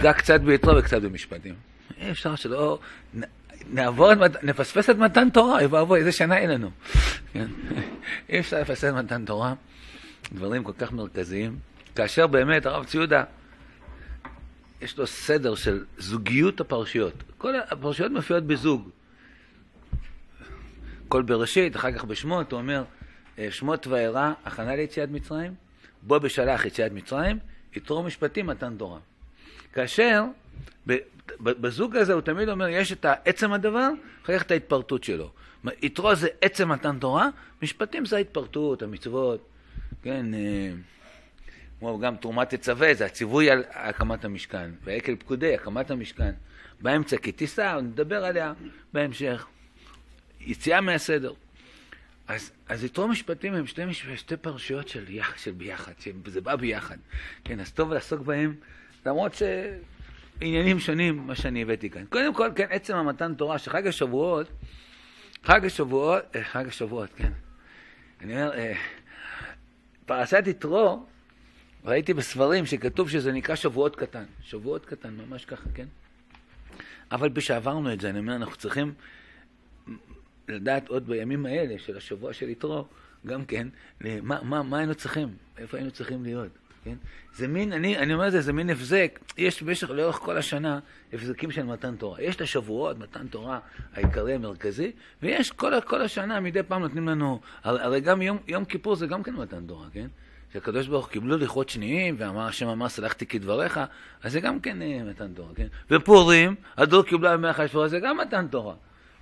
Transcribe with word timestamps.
ניגע 0.00 0.12
קצת 0.12 0.40
ביתרו 0.40 0.76
וקצת 0.76 1.02
במשפטים. 1.02 1.54
אי 2.00 2.10
אפשר 2.10 2.34
שלא... 2.36 2.78
נעבור, 3.70 4.10
נפספס 4.42 4.90
את 4.90 4.96
מתן 4.96 5.30
תורה, 5.30 5.58
אוי 5.58 5.66
ואבוי, 5.66 5.98
איזה 5.98 6.12
שנה 6.12 6.38
אין 6.38 6.50
לנו. 6.50 6.70
כן? 7.32 7.46
אי 8.28 8.40
אפשר 8.40 8.60
לפספס 8.60 8.84
את 8.84 8.94
מתן 8.94 9.24
תורה, 9.24 9.54
דברים 10.32 10.64
כל 10.64 10.72
כך 10.78 10.92
מרכזיים. 10.92 11.58
כאשר 11.94 12.26
באמת 12.26 12.66
הרב 12.66 12.84
ציודה, 12.84 13.24
יש 14.80 14.98
לו 14.98 15.06
סדר 15.06 15.54
של 15.54 15.84
זוגיות 15.98 16.60
הפרשיות. 16.60 17.22
כל 17.38 17.54
הפרשיות 17.68 18.12
מופיעות 18.12 18.44
בזוג. 18.44 18.88
כל 21.08 21.22
בראשית, 21.22 21.76
אחר 21.76 21.92
כך 21.92 22.04
בשמות, 22.04 22.52
הוא 22.52 22.60
אומר, 22.60 22.84
אה, 23.38 23.48
שמות 23.50 23.86
וארא, 23.86 24.32
הכנה 24.44 24.76
ליציאת 24.76 25.10
מצרים, 25.10 25.54
בוא 26.02 26.18
בשלח 26.18 26.64
יציאת 26.64 26.92
מצרים, 26.92 27.38
יתרו 27.76 28.02
משפטים 28.02 28.46
מתן 28.46 28.76
תורה. 28.76 28.98
כאשר 29.76 30.24
בזוג 31.40 31.96
הזה 31.96 32.12
הוא 32.12 32.20
תמיד 32.20 32.48
אומר, 32.48 32.68
יש 32.68 32.92
את 32.92 33.06
עצם 33.24 33.52
הדבר, 33.52 33.90
אחר 34.24 34.38
כך 34.38 34.42
את 34.42 34.50
ההתפרטות 34.50 35.04
שלו. 35.04 35.30
יתרו 35.82 36.14
זה 36.14 36.28
עצם 36.40 36.68
מתן 36.68 36.98
תורה, 36.98 37.28
משפטים 37.62 38.06
זה 38.06 38.16
ההתפרטות, 38.16 38.82
המצוות, 38.82 39.48
כן, 40.02 40.34
אה, 40.34 40.70
כמו 41.78 41.98
גם 41.98 42.16
תרומת 42.16 42.54
תצווה, 42.54 42.94
זה 42.94 43.06
הציווי 43.06 43.50
על 43.50 43.64
הקמת 43.70 44.24
המשכן, 44.24 44.70
והעקל 44.84 45.16
פקודי, 45.16 45.54
הקמת 45.54 45.90
המשכן. 45.90 46.32
באמצע 46.80 47.16
תישא, 47.36 47.80
נדבר 47.82 48.24
עליה 48.24 48.52
בהמשך. 48.92 49.46
יציאה 50.40 50.80
מהסדר. 50.80 51.32
אז, 52.28 52.52
אז 52.68 52.84
יתרו 52.84 53.08
משפטים 53.08 53.54
הם 53.54 53.66
שתי, 53.66 53.82
שתי 54.16 54.36
פרשיות 54.36 54.88
של, 54.88 55.04
יח, 55.08 55.38
של 55.38 55.50
ביחד, 55.50 55.92
שזה 55.98 56.40
בא 56.40 56.56
ביחד. 56.56 56.96
כן, 57.44 57.60
אז 57.60 57.72
טוב 57.72 57.92
לעסוק 57.92 58.20
בהם, 58.20 58.54
למרות 59.06 59.32
שעניינים 59.34 60.78
שונים, 60.78 61.26
מה 61.26 61.34
שאני 61.34 61.62
הבאתי 61.62 61.90
כאן. 61.90 62.04
קודם 62.08 62.34
כל, 62.34 62.50
כן, 62.54 62.66
עצם 62.70 62.96
המתן 62.96 63.34
תורה, 63.34 63.58
שחג 63.58 63.86
השבועות, 63.86 64.46
חג 65.44 65.64
השבועות, 65.64 66.36
אה, 66.36 66.44
חג 66.44 66.68
השבועות, 66.68 67.10
כן. 67.16 67.32
אני 68.20 68.32
אומר, 68.32 68.52
אה, 68.54 68.72
פרשת 70.06 70.42
יתרו, 70.46 71.06
ראיתי 71.84 72.14
בספרים 72.14 72.66
שכתוב 72.66 73.10
שזה 73.10 73.32
נקרא 73.32 73.54
שבועות 73.54 73.96
קטן. 73.96 74.24
שבועות 74.42 74.86
קטן, 74.86 75.14
ממש 75.14 75.44
ככה, 75.44 75.68
כן? 75.74 75.86
אבל 77.12 77.28
בשעברנו 77.28 77.92
את 77.92 78.00
זה, 78.00 78.10
אני 78.10 78.18
אומר, 78.18 78.36
אנחנו 78.36 78.56
צריכים 78.56 78.94
לדעת 80.48 80.88
עוד 80.88 81.06
בימים 81.06 81.46
האלה 81.46 81.78
של 81.78 81.96
השבוע 81.96 82.32
של 82.32 82.48
יתרו, 82.48 82.86
גם 83.26 83.44
כן, 83.44 83.68
מה, 84.00 84.42
מה, 84.42 84.62
מה 84.62 84.78
היינו 84.78 84.94
צריכים, 84.94 85.28
איפה 85.58 85.76
היינו 85.76 85.90
צריכים 85.90 86.22
להיות, 86.22 86.52
כן? 86.86 86.96
זה 87.34 87.48
מין, 87.48 87.72
אני, 87.72 87.98
אני 87.98 88.14
אומר 88.14 88.26
את 88.26 88.32
זה, 88.32 88.40
זה 88.40 88.52
מין 88.52 88.70
הבזק, 88.70 89.18
יש 89.38 89.62
במשך, 89.62 89.90
לאורך 89.90 90.16
כל 90.16 90.38
השנה, 90.38 90.78
הבזקים 91.12 91.50
של 91.50 91.62
מתן 91.62 91.96
תורה. 91.96 92.22
יש 92.22 92.36
את 92.36 92.40
השבועות, 92.40 92.98
מתן 92.98 93.26
תורה 93.26 93.58
העיקרי 93.94 94.34
המרכזי, 94.34 94.92
ויש 95.22 95.50
כל, 95.50 95.80
כל 95.80 96.02
השנה, 96.02 96.40
מדי 96.40 96.62
פעם 96.62 96.82
נותנים 96.82 97.08
לנו, 97.08 97.40
הרי 97.62 98.00
גם 98.00 98.22
יום, 98.22 98.38
יום 98.48 98.64
כיפור 98.64 98.96
זה 98.96 99.06
גם 99.06 99.22
כן 99.22 99.34
מתן 99.34 99.66
תורה, 99.66 99.86
כן? 99.92 100.06
שהקדוש 100.52 100.86
ברוך 100.86 101.08
קיבלו 101.08 101.36
לוחות 101.36 101.68
שניים, 101.68 102.14
ואמר 102.18 102.46
השם 102.46 102.68
אמר 102.68 102.88
סלחתי 102.88 103.26
כדבריך, 103.26 103.80
אז 104.22 104.32
זה 104.32 104.40
גם 104.40 104.60
כן 104.60 104.82
אה, 104.82 105.02
מתן 105.04 105.32
תורה, 105.34 105.54
כן? 105.54 105.66
ופורים, 105.90 106.54
הדור 106.76 107.02
קיבלה 107.02 107.32
ימי 107.32 107.48
החשבון, 107.48 107.88
זה 107.88 108.00
גם 108.00 108.16
מתן 108.16 108.46
תורה. 108.48 108.74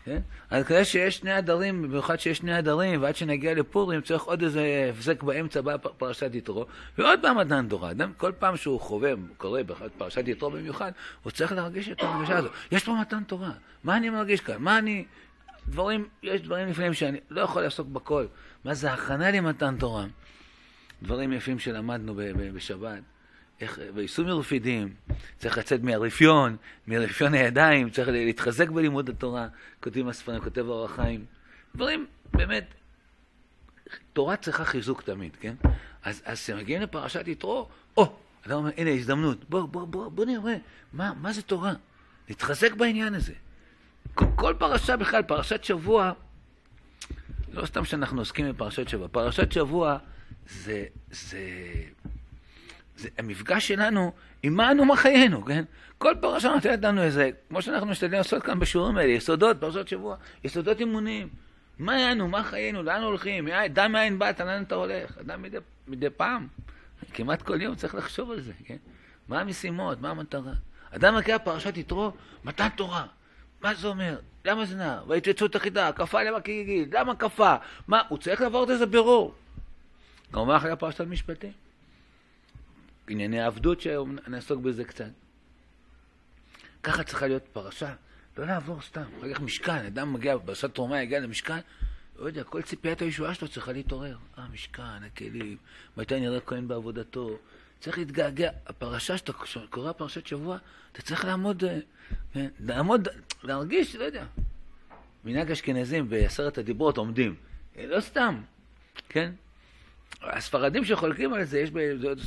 כן? 0.05 0.19
אז 0.51 0.65
כדי 0.65 0.85
שיש 0.85 1.17
שני 1.17 1.33
הדרים, 1.33 1.83
במיוחד 1.83 2.21
שיש 2.21 2.39
שני 2.39 2.55
הדרים, 2.55 3.03
ועד 3.03 3.17
שנגיע 3.17 3.55
לפורים 3.55 4.01
צריך 4.01 4.23
עוד 4.23 4.43
איזה 4.43 4.91
הפסק 4.91 5.23
באמצע, 5.23 5.61
בא 5.61 5.77
פרשת 5.77 6.35
יתרו, 6.35 6.67
ועוד 6.99 7.19
פעם 7.23 7.39
מתן 7.39 7.67
תורה. 7.69 7.91
אדם, 7.91 8.13
כל 8.17 8.33
פעם 8.39 8.57
שהוא 8.57 8.81
חווה, 8.81 9.13
קורא 9.37 9.61
פרשת 9.99 10.29
יתרו 10.29 10.51
במיוחד, 10.51 10.93
הוא 11.23 11.31
צריך 11.31 11.53
להרגיש 11.53 11.89
את 11.89 12.03
ההרגשה 12.03 12.39
הזאת. 12.39 12.53
יש 12.73 12.85
פה 12.85 12.93
מתן 13.01 13.25
תורה, 13.25 13.53
מה 13.85 13.97
אני 13.97 14.11
מרגיש 14.11 14.41
כאן? 14.41 14.57
מה 14.59 14.79
אני... 14.79 15.05
דברים, 15.69 16.09
יש 16.23 16.41
דברים 16.41 16.69
לפעמים 16.69 16.95
שאני 16.95 17.19
לא 17.31 17.41
יכול 17.41 17.63
לעסוק 17.63 17.89
בכל. 17.89 18.27
מה 18.65 18.75
זה 18.75 18.93
הכנה 18.93 19.31
למתן 19.31 19.77
תורה? 19.79 20.05
דברים 21.03 21.33
יפים 21.33 21.59
שלמדנו 21.59 22.15
בשבת. 22.55 23.03
איך, 23.61 23.79
ביישום 23.95 24.27
מרפידים, 24.27 24.95
צריך 25.39 25.59
לצאת 25.59 25.83
מהרפיון, 25.83 26.57
מרפיון 26.87 27.35
הידיים, 27.35 27.91
צריך 27.91 28.09
להתחזק 28.09 28.69
בלימוד 28.69 29.09
התורה, 29.09 29.49
כותבים 29.81 30.09
הספרים, 30.09 30.41
כותב 30.41 30.69
אור 30.69 30.85
החיים. 30.85 31.25
דברים, 31.75 32.07
באמת, 32.33 32.75
תורה 34.13 34.37
צריכה 34.37 34.65
חיזוק 34.65 35.03
תמיד, 35.03 35.37
כן? 35.41 35.55
אז 36.03 36.23
כשמגיעים 36.27 36.83
לפרשת 36.83 37.29
יתרו, 37.29 37.69
או, 37.97 38.17
אדם 38.47 38.57
אומר, 38.57 38.71
הנה 38.77 38.91
הזדמנות, 38.91 39.51
בוא, 39.51 39.69
בוא, 39.69 39.87
בוא, 39.87 40.09
בוא 40.09 40.25
נראה, 40.25 40.57
מה, 40.93 41.13
מה 41.21 41.33
זה 41.33 41.43
תורה? 41.43 41.73
להתחזק 42.29 42.75
בעניין 42.75 43.15
הזה. 43.15 43.33
כל, 44.15 44.25
כל 44.37 44.55
פרשה 44.59 44.97
בכלל, 44.97 45.23
פרשת 45.23 45.65
שבוע, 45.65 46.13
לא 47.53 47.67
סתם 47.67 47.85
שאנחנו 47.85 48.21
עוסקים 48.21 48.53
בפרשת 48.53 48.89
שבוע, 48.89 49.09
פרשת 49.09 49.53
שבוע 49.53 49.99
זה, 50.49 50.85
זה, 51.11 51.41
זה 52.97 53.09
המפגש 53.19 53.69
שלנו 53.69 54.13
עם 54.43 54.55
מה 54.55 54.71
אנו 54.71 54.85
מה 54.85 54.97
חיינו, 54.97 55.45
כן? 55.45 55.65
כל 55.99 56.15
פרשה 56.21 56.49
נותנת 56.49 56.85
לנו 56.85 57.03
איזה, 57.03 57.31
כמו 57.49 57.63
שאנחנו 57.63 57.87
משתדלים 57.87 58.19
לעשות 58.19 58.43
כאן 58.43 58.59
בשיעורים 58.59 58.97
האלה, 58.97 59.13
יסודות, 59.13 59.57
פרשת 59.61 59.89
שבוע, 59.89 60.17
יסודות 60.45 60.83
אמוניים. 60.83 61.29
מה 61.79 62.13
אנו, 62.13 62.29
מה 62.29 62.43
חיינו, 62.43 62.83
לאן 62.83 63.03
הולכים, 63.03 63.49
דע 63.73 63.89
מאין 63.89 64.19
באת, 64.19 64.41
לאן 64.41 64.63
אתה 64.63 64.75
הולך. 64.75 65.19
אדם 65.19 65.43
מדי, 65.43 65.57
מדי 65.89 66.11
פעם, 66.11 66.47
כמעט 67.15 67.43
כל 67.43 67.63
יום 67.63 67.75
צריך 67.75 67.95
לחשוב 67.95 68.31
על 68.31 68.41
זה, 68.41 68.53
כן? 68.65 68.77
מה 69.29 69.41
המשימות, 69.41 70.01
מה 70.01 70.11
המטרה. 70.11 70.53
אדם 70.91 71.17
מגיע 71.17 71.39
פרשת 71.39 71.77
יתרו, 71.77 72.13
מתן 72.45 72.69
תורה. 72.69 73.07
מה 73.61 73.75
זה 73.75 73.89
אומר? 73.89 74.19
למה 74.45 74.65
זה 74.65 74.77
נע? 74.77 75.01
ויתצאו 75.09 75.47
את 75.47 75.57
החידה, 75.57 75.93
כפה 75.93 76.23
למה 76.23 76.41
כגיגית, 76.41 76.95
למה 76.95 77.17
כפה? 77.17 77.55
מה, 77.89 78.03
הוא 78.09 78.19
צריך 78.19 78.41
לעבור 78.41 78.65
את 78.65 78.71
איזה 78.71 78.87
בירור. 78.87 79.35
כמובן 80.33 80.55
אחרי 80.55 80.77
פרשת 80.77 81.01
משפטים. 81.01 81.53
ענייני 83.09 83.41
העבדות 83.41 83.81
שנעסוק 83.81 84.61
בזה 84.61 84.85
קצת. 84.85 85.11
ככה 86.83 87.05
צריכה 87.05 87.27
להיות 87.27 87.43
פרשה, 87.53 87.95
לא 88.39 88.47
לעבור 88.47 88.83
סתם. 88.83 89.05
אחר 89.19 89.35
כך 89.35 89.41
משכן, 89.41 89.87
אדם 89.87 90.13
מגיע, 90.13 90.37
פרשת 90.45 90.75
תרומה 90.75 91.03
יגיע 91.03 91.21
למשכן, 91.21 91.59
לא 92.19 92.27
יודע, 92.27 92.45
כל 92.45 92.63
ציפיית 92.63 93.03
הישועה 93.03 93.35
שלו 93.35 93.49
צריכה 93.49 93.73
להתעורר. 93.73 94.17
אה, 94.39 94.45
משכן, 94.53 95.03
הכלים, 95.07 95.57
מתי 95.97 96.21
נראה 96.21 96.41
כהן 96.41 96.69
בעבודתו. 96.69 97.39
צריך 97.81 97.99
להתגעגע. 97.99 98.51
הפרשה 98.67 99.19
שאתה 99.19 99.33
קורא 99.71 99.93
פרשת 99.93 100.27
שבוע, 100.27 100.59
אתה 100.93 101.03
צריך 101.03 101.25
לעמוד, 101.25 101.65
אה, 101.65 101.79
כן, 102.33 102.49
לעמוד, 102.61 103.09
להרגיש, 103.43 103.97
לא 103.97 104.05
יודע. 104.05 104.25
מנהג 105.25 105.51
אשכנזים 105.51 106.09
בעשרת 106.09 106.59
הדיברות 106.59 106.97
עומדים. 106.97 107.35
אה, 107.77 107.87
לא 107.87 108.01
סתם, 108.01 108.41
כן? 109.09 109.33
הספרדים 110.23 110.85
שחולקים 110.85 111.35
על 111.35 111.45
זה, 111.45 111.61
יש 111.61 111.71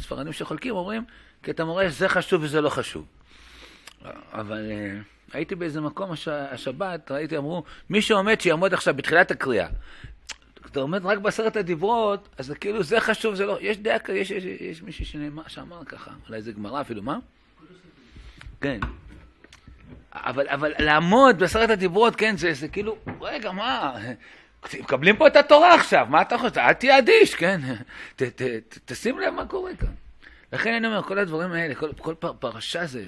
ספרדים 0.02 0.34
שחולקים, 0.34 0.76
אומרים, 0.76 1.04
כי 1.44 1.52
אתה 1.52 1.66
מורה 1.66 1.90
שזה 1.90 2.10
חשוב 2.10 2.44
וזה 2.44 2.62
לא 2.62 2.70
חשוב. 2.70 3.06
אבל 4.34 4.72
uh, 4.72 5.36
הייתי 5.36 5.56
באיזה 5.56 5.82
מקום 5.82 6.12
הש... 6.12 6.28
השבת, 6.28 7.12
ראיתי, 7.12 7.38
אמרו, 7.38 7.64
מי 7.90 8.02
שעומד 8.02 8.42
שיעמוד 8.42 8.74
עכשיו 8.74 8.94
בתחילת 8.94 9.32
הקריאה. 9.32 9.68
אתה 10.72 10.80
עומד 10.80 11.06
רק 11.06 11.18
בעשרת 11.18 11.56
הדיברות, 11.56 12.30
אז 12.38 12.54
כאילו 12.60 12.84
זה 12.84 13.00
חשוב, 13.00 13.36
זה 13.36 13.46
לא... 13.46 13.58
יש 13.62 13.78
דעה, 13.78 13.98
יש, 14.14 14.32
יש, 14.32 14.44
יש, 14.44 14.62
יש 14.62 14.82
מישהו 14.82 15.06
שנאמר, 15.06 15.44
שאמר 15.48 15.86
ככה, 15.86 16.12
אולי 16.28 16.42
זה 16.42 16.52
גמרא 16.52 16.82
אפילו, 16.82 17.04
מה? 17.04 17.18
כן. 18.62 18.80
אבל, 20.14 20.48
אבל 20.48 20.74
לעמוד 20.80 21.40
בעשרת 21.40 21.70
הדיברות, 21.70 22.16
כן, 22.16 22.38
זה, 22.38 22.54
זה 22.54 22.68
כאילו, 22.68 22.98
רגע, 23.22 23.52
מה? 23.52 23.98
מקבלים 24.80 25.18
פה 25.18 25.28
את 25.28 25.36
התורה 25.36 25.76
עכשיו, 25.76 26.08
מה 26.10 26.22
אתה 26.22 26.38
חושב? 26.38 26.58
אל 26.58 26.74
תהיה 26.74 26.98
אדיש, 26.98 27.36
כן? 27.36 27.62
ת, 28.16 28.24
ת, 28.24 28.42
ת, 28.42 28.78
תשים 28.86 29.20
לב 29.20 29.34
מה 29.34 29.46
קורה 29.46 29.76
כאן. 29.76 29.94
לכן 30.54 30.74
אני 30.74 30.88
אומר, 30.88 31.04
כל 31.04 31.20
הדברים 31.20 31.52
האלה, 31.52 31.76
כל, 31.76 31.94
כל 31.94 32.16
פר, 32.20 32.34
פרשה 32.34 32.86
זה 32.86 33.06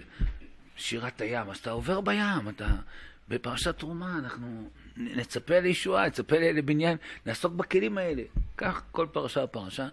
שירת 0.75 1.21
הים, 1.21 1.49
אז 1.49 1.57
אתה 1.57 1.71
עובר 1.71 2.01
בים, 2.01 2.49
אתה... 2.49 2.67
בפרשת 3.29 3.77
תרומה 3.77 4.17
אנחנו 4.17 4.69
נצפה 4.97 5.59
לישועה, 5.59 6.07
נצפה 6.07 6.37
לבניין, 6.37 6.97
נעסוק 7.25 7.53
בכלים 7.53 7.97
האלה. 7.97 8.23
כך 8.57 8.81
כל 8.91 9.07
פרשה 9.11 9.43
ופרשה. 9.43 9.87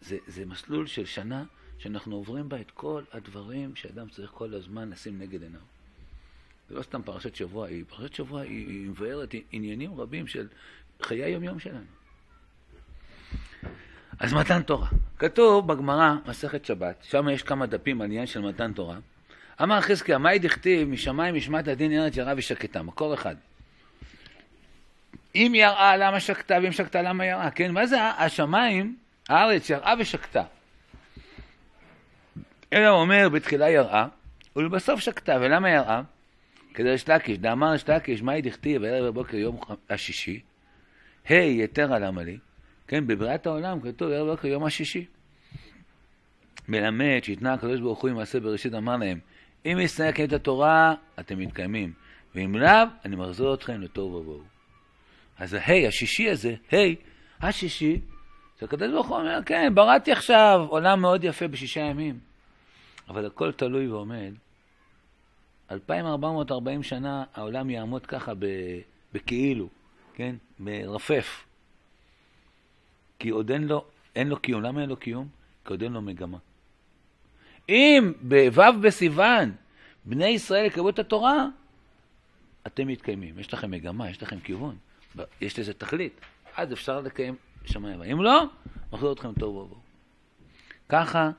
זה, 0.00 0.16
זה 0.26 0.46
מסלול 0.46 0.86
של 0.86 1.04
שנה 1.04 1.44
שאנחנו 1.78 2.16
עוברים 2.16 2.48
בה 2.48 2.60
את 2.60 2.70
כל 2.70 3.02
הדברים 3.12 3.76
שאדם 3.76 4.08
צריך 4.08 4.30
כל 4.30 4.54
הזמן 4.54 4.90
לשים 4.90 5.18
נגד 5.18 5.42
עיניו. 5.42 5.60
זה 6.68 6.74
לא 6.74 6.82
סתם 6.82 7.02
פרשת 7.02 7.34
שבוע, 7.34 7.66
היא 7.66 7.84
פרשת 7.88 8.14
שבוע 8.14 8.40
היא 8.40 8.88
מבארת 8.88 9.34
עניינים 9.52 10.00
רבים 10.00 10.26
של 10.26 10.48
חיי 11.02 11.24
היום-יום 11.24 11.58
שלנו. 11.58 11.84
אז 14.20 14.32
מתן 14.32 14.62
תורה. 14.62 14.88
כתוב 15.18 15.66
בגמרא, 15.66 16.14
מסכת 16.26 16.64
שבת, 16.64 16.96
שם 17.02 17.28
יש 17.28 17.42
כמה 17.42 17.66
דפים 17.66 18.00
על 18.00 18.06
עניין 18.06 18.26
של 18.26 18.40
מתן 18.40 18.72
תורה. 18.72 18.96
אמר 19.62 19.80
חזקיה, 19.80 20.18
מאי 20.18 20.38
דכתיב 20.38 20.88
משמיים 20.88 21.34
משמעת 21.34 21.68
הדין 21.68 21.92
ארץ 21.92 22.16
ירה 22.16 22.32
ושקטה, 22.36 22.82
מקור 22.82 23.14
אחד. 23.14 23.34
אם 25.34 25.52
יראה 25.54 25.96
למה 25.96 26.20
שקטה 26.20 26.58
ואם 26.62 26.72
שקטה 26.72 27.02
למה 27.02 27.26
יראה, 27.26 27.50
כן? 27.50 27.72
מה 27.72 27.86
זה 27.86 28.02
השמיים, 28.02 28.96
הארץ 29.28 29.70
יראה 29.70 29.94
ושקטה. 29.98 30.42
אלא 32.72 32.88
הוא 32.88 33.00
אומר 33.00 33.28
בתחילה 33.28 33.70
יראה, 33.70 34.06
ולבסוף 34.56 35.00
שקטה, 35.00 35.36
ולמה 35.40 35.70
יראה? 35.70 36.02
כדי 36.74 36.90
ריש 36.90 37.08
לקיש, 37.08 37.38
דאמר 37.38 37.70
ריש 37.70 37.88
לקיש, 37.88 38.22
מהי 38.22 38.42
דכתיב, 38.42 38.82
בערב 38.82 39.06
בבוקר 39.06 39.36
יום 39.36 39.60
השישי, 39.90 40.40
ה' 41.28 41.34
יתרה 41.34 41.98
למה 41.98 42.22
לי, 42.22 42.38
כן, 42.88 43.06
בבריאת 43.06 43.46
העולם 43.46 43.80
כתוב 43.80 44.10
ערב 44.10 44.26
בבוקר 44.26 44.48
יום 44.48 44.64
השישי. 44.64 45.06
מלמד 46.68 47.20
שהתנה 47.22 47.52
הקדוש 47.52 47.80
ברוך 47.80 48.00
הוא 48.00 48.10
עם 48.10 48.16
מעשה 48.16 48.40
בראשית, 48.40 48.74
אמר 48.74 48.96
להם, 48.96 49.18
אם 49.66 49.78
יסתכל 49.80 50.24
את 50.24 50.32
התורה, 50.32 50.94
אתם 51.20 51.38
מתקיימים, 51.38 51.92
ואם 52.34 52.56
לאו, 52.56 52.70
אני 53.04 53.16
מחזיר 53.16 53.54
אתכם 53.54 53.80
לתוהו 53.80 54.12
ובוהו. 54.14 54.42
אז 55.38 55.54
ההי, 55.54 55.86
השישי 55.86 56.30
הזה, 56.30 56.54
היי, 56.70 56.96
השישי, 57.40 58.00
שהקדוש 58.60 58.90
ברוך 58.90 59.08
הוא 59.08 59.16
אומר, 59.16 59.40
כן, 59.46 59.74
בראתי 59.74 60.12
עכשיו 60.12 60.66
עולם 60.68 61.00
מאוד 61.00 61.24
יפה 61.24 61.48
בשישה 61.48 61.80
ימים, 61.80 62.18
אבל 63.08 63.26
הכל 63.26 63.52
תלוי 63.52 63.88
ועומד. 63.88 64.32
2440 65.70 66.82
שנה 66.82 67.24
העולם 67.34 67.70
יעמוד 67.70 68.06
ככה 68.06 68.32
בכאילו, 69.12 69.68
כן? 70.14 70.36
מרפף. 70.58 71.44
כי 73.18 73.28
עוד 73.28 73.50
אין 73.50 73.68
לו, 73.68 73.84
אין 74.16 74.28
לו 74.28 74.36
קיום. 74.36 74.62
למה 74.62 74.80
אין 74.80 74.88
לו 74.88 74.96
קיום? 74.96 75.28
כי 75.64 75.72
עוד 75.72 75.82
אין 75.82 75.92
לו 75.92 76.02
מגמה. 76.02 76.38
אם 77.68 78.12
בו' 78.20 78.80
בסיוון 78.82 79.52
בני 80.04 80.28
ישראל 80.28 80.66
יקבלו 80.66 80.88
את 80.88 80.98
התורה, 80.98 81.46
אתם 82.66 82.88
מתקיימים. 82.88 83.38
יש 83.38 83.54
לכם 83.54 83.70
מגמה, 83.70 84.10
יש 84.10 84.22
לכם 84.22 84.40
כיוון, 84.40 84.76
יש 85.40 85.58
לזה 85.58 85.74
תכלית. 85.74 86.20
אז 86.56 86.72
אפשר 86.72 87.00
לקיים 87.00 87.36
שמיים. 87.64 88.02
אם 88.02 88.22
לא, 88.22 88.44
מחזיר 88.92 89.12
אתכם 89.12 89.32
טוב 89.32 89.56
ובואו. 89.56 89.80
ככה, 90.88 91.30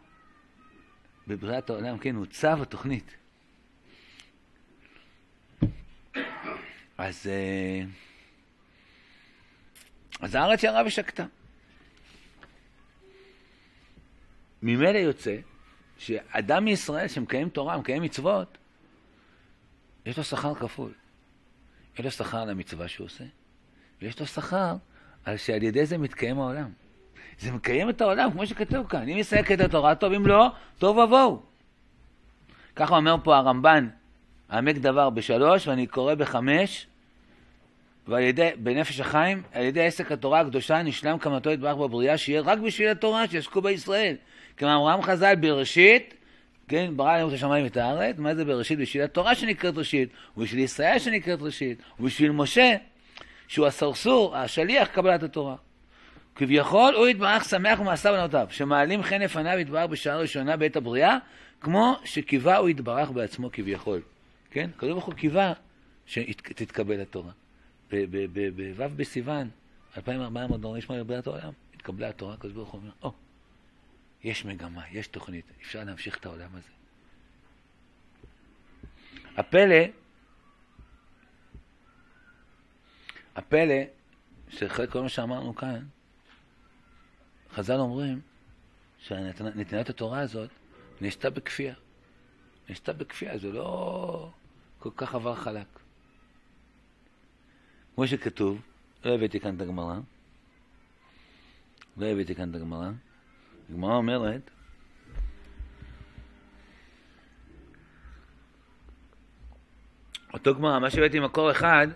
בבריאת 1.27 1.69
העולם, 1.69 1.97
כן, 1.97 2.15
הוצב 2.15 2.61
התוכנית. 2.61 3.15
אז, 6.97 7.27
אה, 7.27 7.83
אז 10.21 10.35
הארץ 10.35 10.63
ירה 10.63 10.81
ושקטה. 10.85 11.25
ממילא 14.61 14.97
יוצא 14.97 15.35
שאדם 15.97 16.65
מישראל 16.65 17.07
שמקיים 17.07 17.49
תורה, 17.49 17.77
מקיים 17.77 18.03
מצוות, 18.03 18.57
יש 20.05 20.17
לו 20.17 20.23
שכר 20.23 20.55
כפול. 20.55 20.91
יש 21.99 22.05
לו 22.05 22.11
שכר 22.11 22.37
על 22.37 22.49
המצווה 22.49 22.87
שהוא 22.87 23.05
עושה, 23.05 23.23
ויש 24.01 24.19
לו 24.19 24.25
שכר 24.25 24.75
על 25.25 25.37
שעל 25.37 25.63
ידי 25.63 25.85
זה 25.85 25.97
מתקיים 25.97 26.39
העולם. 26.39 26.69
זה 27.39 27.51
מקיים 27.51 27.89
את 27.89 28.01
העולם, 28.01 28.31
כמו 28.31 28.47
שכתוב 28.47 28.87
כאן. 28.87 29.01
אם 29.01 29.17
יסייק 29.17 29.51
את 29.51 29.59
התורה, 29.59 29.95
טוב, 29.95 30.13
אם 30.13 30.27
לא, 30.27 30.47
טוב 30.79 30.97
ובואו. 30.97 31.41
ככה 32.75 32.95
אומר 32.95 33.15
פה 33.23 33.37
הרמב"ן, 33.37 33.89
העמק 34.49 34.75
דבר 34.75 35.09
בשלוש, 35.09 35.67
ואני 35.67 35.87
קורא 35.87 36.15
בחמש, 36.15 36.87
ועל 38.07 38.23
ידי, 38.23 38.49
בנפש 38.57 38.99
החיים, 38.99 39.43
על 39.51 39.63
ידי 39.63 39.85
עסק 39.85 40.11
התורה 40.11 40.39
הקדושה 40.39 40.81
נשלם 40.81 41.17
קמתו 41.17 41.51
יתברך 41.51 41.75
בבריאה, 41.75 42.17
שיהיה 42.17 42.41
רק 42.41 42.59
בשביל 42.59 42.89
התורה, 42.89 43.27
שיעסקו 43.27 43.61
בישראל. 43.61 44.15
כמאמרם 44.57 45.01
חז"ל 45.01 45.35
בראשית, 45.35 46.13
כן, 46.67 46.93
ברא 46.95 47.17
לנו 47.17 47.27
את 47.27 47.33
השמיים 47.33 47.63
ואת 47.63 47.77
הארץ, 47.77 48.15
מה 48.17 48.35
זה 48.35 48.45
בראשית? 48.45 48.79
בשביל 48.79 49.03
התורה 49.03 49.35
שנקראת 49.35 49.77
ראשית, 49.77 50.09
ובשביל 50.37 50.63
ישראל 50.63 50.99
שנקראת 50.99 51.41
ראשית, 51.41 51.81
ובשביל 51.99 52.31
משה, 52.31 52.75
שהוא 53.47 53.67
הסרסור, 53.67 54.37
השליח 54.37 54.87
קבלת 54.87 55.23
התורה. 55.23 55.55
כביכול 56.35 56.93
הוא 56.95 57.07
יתברך 57.07 57.45
שמח 57.45 57.79
ומעשה 57.79 58.11
בנותיו, 58.11 58.47
שמעלים 58.49 59.03
חן 59.03 59.21
לפניו 59.21 59.59
יתברך 59.59 59.89
בשעה 59.89 60.17
ראשונה 60.17 60.57
בעת 60.57 60.75
הבריאה, 60.75 61.17
כמו 61.61 61.95
שקיווה 62.03 62.57
הוא 62.57 62.69
יתברך 62.69 63.11
בעצמו 63.11 63.49
כביכול. 63.51 64.01
כן? 64.51 64.69
ברוך 64.81 65.05
הוא 65.05 65.13
קיווה 65.13 65.53
שתתקבל 66.05 67.01
התורה. 67.01 67.31
בו' 67.89 68.89
בסיוון, 68.95 69.49
2448 69.97 71.01
לבריאת 71.01 71.27
העולם, 71.27 71.53
התקבלה 71.73 72.09
התורה, 72.09 72.33
הקדוש 72.33 72.53
ברוך 72.53 72.69
הוא 72.69 72.81
אומר, 72.81 72.91
או, 73.03 73.13
יש 74.23 74.45
מגמה, 74.45 74.83
יש 74.91 75.07
תוכנית, 75.07 75.45
אפשר 75.61 75.83
להמשיך 75.83 76.17
את 76.17 76.25
העולם 76.25 76.49
הזה. 76.55 76.69
הפלא, 79.37 79.75
הפלא, 83.35 83.75
שאחרי 84.49 84.87
כל 84.87 85.01
מה 85.01 85.09
שאמרנו 85.09 85.55
כאן, 85.55 85.85
חז"ל 87.53 87.79
אומרים 87.79 88.21
שנתינת 88.99 89.89
התורה 89.89 90.19
הזאת 90.19 90.49
נעשתה 91.01 91.29
בכפייה. 91.29 91.75
נעשתה 92.69 92.93
בכפייה, 92.93 93.37
זה 93.37 93.51
לא 93.51 94.31
כל 94.79 94.89
כך 94.95 95.15
עבר 95.15 95.35
חלק. 95.35 95.67
כמו 97.95 98.07
שכתוב, 98.07 98.61
לא 99.05 99.15
הבאתי 99.15 99.39
כאן 99.39 99.55
את 99.55 99.61
הגמרא, 99.61 99.99
לא 101.97 102.05
הבאתי 102.05 102.35
כאן 102.35 102.49
את 102.49 102.55
הגמרא, 102.55 102.89
הגמרא 103.69 103.95
אומרת, 103.95 104.49
אותו 110.33 110.55
גמרא, 110.55 110.79
מה 110.79 110.89
שהבאתי 110.89 111.19
מקור 111.19 111.51
אחד, 111.51 111.87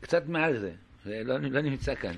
קצת 0.00 0.26
מעל 0.26 0.58
זה, 0.58 0.74
זה 1.04 1.22
לא, 1.24 1.38
לא 1.38 1.60
נמצא 1.60 1.94
כאן. 1.94 2.14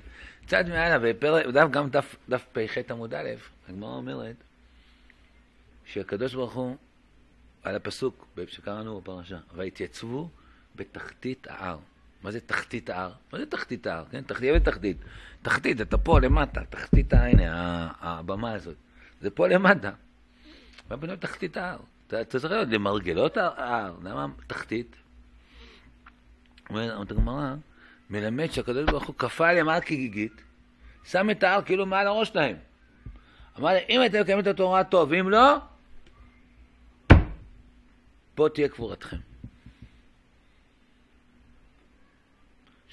קצת 0.47 0.65
מעל, 0.69 1.11
בפרק, 1.11 1.47
דף, 1.47 1.71
גם 1.71 1.91
דף, 1.91 2.17
דף 2.29 2.47
פ"ח 2.53 2.79
עמוד 2.91 3.15
א', 3.15 3.29
הגמרא 3.69 3.95
אומרת 3.95 4.37
שהקדוש 5.85 6.35
ברוך 6.35 6.55
הוא, 6.55 6.77
על 7.63 7.77
הפסוק 7.77 8.27
שקראנו 8.47 9.01
בפרשה, 9.01 9.39
והתייצבו 9.55 10.29
בתחתית 10.77 11.47
ההר. 11.51 11.79
מה 12.23 12.31
זה 12.31 12.41
תחתית 12.41 12.91
ההר? 12.91 13.13
מה 13.33 13.39
זה 13.39 13.47
תחתית 13.47 13.87
ההר? 13.87 14.05
כן, 14.11 14.23
תחתית 14.23 14.51
ותחתית. 14.57 14.97
תחתית, 15.43 15.81
אתה 15.81 15.99
פה 15.99 16.21
למטה, 16.21 16.61
תחתית, 16.71 17.13
הנה, 17.13 17.89
הבמה 18.01 18.53
הזאת. 18.53 18.77
זה 19.21 19.31
פה 19.31 19.49
למטה. 19.49 19.91
מה 20.91 20.97
בנו 20.97 21.17
תחתית 21.17 21.57
ההר? 21.57 21.79
אתה 22.07 22.25
צריך 22.25 22.45
להיות 22.45 22.69
למרגלות 22.69 23.37
ההר, 23.37 23.95
למה 24.03 24.27
תחתית? 24.47 24.97
אומרת 26.71 27.11
הגמרא, 27.11 27.55
מלמד 28.11 28.51
שהקדוש 28.51 28.85
ברוך 28.85 29.07
הוא 29.07 29.15
כפה 29.19 29.49
עליהם 29.49 29.69
הר 29.69 29.81
כגיגית, 29.81 30.43
שם 31.05 31.31
את 31.31 31.43
ההר 31.43 31.63
כאילו 31.63 31.87
מעל 31.87 32.07
הראש 32.07 32.29
שלהם. 32.29 32.57
אמר 33.59 33.73
להם, 33.73 33.85
אם 33.89 34.01
אתם 34.07 34.21
מקיימים 34.21 34.43
את 34.43 34.47
התורה 34.47 34.85
טוב, 34.85 35.11
ואם 35.11 35.29
לא, 35.29 35.57
פה 38.35 38.49
תהיה 38.55 38.69
קבורתכם. 38.69 39.30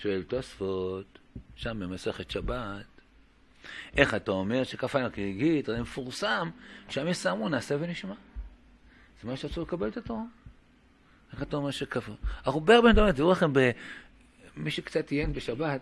שואל 0.07 0.23
תוספות, 0.23 1.19
שם 1.55 1.79
במסכת 1.79 2.31
שבת, 2.31 2.85
איך 3.97 4.15
אתה 4.15 4.31
אומר 4.31 4.63
עליהם 4.93 5.11
כגיגית, 5.11 5.69
הרי 5.69 5.81
מפורסם, 5.81 6.49
שם 6.89 7.07
יש 7.07 7.17
סמון, 7.17 7.51
נעשה 7.51 7.75
ונשמע. 7.79 8.13
זה 9.21 9.27
מה 9.27 9.37
שרצו 9.37 9.61
לקבל 9.61 9.87
את 9.87 9.97
התורה. 9.97 10.23
איך 11.33 11.41
אתה 11.41 11.55
אומר 11.55 11.71
שכפה? 11.71 12.11
הרבה 12.43 12.75
הרבה 12.75 12.93
דברים, 12.93 13.13
תראו 13.13 13.31
לכם, 13.31 13.53
מי 14.57 14.71
שקצת 14.71 15.09
עיין 15.09 15.33
בשבת, 15.33 15.81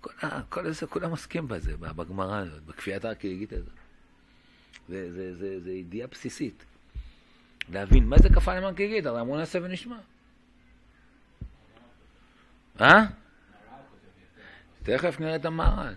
כל, 0.00 0.10
כל 0.48 0.70
זה, 0.70 0.86
כולם 0.86 1.10
עוסקים 1.10 1.48
בזה, 1.48 1.76
בגמרא 1.76 2.36
הזאת, 2.36 2.62
בכפיית 2.62 3.04
הר-כגיגית 3.04 3.52
הזאת. 3.52 3.72
זה, 4.88 5.12
זה, 5.12 5.36
זה, 5.36 5.60
זה 5.60 5.72
ידיעה 5.72 6.08
בסיסית. 6.08 6.64
להבין 7.72 8.04
מה 8.04 8.18
זה 8.18 8.28
למען 8.46 8.74
כגיגית, 8.74 9.06
הרי 9.06 9.20
אמרו 9.20 9.36
נעשה 9.36 9.58
ונשמע. 9.62 9.98
אה? 12.80 13.19
תכף 14.82 15.20
נראה 15.20 15.36
את 15.36 15.44
המהר"ל. 15.44 15.94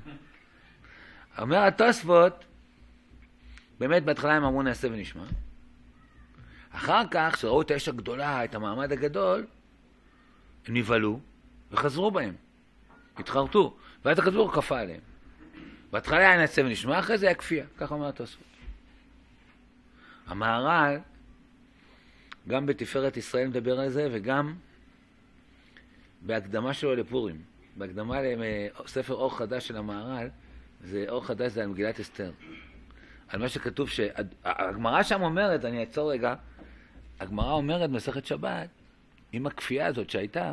אומר 1.40 1.58
התוספות, 1.58 2.46
באמת 3.80 4.04
בהתחלה 4.04 4.34
הם 4.34 4.44
אמרו 4.44 4.62
נעשה 4.62 4.88
ונשמע. 4.92 5.24
אחר 6.72 7.02
כך, 7.12 7.34
כשראו 7.34 7.62
את 7.62 7.72
האש 7.72 7.88
הגדולה, 7.88 8.44
את 8.44 8.56
המעמד 8.56 8.92
הגדול, 8.92 9.46
הם 10.68 10.74
נבהלו 10.78 11.20
וחזרו 11.72 12.12
בהם. 12.12 12.36
התחרטו. 13.18 13.78
ואז 14.06 14.20
הכדור 14.20 14.54
כפה 14.54 14.80
עליהם. 14.80 15.02
בהתחלה 15.92 16.18
היה 16.18 16.38
נעשה 16.38 16.62
ונשמע, 16.62 17.00
אחרי 17.00 17.18
זה 17.18 17.26
היה 17.26 17.36
כפייה. 17.36 17.66
ככה 17.78 17.96
אומר 17.96 18.08
התוספות. 18.08 18.48
המהר"ל, 20.28 21.00
גם 22.48 22.66
בתפארת 22.66 23.18
ישראל 23.18 23.48
מדבר 23.48 23.80
על 23.80 23.90
זה, 23.90 24.10
וגם 24.12 24.56
בהקדמה 26.22 26.74
שלו 26.74 26.96
לפורים. 26.96 27.42
בהקדמה 27.76 28.20
לספר 28.86 29.14
אור 29.14 29.38
חדש 29.38 29.68
של 29.68 29.78
המהר"ל, 29.78 30.30
זה 30.84 31.06
אור 31.10 31.26
חדש 31.26 31.52
זה 31.52 31.62
על 31.62 31.68
מגילת 31.68 32.00
אסתר. 32.00 32.32
על 33.28 33.40
מה 33.40 33.50
שכתוב, 33.50 33.90
שהגמרא 33.90 35.04
שם 35.04 35.22
אומרת, 35.22 35.66
אני 35.66 35.80
אעצור 35.80 36.12
רגע, 36.12 36.36
הגמרא 37.20 37.52
אומרת 37.52 37.90
במסכת 37.90 38.26
שבת, 38.26 38.70
עם 39.32 39.48
הכפייה 39.48 39.88
הזאת 39.88 40.10
שהייתה, 40.10 40.52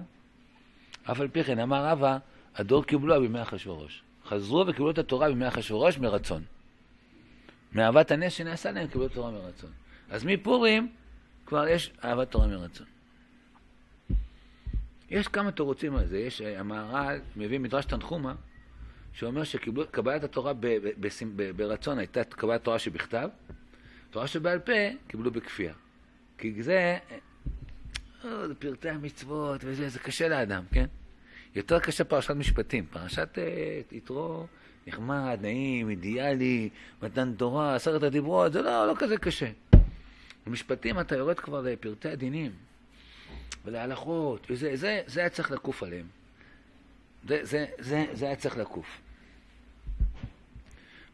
אף 1.10 1.20
על 1.20 1.28
פי 1.28 1.44
כן 1.44 1.58
אמר 1.58 1.84
רבא, 1.84 2.18
הדור 2.56 2.84
קיבלוה 2.84 3.20
בימי 3.20 3.42
אחשורוש. 3.42 4.02
חזרו 4.24 4.64
וקיבלו 4.66 4.90
את 4.90 4.98
התורה 4.98 5.28
בימי 5.28 5.48
אחשורוש 5.48 5.98
מרצון. 5.98 6.42
מאהבת 7.72 8.10
הנס 8.10 8.32
שנעשה 8.32 8.72
להם 8.72 8.88
קיבלו 8.88 9.06
את 9.06 9.10
התורה 9.10 9.30
מרצון. 9.30 9.70
אז 10.10 10.24
מפורים 10.24 10.92
כבר 11.46 11.68
יש 11.68 11.92
אהבת 12.04 12.30
תורה 12.30 12.46
מרצון. 12.46 12.86
יש 15.10 15.28
כמה 15.28 15.52
תירוצים 15.52 15.96
על 15.96 16.06
זה. 16.06 16.18
יש, 16.18 16.40
אה, 16.40 16.60
המהר"ל 16.60 17.18
מביא 17.36 17.58
מדרש 17.58 17.84
תנחומה, 17.84 18.34
שאומר 19.12 19.44
שקבלת 19.44 20.24
התורה 20.24 20.52
ב, 20.52 20.66
ב, 20.66 21.08
ב, 21.36 21.50
ברצון 21.56 21.98
הייתה 21.98 22.24
קבלת 22.24 22.64
תורה 22.64 22.78
שבכתב, 22.78 23.28
תורה 24.10 24.26
שבעל 24.26 24.58
פה 24.58 24.72
קיבלו 25.06 25.30
בכפייה. 25.30 25.72
כי 26.38 26.62
זה, 26.62 26.98
אה, 28.24 28.48
זה 28.48 28.54
פרטי 28.54 28.88
המצוות 28.88 29.60
וזה, 29.64 29.88
זה 29.88 29.98
קשה 29.98 30.28
לאדם, 30.28 30.64
כן? 30.72 30.86
יותר 31.54 31.80
קשה 31.80 32.04
פרשת 32.04 32.30
משפטים. 32.30 32.86
פרשת 32.86 33.38
אה, 33.38 33.80
יתרו 33.92 34.46
נחמד, 34.86 35.38
נעים, 35.42 35.90
אידיאלי, 35.90 36.68
מתן 37.02 37.32
תורה, 37.36 37.74
עשרת 37.74 38.02
הדיברות, 38.02 38.52
זה 38.52 38.62
לא, 38.62 38.86
לא 38.86 38.94
כזה 38.98 39.16
קשה. 39.16 39.50
במשפטים 40.46 41.00
אתה 41.00 41.16
יורד 41.16 41.40
כבר 41.40 41.60
לפרטי 41.60 42.08
הדינים 42.08 42.52
ולהלכות, 43.64 44.46
וזה 44.50 44.76
זה, 44.76 45.02
זה 45.06 45.20
היה 45.20 45.28
צריך 45.28 45.50
לקוף 45.50 45.82
עליהם. 45.82 46.06
זה, 47.28 47.40
זה, 47.42 47.66
זה, 47.78 48.06
זה 48.12 48.26
היה 48.26 48.36
צריך 48.36 48.56
לקוף. 48.56 49.00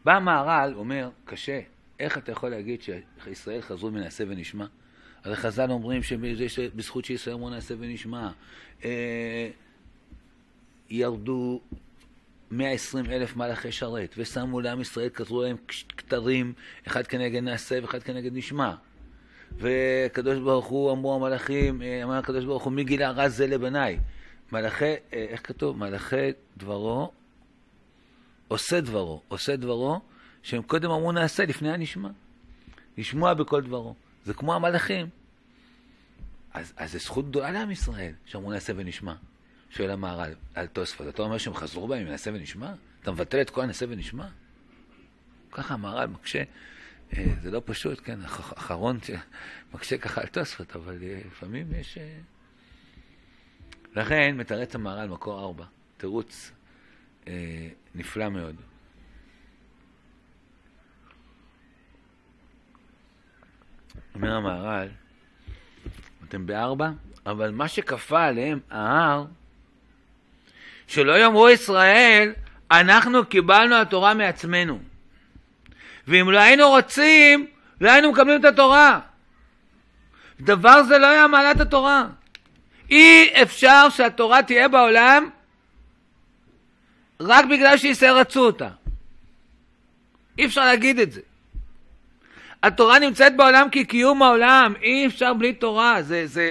בא 0.04 0.12
המהר"ל, 0.12 0.74
אומר, 0.76 1.10
קשה, 1.24 1.60
איך 2.00 2.18
אתה 2.18 2.32
יכול 2.32 2.48
להגיד 2.48 2.82
שישראל 2.82 3.60
חזרו 3.60 3.90
מנעשה 3.90 4.24
ונשמע? 4.28 4.66
הרי 5.24 5.36
חז"ל 5.36 5.70
אומרים 5.70 6.02
שבזכות 6.02 7.04
שישראל 7.04 7.34
אמרו 7.34 7.50
נעשה 7.50 7.74
ונשמע. 7.78 8.30
אה, 8.84 9.50
ירדו 10.90 11.60
120 12.50 13.06
אלף 13.06 13.36
מלאכי 13.36 13.72
שרת, 13.72 14.14
ושמו 14.18 14.60
לעם 14.60 14.80
ישראל, 14.80 15.08
כתבו 15.08 15.42
להם 15.42 15.56
כתרים, 15.96 16.52
אחד 16.86 17.06
כנגד 17.06 17.42
נעשה 17.42 17.78
ואחד 17.82 18.02
כנגד 18.02 18.30
נשמע. 18.34 18.74
וקדוש 19.58 20.38
ברוך 20.38 20.66
הוא 20.66 20.92
אמרו 20.92 21.14
המלאכים, 21.14 21.82
אה, 21.82 22.02
אמר 22.04 22.14
הקדוש 22.14 22.44
ברוך 22.44 22.62
הוא, 22.62 22.72
מי 22.72 22.84
גילה 22.84 23.10
רע 23.10 23.28
זה 23.28 23.46
לבניי? 23.46 23.98
מלאכי, 24.52 24.84
אה, 24.84 24.96
איך 25.12 25.46
כתוב? 25.48 25.76
מלאכי 25.78 26.30
דברו, 26.56 27.12
עושה 28.48 28.80
דברו, 28.80 29.22
עושה 29.28 29.56
דברו, 29.56 30.00
שהם 30.42 30.62
קודם 30.62 30.90
אמרו 30.90 31.12
נעשה 31.12 31.44
לפני 31.44 31.72
הנשמע. 31.72 32.08
לשמוע 32.98 33.34
בכל 33.34 33.62
דברו. 33.62 33.94
זה 34.24 34.34
כמו 34.34 34.54
המלאכים. 34.54 35.06
אז, 36.54 36.72
אז 36.76 36.92
זו 36.92 36.98
זכות 36.98 37.28
גדולה 37.28 37.50
לעם 37.50 37.70
ישראל, 37.70 38.12
שאמרו 38.24 38.52
נעשה 38.52 38.72
ונשמע. 38.76 39.14
שואל 39.70 39.90
המהר"ל 39.90 40.34
על 40.54 40.66
תוספות. 40.66 41.08
אתה 41.08 41.22
אומר 41.22 41.38
שהם 41.38 41.54
חזרו 41.54 41.88
בהם 41.88 42.08
נעשה 42.08 42.30
ונשמע? 42.30 42.72
אתה 43.02 43.12
מבטל 43.12 43.40
את 43.40 43.50
כל 43.50 43.60
הנעשה 43.60 43.86
ונשמע? 43.88 44.26
ככה 45.52 45.74
המהר"ל 45.74 46.06
מקשה. 46.06 46.42
אה, 47.12 47.24
זה 47.42 47.50
לא 47.50 47.62
פשוט, 47.64 48.00
כן, 48.04 48.20
אחרון 48.56 48.98
שמקשה 49.02 49.98
ככה 49.98 50.20
על 50.20 50.26
תוספות, 50.26 50.76
אבל 50.76 50.98
אה, 51.02 51.20
לפעמים 51.26 51.66
יש... 51.80 51.98
אה, 51.98 52.18
לכן 53.94 54.36
מתרץ 54.36 54.74
המהר"ל 54.74 55.08
מקור 55.08 55.40
ארבע, 55.40 55.64
תירוץ 55.96 56.52
נפלא 57.94 58.28
מאוד. 58.28 58.56
אומר 64.14 64.32
המהר"ל, 64.32 64.88
אתם 66.28 66.46
בארבע, 66.46 66.90
אבל 67.26 67.50
מה 67.50 67.68
שכפה 67.68 68.24
עליהם 68.24 68.60
ההר, 68.70 69.24
שלא 70.86 71.18
יאמרו 71.18 71.48
ישראל, 71.48 72.32
אנחנו 72.70 73.26
קיבלנו 73.26 73.76
התורה 73.76 74.14
מעצמנו. 74.14 74.80
ואם 76.08 76.30
לא 76.30 76.38
היינו 76.38 76.68
רוצים, 76.68 77.46
לא 77.80 77.90
היינו 77.90 78.12
מקבלים 78.12 78.40
את 78.40 78.44
התורה. 78.44 79.00
דבר 80.40 80.82
זה 80.82 80.98
לא 80.98 81.06
היה 81.06 81.26
מעלת 81.26 81.60
התורה. 81.60 82.06
אי 82.90 83.28
אפשר 83.42 83.88
שהתורה 83.90 84.42
תהיה 84.42 84.68
בעולם 84.68 85.28
רק 87.20 87.44
בגלל 87.44 87.76
שישראל 87.76 88.12
רצו 88.12 88.46
אותה. 88.46 88.68
אי 90.38 90.46
אפשר 90.46 90.64
להגיד 90.64 90.98
את 90.98 91.12
זה. 91.12 91.20
התורה 92.62 92.98
נמצאת 92.98 93.36
בעולם 93.36 93.68
כקיום 93.72 94.22
העולם, 94.22 94.74
אי 94.82 95.06
אפשר 95.06 95.34
בלי 95.34 95.52
תורה. 95.52 96.02
זה, 96.02 96.26
זה... 96.26 96.50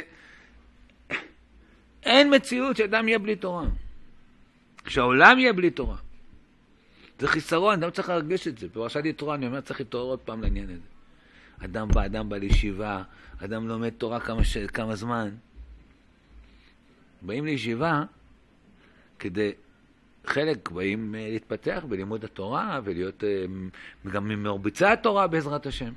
אין 2.03 2.35
מציאות 2.35 2.77
שאדם 2.77 3.07
יהיה 3.07 3.19
בלי 3.19 3.35
תורה. 3.35 3.63
שהעולם 4.87 5.39
יהיה 5.39 5.53
בלי 5.53 5.69
תורה. 5.69 6.04
זה 7.19 7.27
חיסרון, 7.27 7.73
אדם 7.73 7.91
צריך 7.91 8.09
להרגיש 8.09 8.47
את 8.47 8.57
זה. 8.57 8.67
בפרשת 8.67 9.05
יתרו 9.05 9.33
אני 9.33 9.47
אומר, 9.47 9.61
צריך 9.61 9.79
להתעורר 9.79 10.09
עוד 10.09 10.19
פעם 10.19 10.41
לעניין 10.41 10.69
הזה. 10.69 10.87
אדם 11.65 11.87
בא, 11.87 12.05
אדם 12.05 12.29
בא 12.29 12.37
לישיבה, 12.37 13.03
אדם 13.43 13.67
לומד 13.67 13.89
תורה 13.89 14.19
כמה, 14.19 14.43
ש... 14.43 14.57
כמה 14.57 14.95
זמן. 14.95 15.29
באים 17.21 17.45
לישיבה 17.45 18.03
כדי, 19.19 19.51
חלק 20.25 20.71
באים 20.71 21.15
אה, 21.15 21.29
להתפתח 21.31 21.83
בלימוד 21.89 22.23
התורה 22.23 22.79
ולהיות 22.83 23.23
אה, 23.23 23.45
גם 24.11 24.27
ממרביצי 24.27 24.85
התורה 24.85 25.27
בעזרת 25.27 25.65
השם. 25.65 25.93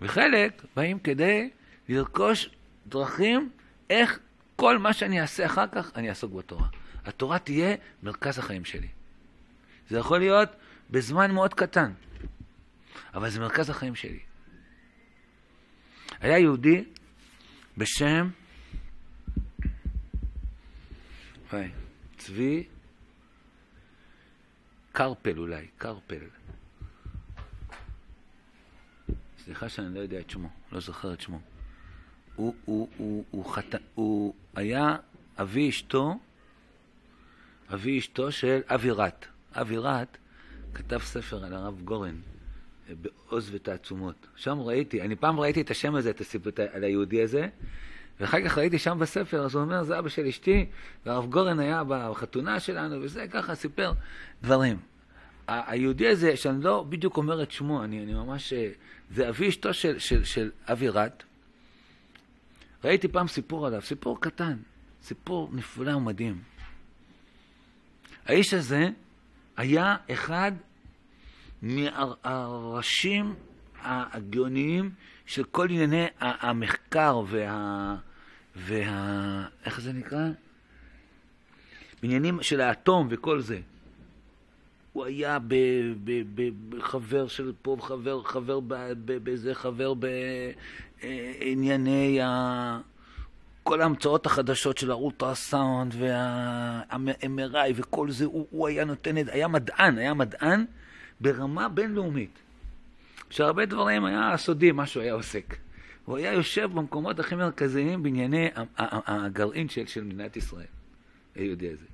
וחלק 0.00 0.62
באים 0.76 0.98
כדי 0.98 1.50
לרכוש 1.88 2.50
דרכים 2.86 3.50
איך 3.90 4.18
כל 4.56 4.78
מה 4.78 4.92
שאני 4.92 5.20
אעשה 5.20 5.46
אחר 5.46 5.66
כך, 5.66 5.90
אני 5.96 6.08
אעסוק 6.08 6.32
בתורה. 6.32 6.66
התורה 7.04 7.38
תהיה 7.38 7.74
מרכז 8.02 8.38
החיים 8.38 8.64
שלי. 8.64 8.88
זה 9.88 9.98
יכול 9.98 10.18
להיות 10.18 10.48
בזמן 10.90 11.30
מאוד 11.30 11.54
קטן, 11.54 11.92
אבל 13.14 13.30
זה 13.30 13.40
מרכז 13.40 13.70
החיים 13.70 13.94
שלי. 13.94 14.20
היה 16.20 16.38
יהודי 16.38 16.84
בשם 17.76 18.30
וואי, 21.52 21.68
צבי 22.16 22.66
קרפל 24.92 25.38
אולי, 25.38 25.66
קרפל. 25.78 26.24
סליחה 29.44 29.68
שאני 29.68 29.94
לא 29.94 30.00
יודע 30.00 30.20
את 30.20 30.30
שמו, 30.30 30.48
לא 30.72 30.80
זוכר 30.80 31.12
את 31.12 31.20
שמו. 31.20 31.40
הוא, 32.34 32.54
הוא, 32.64 32.88
הוא, 32.96 33.24
הוא, 33.30 33.54
חת... 33.54 33.74
הוא 33.94 34.34
היה 34.54 34.96
אבי 35.40 35.68
אשתו, 35.68 36.18
אבי 37.74 37.98
אשתו 37.98 38.32
של 38.32 38.60
אבירת. 38.66 39.26
אבירת 39.54 40.18
כתב 40.74 40.98
ספר 40.98 41.44
על 41.44 41.54
הרב 41.54 41.82
גורן, 41.84 42.14
אה, 42.88 42.94
בעוז 43.02 43.48
ותעצומות. 43.52 44.26
שם 44.36 44.60
ראיתי, 44.60 45.02
אני 45.02 45.16
פעם 45.16 45.40
ראיתי 45.40 45.60
את 45.60 45.70
השם 45.70 45.94
הזה, 45.94 46.10
את 46.10 46.20
הסיפור, 46.20 46.52
על 46.72 46.84
היהודי 46.84 47.22
הזה, 47.22 47.48
ואחר 48.20 48.44
כך 48.44 48.58
ראיתי 48.58 48.78
שם 48.78 48.98
בספר, 48.98 49.44
אז 49.44 49.54
הוא 49.54 49.62
אומר, 49.62 49.84
זה 49.84 49.98
אבא 49.98 50.08
של 50.08 50.26
אשתי, 50.26 50.66
והרב 51.06 51.30
גורן 51.30 51.60
היה 51.60 51.82
בחתונה 51.88 52.60
שלנו, 52.60 53.02
וזה 53.02 53.26
ככה 53.30 53.54
סיפר 53.54 53.92
דברים. 54.42 54.78
היהודי 55.48 56.08
הזה, 56.08 56.36
שאני 56.36 56.62
לא 56.62 56.84
בדיוק 56.88 57.16
אומר 57.16 57.42
את 57.42 57.50
שמו, 57.50 57.84
אני, 57.84 58.02
אני 58.02 58.14
ממש... 58.14 58.52
אה, 58.52 58.70
זה 59.14 59.28
אבי 59.28 59.48
אשתו 59.48 59.74
של, 59.74 59.98
של, 59.98 60.24
של 60.24 60.50
אבירת. 60.64 61.22
ראיתי 62.84 63.08
פעם 63.08 63.28
סיפור 63.28 63.66
עליו, 63.66 63.82
סיפור 63.82 64.20
קטן, 64.20 64.56
סיפור 65.02 65.50
נפלא 65.52 65.96
ומדהים. 65.96 66.38
האיש 68.26 68.54
הזה 68.54 68.88
היה 69.58 69.96
אחד 70.12 70.52
מהראשים 71.62 73.34
הגאוניים 73.82 74.90
של 75.26 75.44
כל 75.44 75.66
ענייני 75.70 76.06
המחקר 76.20 77.22
וה... 77.28 77.96
וה... 78.56 79.44
איך 79.64 79.80
זה 79.80 79.92
נקרא? 79.92 80.28
בעניינים 82.02 82.42
של 82.42 82.60
האטום 82.60 83.06
וכל 83.10 83.40
זה. 83.40 83.60
הוא 84.92 85.04
היה 85.04 85.38
בחבר 86.68 87.28
של 87.28 87.52
פה, 87.62 87.76
חבר, 87.80 88.22
חבר 88.22 88.60
בזה, 89.04 89.54
חבר 89.54 89.94
בענייני 91.00 92.20
ה... 92.22 92.80
כל 93.68 93.80
ההמצאות 93.80 94.26
החדשות 94.26 94.78
של 94.78 94.90
האולטרסאונד 94.90 95.94
וה-MRI 95.98 97.72
וכל 97.74 98.10
זה, 98.10 98.24
הוא, 98.24 98.46
הוא 98.50 98.68
היה 98.68 98.84
נותן 98.84 99.18
את 99.18 99.28
היה 99.28 99.48
מדען, 99.48 99.98
היה 99.98 100.14
מדען 100.14 100.64
ברמה 101.20 101.68
בינלאומית. 101.68 102.38
שהרבה 103.30 103.66
דברים 103.66 104.04
היה 104.04 104.36
סודי, 104.36 104.72
מה 104.72 104.86
שהוא 104.86 105.02
היה 105.02 105.12
עוסק. 105.12 105.56
הוא 106.04 106.16
היה 106.16 106.32
יושב 106.32 106.70
במקומות 106.74 107.18
הכי 107.18 107.34
מרכזיים 107.34 108.02
בענייני 108.02 108.48
הגרעין 108.76 109.68
של, 109.68 109.86
של 109.86 110.04
מדינת 110.04 110.36
ישראל, 110.36 110.66
היהודי 111.34 111.68
הזה. 111.68 111.86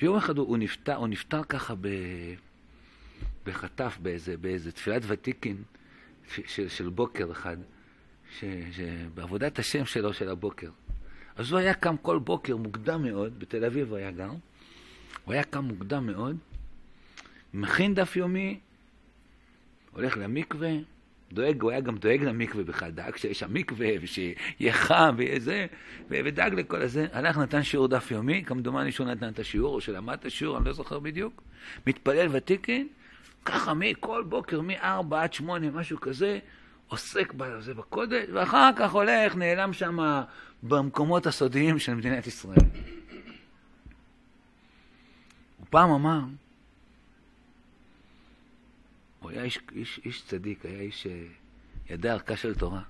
ויום 0.00 0.16
אחד 0.16 0.38
הוא, 0.38 0.48
הוא 0.48 0.58
נפטר, 0.58 0.94
הוא 0.94 1.08
נפטר 1.08 1.44
ככה 1.44 1.74
ב, 1.80 1.88
בחטף, 3.44 3.98
באיזה, 4.02 4.36
באיזה 4.36 4.72
תפילת 4.72 5.02
ותיקין 5.06 5.62
של, 6.46 6.68
של 6.68 6.88
בוקר 6.88 7.32
אחד, 7.32 7.56
ש, 8.40 8.44
שבעבודת 8.72 9.58
השם 9.58 9.84
שלו 9.84 10.12
של 10.12 10.28
הבוקר. 10.28 10.70
אז 11.36 11.52
הוא 11.52 11.58
היה 11.58 11.74
קם 11.74 11.96
כל 11.96 12.18
בוקר 12.18 12.56
מוקדם 12.56 13.02
מאוד, 13.02 13.38
בתל 13.38 13.64
אביב 13.64 13.88
הוא 13.88 13.96
היה 13.96 14.10
גר, 14.10 14.30
הוא 15.24 15.34
היה 15.34 15.44
קם 15.44 15.64
מוקדם 15.64 16.06
מאוד, 16.06 16.36
מכין 17.54 17.94
דף 17.94 18.16
יומי, 18.16 18.58
הולך 19.92 20.16
למקווה, 20.16 20.70
דואג, 21.32 21.62
הוא 21.62 21.70
היה 21.70 21.80
גם 21.80 21.96
דואג 21.96 22.22
למקווה 22.22 22.64
בכלל, 22.64 22.90
דאג 22.90 23.16
שיש 23.16 23.38
שם 23.38 23.54
מקווה, 23.54 23.88
ושיהיה 24.00 24.72
חם, 24.72 25.14
ויהיה 25.18 25.40
זה, 25.40 25.66
ודאג 26.08 26.54
לכל 26.54 26.82
הזה. 26.82 27.06
הלך, 27.12 27.38
נתן 27.38 27.62
שיעור 27.62 27.88
דף 27.88 28.10
יומי, 28.10 28.44
כמדומני 28.46 28.92
שהוא 28.92 29.06
נתן 29.06 29.28
את 29.28 29.38
השיעור, 29.38 29.74
או 29.74 29.80
שלמד 29.80 30.18
את 30.20 30.24
השיעור, 30.24 30.56
אני 30.56 30.64
לא 30.64 30.72
זוכר 30.72 30.98
בדיוק. 30.98 31.42
מתפלל 31.86 32.28
ותיקין, 32.30 32.88
ככה 33.44 33.74
מכל 33.74 34.24
בוקר, 34.28 34.60
מ-4 34.60 35.14
עד 35.16 35.32
8, 35.32 35.70
משהו 35.70 36.00
כזה, 36.00 36.38
עוסק 36.88 37.32
בזה 37.32 37.74
בקודש, 37.74 38.28
ואחר 38.32 38.70
כך 38.76 38.92
הולך, 38.92 39.36
נעלם 39.36 39.72
שם 39.72 40.22
במקומות 40.62 41.26
הסודיים 41.26 41.78
של 41.78 41.94
מדינת 41.94 42.26
ישראל. 42.26 42.58
הוא 45.58 45.66
פעם 45.70 45.90
אמר, 45.90 46.20
הוא 49.20 49.30
היה 49.30 49.42
איש, 49.42 49.58
איש, 49.72 50.00
איש 50.04 50.22
צדיק, 50.22 50.66
היה 50.66 50.80
איש 50.80 51.06
שידע 51.86 52.12
ערכה 52.12 52.36
של 52.36 52.54
תורה. 52.54 52.82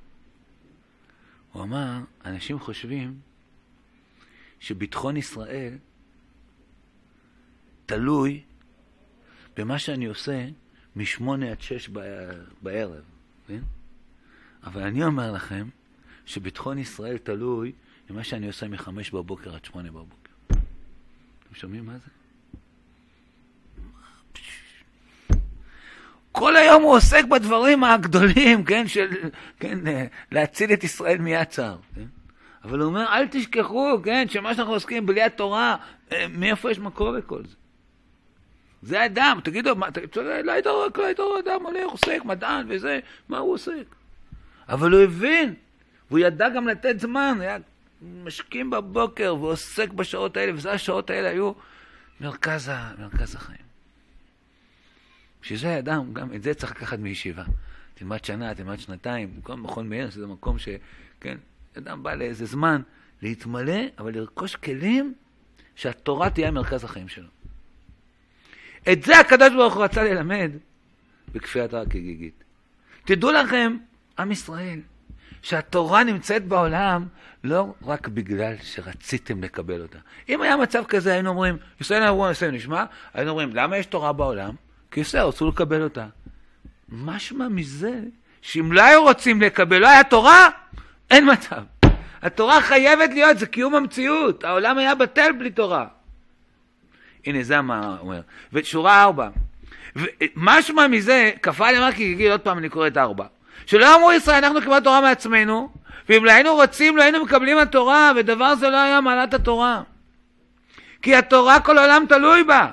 הוא 1.53 1.63
אמר, 1.63 1.99
אנשים 2.25 2.59
חושבים 2.59 3.21
שביטחון 4.61 5.17
ישראל 5.17 5.79
תלוי 7.87 8.43
במה 9.57 9.79
שאני 9.79 10.07
עושה 10.07 10.47
משמונה 10.97 11.51
עד 11.51 11.61
שש 11.61 11.89
בערב, 12.63 13.05
כן? 13.47 13.61
אבל 14.67 14.83
אני 14.83 15.05
אומר 15.05 15.33
לכם 15.33 15.69
שביטחון 16.27 16.79
ישראל 16.79 17.19
תלוי 17.19 17.73
במה 18.11 18.25
שאני 18.25 18.47
עושה 18.47 18.69
מחמש 18.69 19.11
בבוקר 19.11 19.55
עד 19.55 19.65
שמונה 19.65 19.91
בבוקר. 19.91 20.33
אתם 20.49 21.55
שומעים 21.55 21.87
מה 21.87 21.93
זה? 21.93 22.11
כל 26.33 26.57
היום 26.57 26.83
הוא 26.83 26.97
עוסק 26.97 27.25
בדברים 27.25 27.85
הגדולים, 27.85 28.65
כן, 28.65 28.89
של, 28.89 29.09
כן, 29.61 29.79
להציל 30.33 30.73
את 30.73 30.85
ישראל 30.85 31.19
מיד 31.19 31.45
צער, 31.45 31.79
כן? 31.95 32.05
אבל 32.65 32.79
הוא 32.79 32.87
אומר, 32.87 33.07
אל 33.13 33.29
תשכחו, 33.29 33.99
כן, 34.05 34.27
שמה 34.29 34.55
שאנחנו 34.55 34.73
עוסקים 34.73 35.07
בלי 35.07 35.23
התורה, 35.23 35.77
אה, 36.13 36.27
מאיפה 36.29 36.71
יש 36.71 36.79
מקור 36.79 37.13
לכל 37.13 37.43
זה? 37.45 37.55
זה 38.83 39.05
אדם, 39.05 39.39
תגידו, 39.45 39.77
מה, 39.77 39.91
תגידו, 39.91 40.23
לא 40.23 40.53
היית 40.53 40.67
לא 40.67 40.91
רואה 41.19 41.41
אדם 41.41 41.67
הולך, 41.67 41.91
עוסק, 41.91 42.25
מדען 42.25 42.67
וזה, 42.69 42.99
מה 43.29 43.39
הוא 43.39 43.55
עוסק? 43.55 43.95
אבל 44.69 44.93
הוא 44.93 45.01
הבין, 45.01 45.55
והוא 46.09 46.19
ידע 46.19 46.49
גם 46.49 46.69
לתת 46.69 47.01
זמן, 47.01 47.39
היה 47.41 47.57
משקים 48.03 48.71
בבוקר 48.71 49.37
ועוסק 49.41 49.93
בשעות 49.93 50.37
האלה, 50.37 50.55
וזה 50.55 50.73
השעות 50.73 51.11
האלה 51.11 51.29
היו 51.29 51.53
מרכז, 52.21 52.71
מרכז 52.99 53.35
החיים. 53.35 53.67
בשביל 55.43 55.59
זה 55.59 55.79
אדם, 55.79 56.13
גם 56.13 56.35
את 56.35 56.43
זה 56.43 56.55
צריך 56.55 56.73
לקחת 56.73 56.99
מישיבה. 56.99 57.45
תלמד 57.95 58.25
שנה, 58.25 58.55
תלמד 58.55 58.79
שנתיים, 58.79 59.35
במקום 59.35 59.63
מכון 59.63 59.89
מאיר, 59.89 60.11
שזה 60.11 60.27
מקום 60.27 60.59
ש... 60.59 60.69
כן, 61.21 61.39
אדם 61.79 62.03
בא 62.03 62.15
לאיזה 62.15 62.47
זמן 62.47 62.83
להתמלא, 63.23 63.81
אבל 63.99 64.15
לרכוש 64.15 64.57
כלים 64.57 65.15
שהתורה 65.77 66.31
תהיה 66.31 66.51
מרכז 66.51 66.85
החיים 66.85 67.09
שלו. 67.09 67.29
את 68.93 69.03
זה 69.03 69.19
הקדוש 69.19 69.53
ברוך 69.53 69.75
הוא 69.75 69.85
רצה 69.85 70.03
ללמד 70.03 70.51
בכפיית 71.33 71.75
הר 71.75 71.85
כגיגית. 71.85 72.45
תדעו 73.05 73.33
לכם, 73.33 73.77
עם 74.19 74.33
ישראל, 74.33 74.81
שהתורה 75.43 76.05
נמצאת 76.05 76.45
בעולם 76.45 77.07
לא 77.45 77.75
רק 77.83 78.09
בגלל 78.09 78.55
שרציתם 78.63 79.43
לקבל 79.43 79.83
אותה. 79.83 79.99
אם 80.29 80.43
היה 80.43 80.57
מצב 80.57 80.85
כזה, 80.89 81.13
היינו 81.13 81.31
אומרים, 81.31 81.57
ישראל 81.81 82.03
אמרו, 82.03 82.31
ישראל 82.31 82.51
נשמע, 82.51 82.85
היינו 83.15 83.31
אומרים, 83.31 83.51
למה 83.55 83.77
יש 83.77 83.87
תורה 83.87 84.13
בעולם? 84.13 84.55
כי 84.91 85.01
ישראל 85.01 85.25
רצו 85.25 85.49
לקבל 85.49 85.83
אותה. 85.83 86.07
משמע 86.89 87.49
מזה, 87.49 88.01
שאם 88.43 88.73
לא 88.73 88.83
היו 88.83 89.03
רוצים 89.03 89.43
לקבל, 89.43 89.79
לא 89.79 89.89
היה 89.89 90.05
תורה, 90.05 90.49
אין 91.11 91.33
מצב. 91.33 91.63
התורה 92.23 92.61
חייבת 92.61 93.11
להיות, 93.11 93.39
זה 93.39 93.47
קיום 93.47 93.75
המציאות. 93.75 94.45
העולם 94.45 94.79
היה 94.79 94.95
בטל 94.95 95.33
בלי 95.39 95.51
תורה. 95.51 95.87
הנה, 97.27 97.43
זה 97.43 97.61
מה 97.61 97.87
הוא 97.87 97.99
אומר. 97.99 98.21
ושורה 98.53 99.03
ארבע. 99.03 99.29
משמע 100.37 100.87
מזה, 100.87 101.31
כפה 101.43 101.71
אמר 101.71 101.93
כי 101.93 102.15
גיל, 102.15 102.31
עוד 102.31 102.41
פעם 102.41 102.59
אני 102.59 102.69
קורא 102.69 102.87
את 102.87 102.97
ארבע. 102.97 103.27
שלא 103.67 103.97
אמרו 103.97 104.13
ישראל, 104.13 104.45
אנחנו 104.45 104.61
קיבלנו 104.61 104.81
תורה 104.81 105.01
מעצמנו, 105.01 105.69
ואם 106.09 106.25
לא 106.25 106.31
היינו 106.31 106.55
רוצים, 106.55 106.97
לא 106.97 107.03
היינו 107.03 107.25
מקבלים 107.25 107.59
התורה, 107.59 108.13
ודבר 108.17 108.55
זה 108.55 108.71
לא 108.71 108.77
היה 108.77 109.01
מעלת 109.01 109.35
התורה. 109.35 109.83
כי 111.03 111.17
התורה 111.17 111.61
כל 111.61 111.79
העולם 111.79 112.05
תלוי 112.09 112.45
בה. 112.45 112.67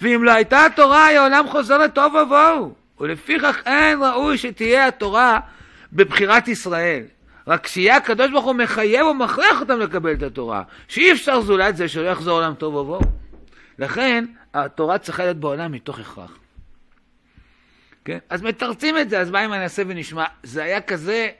ואם 0.00 0.24
לא 0.24 0.30
הייתה 0.30 0.66
התורה, 0.66 1.06
היה 1.06 1.22
עולם 1.22 1.48
חוזר 1.48 1.78
לתוהו 1.78 2.14
ובוהו. 2.14 2.74
ולפיכך 3.00 3.56
אין 3.66 4.02
ראוי 4.02 4.38
שתהיה 4.38 4.86
התורה 4.86 5.40
בבחירת 5.92 6.48
ישראל. 6.48 7.02
רק 7.46 7.66
שיהיה 7.66 7.96
הקדוש 7.96 8.30
ברוך 8.30 8.44
הוא 8.44 8.54
מחייב 8.54 9.06
ומכריח 9.06 9.60
אותם 9.60 9.78
לקבל 9.78 10.12
את 10.12 10.22
התורה. 10.22 10.62
שאי 10.88 11.12
אפשר 11.12 11.40
זולת 11.40 11.76
זה 11.76 11.88
שלא 11.88 12.08
יחזור 12.08 12.38
עולם 12.38 12.54
תוהו 12.54 12.74
ובוהו. 12.74 13.02
לכן 13.78 14.24
התורה 14.54 14.98
צריכה 14.98 15.22
להיות 15.22 15.36
בעולם 15.36 15.72
מתוך 15.72 15.98
הכרח. 15.98 16.41
כן? 18.04 18.18
אז 18.28 18.42
מתרצים 18.42 18.98
את 18.98 19.10
זה, 19.10 19.20
אז 19.20 19.30
מה 19.30 19.44
אם 19.44 19.52
אני 19.52 19.64
אעשה 19.64 19.82
ונשמע? 19.86 20.24
זה 20.42 20.62
היה 20.62 20.80
כזה, 20.80 21.30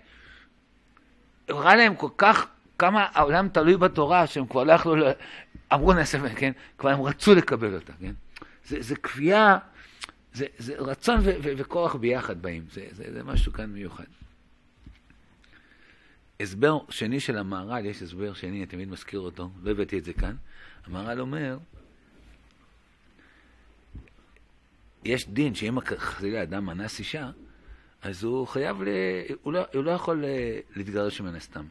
הראה 1.49 1.77
להם 1.77 1.95
כל 1.95 2.09
כך, 2.17 2.47
כמה 2.79 3.07
העולם 3.13 3.49
תלוי 3.49 3.77
בתורה, 3.77 4.27
שהם 4.27 4.47
כבר 4.47 4.65
לא 4.65 4.73
יכלו, 4.73 4.95
אמרו 5.73 5.93
נעשה, 5.93 6.35
כן? 6.35 6.53
כבר 6.79 6.91
הם 6.91 7.01
רצו 7.01 7.35
לקבל 7.35 7.75
אותה, 7.75 7.93
כן? 8.01 8.13
זה, 8.65 8.83
זה 8.83 8.97
כפייה, 8.97 9.59
זה, 10.35 10.47
זה 10.59 10.75
רצון 10.79 11.19
ו- 11.19 11.35
ו- 11.43 11.53
וכוח 11.57 11.95
ביחד 11.95 12.43
באים, 12.43 12.65
זה, 12.73 12.87
זה, 12.91 13.05
זה 13.13 13.23
משהו 13.23 13.53
כאן 13.53 13.71
מיוחד. 13.71 14.05
הסבר 16.41 16.79
שני 16.89 17.21
של 17.21 17.39
המהר"ל, 17.39 17.87
יש 17.87 18.03
הסבר 18.03 18.33
שני, 18.33 18.51
אני 18.51 18.67
תמיד 18.67 18.89
מזכיר 18.89 19.21
אותו, 19.21 19.51
לא 19.63 19.71
הבאתי 19.71 19.99
את 19.99 20.05
זה 20.05 20.13
כאן. 20.13 20.35
המהר"ל 20.87 21.21
אומר, 21.21 21.59
יש 25.05 25.29
דין 25.29 25.55
שאם 25.55 25.81
חלילה 25.81 26.43
אדם 26.43 26.71
אנס 26.71 26.99
אישה, 26.99 27.31
אז 28.03 28.25
הוא 28.25 28.47
חייב, 28.47 28.83
ל... 28.83 28.89
הוא, 29.43 29.53
לא, 29.53 29.63
הוא 29.75 29.85
לא 29.85 29.91
יכול 29.91 30.25
אה, 30.25 30.61
להתגרש 30.77 31.21
ממנה 31.21 31.41
סתם. 31.41 31.65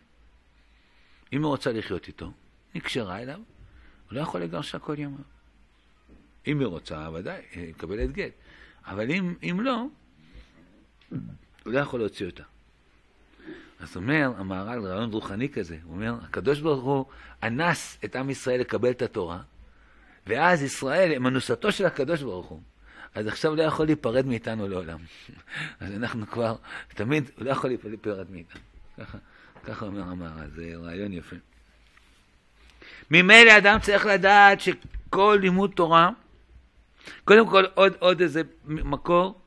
אם 1.33 1.43
הוא 1.43 1.49
רוצה 1.49 1.71
לחיות 1.71 2.07
איתו, 2.07 2.31
נקשרה 2.75 3.21
אליו, 3.21 3.39
הוא 4.09 4.15
לא 4.15 4.21
יכול 4.21 4.41
לגרשה 4.41 4.79
כל 4.79 4.95
ימיו. 4.97 5.23
אם 6.47 6.59
היא 6.59 6.67
רוצה, 6.67 7.09
ודאי, 7.13 7.41
היא 7.51 7.69
מקבלת 7.69 8.11
גט. 8.11 8.31
אבל 8.85 9.11
אם, 9.11 9.35
אם 9.43 9.61
לא, 9.61 9.85
הוא 11.09 11.19
לא 11.65 11.79
יכול 11.79 11.99
להוציא 11.99 12.25
אותה. 12.25 12.43
אז 13.79 13.95
אומר 13.95 14.31
המהר"ל, 14.37 14.85
רעיון 14.85 15.11
רוחני 15.11 15.49
כזה, 15.49 15.77
הוא 15.83 15.93
אומר, 15.93 16.15
הקדוש 16.23 16.59
ברוך 16.59 16.83
הוא 16.83 17.05
אנס 17.43 17.97
את 18.05 18.15
עם 18.15 18.29
ישראל 18.29 18.59
לקבל 18.59 18.91
את 18.91 19.01
התורה, 19.01 19.41
ואז 20.27 20.63
ישראל 20.63 21.13
הם 21.15 21.27
אנוסתו 21.27 21.71
של 21.71 21.85
הקדוש 21.85 22.21
ברוך 22.21 22.47
הוא. 22.47 22.61
אז 23.15 23.27
עכשיו 23.27 23.55
לא 23.55 23.63
יכול 23.63 23.85
להיפרד 23.85 24.25
מאיתנו 24.25 24.67
לעולם. 24.67 24.97
אז 25.79 25.91
אנחנו 25.91 26.27
כבר, 26.27 26.55
תמיד, 26.87 27.31
הוא 27.37 27.45
לא 27.45 27.51
יכול 27.51 27.69
להיפרד 27.69 28.31
מאיתנו. 28.31 28.61
ככה, 28.97 29.17
ככה 29.63 29.85
אומר 29.85 30.01
המהר"ל, 30.01 30.49
זה 30.55 30.73
רעיון 30.75 31.13
יפה. 31.13 31.35
ממילא 33.11 33.57
אדם 33.57 33.79
צריך 33.81 34.05
לדעת 34.05 34.61
שכל 34.61 35.37
לימוד 35.41 35.71
תורה, 35.75 36.09
קודם 37.23 37.49
כל 37.49 37.65
עוד, 37.73 37.93
עוד 37.99 38.21
איזה 38.21 38.41
מקור, 38.65 39.39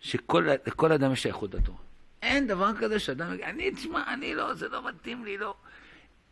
שלכל 0.00 0.92
אדם 0.94 1.12
יש 1.12 1.22
שייכות 1.22 1.54
לתורה. 1.54 1.78
אין 2.22 2.46
דבר 2.46 2.76
כזה 2.78 2.98
שאדם 2.98 3.34
יגיד, 3.34 3.44
אני, 3.44 3.70
תשמע, 3.70 4.14
אני 4.14 4.34
לא, 4.34 4.54
זה 4.54 4.68
לא 4.68 4.88
מתאים 4.88 5.24
לי, 5.24 5.38
לא. 5.38 5.54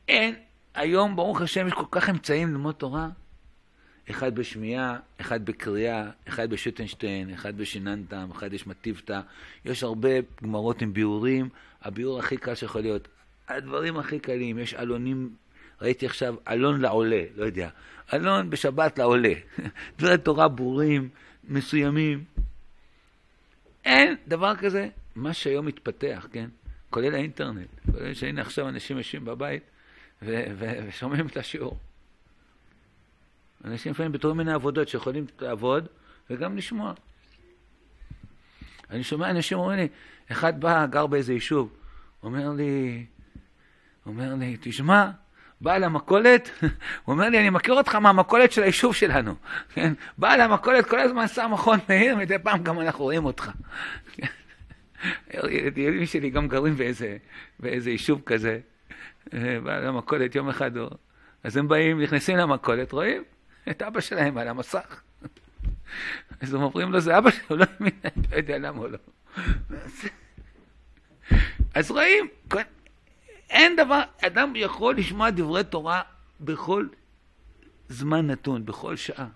אין. 0.09 0.35
היום, 0.75 1.17
ברוך 1.17 1.41
השם, 1.41 1.67
יש 1.67 1.73
כל 1.73 1.85
כך 1.91 2.11
אמצעים 2.11 2.49
ללמוד 2.49 2.75
תורה. 2.75 3.09
אחד 4.11 4.35
בשמיעה, 4.35 4.99
אחד 5.21 5.45
בקריאה, 5.45 6.11
אחד 6.29 6.51
בשוטנשטיין, 6.51 7.31
אחד 7.31 7.57
בשיננתם, 7.57 8.29
אחד 8.31 8.53
יש 8.53 8.67
מטיבתא. 8.67 9.21
יש 9.65 9.83
הרבה 9.83 10.09
גמרות 10.43 10.83
עם 10.83 10.93
ביאורים. 10.93 11.49
הביאור 11.83 12.19
הכי 12.19 12.37
קל 12.37 12.55
שיכול 12.55 12.81
להיות. 12.81 13.09
הדברים 13.49 13.99
הכי 13.99 14.19
קלים, 14.19 14.59
יש 14.59 14.75
עלונים, 14.75 15.31
ראיתי 15.81 16.07
עכשיו 16.07 16.35
עלון 16.45 16.81
לעולה, 16.81 17.23
לא 17.37 17.45
יודע. 17.45 17.69
עלון 18.09 18.51
בשבת 18.51 18.99
לעולה. 18.99 19.33
דברי 19.99 20.19
תורה 20.19 20.49
ברורים, 20.49 21.09
מסוימים. 21.49 22.25
אין 23.85 24.17
דבר 24.29 24.57
כזה. 24.57 24.89
מה 25.17 25.35
שהיום 25.35 25.67
מתפתח, 25.67 26.27
כן? 26.33 26.49
כולל 26.91 27.15
האינטרנט. 27.15 27.69
כולל 27.93 28.15
שהנה 28.15 28.41
עכשיו 28.41 28.69
אנשים 28.69 28.99
יושבים 28.99 29.25
בבית 29.25 29.63
ושומעים 30.23 31.27
את 31.27 31.37
השיעור. 31.37 31.79
אנשים 33.67 33.93
לפעמים 33.93 34.13
בתור 34.13 34.33
מיני 34.33 34.53
עבודות 34.53 34.89
שיכולים 34.89 35.27
לעבוד 35.41 35.89
וגם 36.31 36.57
לשמוע. 36.57 36.93
אני 38.91 39.03
שומע 39.03 39.31
אנשים 39.31 39.59
אומרים 39.59 39.79
לי, 39.79 39.89
אחד 40.33 40.61
בא, 40.61 40.87
גר 40.87 41.07
באיזה 41.07 41.33
יישוב, 41.33 41.77
אומר 42.23 42.49
לי, 42.49 43.07
אומר 44.07 44.35
לי, 44.35 44.57
תשמע, 44.61 45.11
בא 45.61 45.77
למכולת, 45.77 46.51
הוא 47.05 47.13
אומר 47.13 47.29
לי, 47.29 47.41
אני 47.41 47.51
מכיר 47.51 47.75
אותך 47.75 47.95
מהמכולת 47.95 48.53
של 48.53 48.63
היישוב 48.63 48.95
שלנו, 48.95 49.35
כן? 49.75 49.93
בא 50.19 50.37
למכולת, 50.37 50.87
כל 50.87 51.01
הזמן 51.01 51.29
שם 51.29 51.51
מכון 51.53 51.79
מאיר, 51.89 52.17
מדי 52.17 52.39
פעם 52.39 52.63
גם 52.63 52.81
אנחנו 52.81 53.05
רואים 53.05 53.25
אותך. 53.25 53.51
ילדים 55.77 56.07
שלי 56.07 56.31
גם 56.31 56.49
גרים 56.49 56.77
באיזה, 56.77 57.17
באיזה 57.61 57.91
יישוב 57.91 58.23
כזה, 58.27 58.59
בא 59.63 59.79
למכולת 59.79 60.35
יום 60.35 60.49
אחד, 60.49 60.71
אז 61.45 61.57
הם 61.57 61.69
באים, 61.69 62.01
נכנסים 62.01 62.37
למכולת, 62.37 62.93
רואים 62.93 63.23
את 63.71 63.83
אבא 63.83 64.01
שלהם 64.01 64.39
על 64.39 64.49
המסך. 64.49 65.03
אז 66.41 66.55
הם 66.55 66.63
אומרים 66.63 66.93
לו, 66.93 67.01
זה 67.01 67.19
אבא 67.19 67.31
שלו, 67.31 67.57
לא 67.57 68.37
יודע 68.37 68.59
למה 68.59 68.79
הוא 68.79 68.89
לא. 68.89 68.99
אז 71.75 71.91
רואים, 71.91 72.29
אין 73.51 73.77
דבר, 73.77 74.03
אדם 74.27 74.53
יכול 74.57 74.97
לשמוע 74.97 75.31
דברי 75.31 75.65
תורה 75.65 76.03
בכל 76.41 76.87
זמן 77.89 78.27
נתון, 78.27 78.67
בכל 78.67 78.97
שעה. 78.97 79.29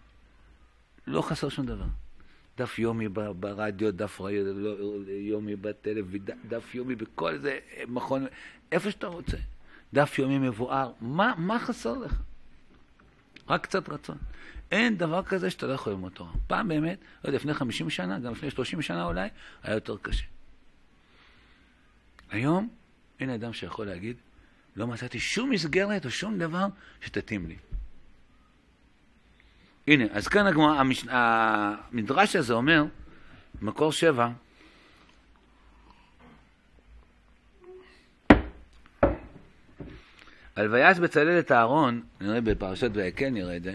לא 1.07 1.23
חסר 1.23 1.49
שום 1.49 1.67
דבר. 1.67 1.85
דף 2.59 2.79
יומי 2.79 3.09
ברדיו, 3.09 3.93
דף 3.93 4.21
לא, 4.21 4.77
יומי 5.09 5.57
בטלוויזיה, 5.57 6.35
דף 6.49 6.75
יומי 6.75 6.95
בכל 6.95 7.39
זה, 7.39 7.59
מכון, 7.89 8.27
איפה 8.73 8.91
שאתה 8.91 9.07
רוצה. 9.07 9.37
דף 9.93 10.19
יומי 10.19 10.39
מבואר, 10.39 10.93
מה, 11.01 11.35
מה 11.39 11.59
חסר 11.59 11.99
לך? 11.99 12.15
רק 13.51 13.63
קצת 13.63 13.89
רצון. 13.89 14.19
אין 14.71 14.97
דבר 14.97 15.23
כזה 15.23 15.51
שאתה 15.51 15.67
לא 15.67 15.73
יכול 15.73 15.93
ללמוד 15.93 16.13
תורה. 16.13 16.33
פעם 16.47 16.69
באמת, 16.69 16.99
לא 17.25 17.29
יודע, 17.29 17.37
לפני 17.37 17.55
50 17.55 17.91
שנה, 17.91 18.19
גם 18.19 18.33
לפני 18.33 18.51
30 18.51 18.83
שנה 18.83 19.05
אולי, 19.05 19.29
היה 19.63 19.75
יותר 19.75 19.97
קשה. 20.03 20.25
היום 22.31 22.69
אין 23.21 23.31
אדם 23.31 23.53
שיכול 23.53 23.87
להגיד, 23.87 24.17
לא 24.77 24.87
מצאתי 24.87 25.21
שום 25.21 25.51
מסגרת 25.51 26.05
או 26.05 26.11
שום 26.11 26.39
דבר 26.39 26.67
שתתאים 27.01 27.47
לי. 27.47 27.57
הנה, 29.87 30.05
אז 30.13 30.29
כאן. 30.29 30.47
המדרש 31.09 32.37
הזה 32.37 32.55
אומר, 32.55 32.85
מקור 33.63 33.93
שבע, 33.93 34.31
על 40.61 40.75
ויעש 40.75 40.99
בצלאל 40.99 41.39
את 41.39 41.53
אהרון, 41.53 42.03
נראה 42.21 42.41
בפרשת 42.41 42.91
ויקל 42.95 43.29
נראה 43.29 43.57
את 43.57 43.63
זה, 43.63 43.75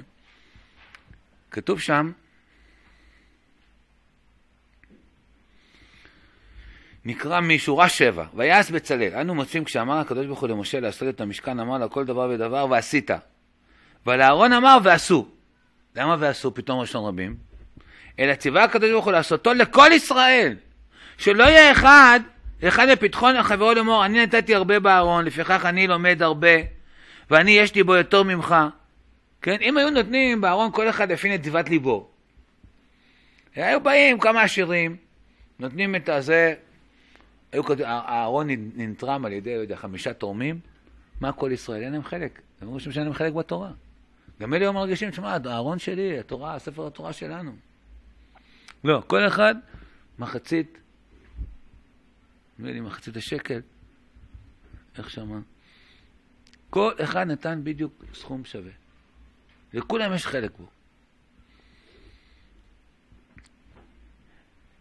כתוב 1.52 1.80
שם, 1.80 2.12
נקרא 7.06 7.42
משורה 7.42 7.90
שבע, 7.90 8.26
ויעש 8.34 8.72
בצלאל. 8.72 9.14
אנו 9.22 9.36
מוצאים 9.36 9.64
כשאמר 9.64 9.98
הקדוש 9.98 10.26
ברוך 10.26 10.40
הוא 10.40 10.50
למשה 10.50 10.80
לעשות 10.80 11.10
את 11.10 11.22
המשכן, 11.22 11.60
אמר 11.60 11.78
לה 11.78 11.88
כל 11.88 12.06
דבר 12.06 12.30
ודבר 12.34 12.68
ועשית. 12.70 13.12
אבל 14.06 14.22
אהרון 14.22 14.54
אמר 14.54 14.78
ועשו. 14.84 15.28
למה 15.96 16.16
ועשו 16.20 16.54
פתאום 16.54 16.80
ראשון 16.80 17.06
רבים? 17.06 17.36
אלא 18.20 18.36
ציווה 18.36 18.64
הקדוש 18.64 18.92
ברוך 18.92 19.06
הוא 19.06 19.14
לעשותו 19.14 19.54
לכל 19.54 19.90
ישראל. 19.94 20.56
שלא 21.18 21.44
יהיה 21.44 21.72
אחד, 21.72 22.20
אחד 22.64 22.88
בפתחון 22.92 23.44
חברו 23.44 23.74
לאמור, 23.74 24.06
אני 24.06 24.24
נתתי 24.24 24.56
הרבה 24.56 24.80
בארון, 24.80 25.26
לפיכך 25.26 25.66
אני 25.66 25.88
לומד 25.88 26.24
הרבה, 26.24 26.75
ואני 27.30 27.52
יש 27.52 27.76
לי 27.76 27.84
בו 27.84 27.96
יותר 27.96 28.24
ממך. 28.24 28.56
כן? 29.42 29.58
אם 29.62 29.78
היו 29.78 29.90
נותנים 29.90 30.42
בארון 30.42 30.72
כל 30.72 30.90
אחד 30.90 31.12
לפי 31.12 31.34
נתיבת 31.34 31.70
ליבו, 31.70 32.10
היו 33.56 33.82
באים 33.82 34.20
כמה 34.20 34.42
עשירים, 34.42 34.98
נותנים 35.60 35.96
את 35.96 36.10
הזה, 36.10 36.56
היו 37.52 37.64
כותבים, 37.64 37.86
הארון 37.90 38.48
ננטרם 38.50 39.26
על 39.26 39.32
ידי, 39.32 39.56
לא 39.56 39.62
יודע, 39.62 39.76
חמישה 39.76 40.14
תורמים, 40.14 40.60
מה 41.22 41.32
כל 41.32 41.52
ישראל? 41.54 41.84
אין 41.84 41.94
להם 41.94 42.04
חלק. 42.04 42.42
הם 42.62 42.68
אומרים 42.68 42.92
שאין 42.92 43.06
להם 43.06 43.14
חלק 43.14 43.34
בתורה. 43.34 43.72
גם 44.40 44.54
אלה 44.54 44.66
היו 44.66 44.74
מרגישים, 44.74 45.12
תשמע, 45.12 45.38
הארון 45.46 45.80
שלי, 45.80 46.20
התורה, 46.20 46.60
ספר 46.60 46.88
התורה 46.88 47.14
שלנו. 47.14 47.52
לא, 48.84 49.04
כל 49.08 49.28
אחד 49.28 49.56
מחצית, 50.20 50.78
נדמה 52.60 52.72
לי 52.72 52.80
מחצית 52.80 53.18
השקל, 53.18 53.60
איך 54.98 55.10
שמה? 55.10 55.40
כל 56.76 56.92
אחד 57.04 57.28
נתן 57.28 57.60
בדיוק 57.64 58.04
סכום 58.14 58.46
שווה. 58.46 58.72
לכולם 59.74 60.14
יש 60.14 60.28
חלק 60.28 60.52
בו. 60.58 60.68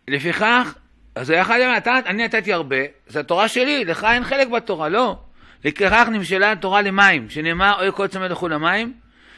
לפיכך, 0.09 0.75
אז 1.15 1.31
אחד 1.31 1.59
אמר, 1.61 2.01
אני 2.07 2.25
נתתי 2.25 2.53
הרבה, 2.53 2.77
זה 3.07 3.21
התורה 3.21 3.49
שלי, 3.49 3.85
לך 3.85 4.05
אין 4.05 4.25
חלק 4.25 4.49
בתורה, 4.49 4.89
לא. 4.89 5.19
לפיכך 5.65 6.09
נמשלה 6.13 6.53
התורה 6.53 6.83
למים, 6.83 7.31
שנאמר, 7.31 7.81
אוי 7.81 7.93
כל 7.93 8.07
צמא 8.07 8.25
לכו 8.25 8.49
למים, 8.49 8.95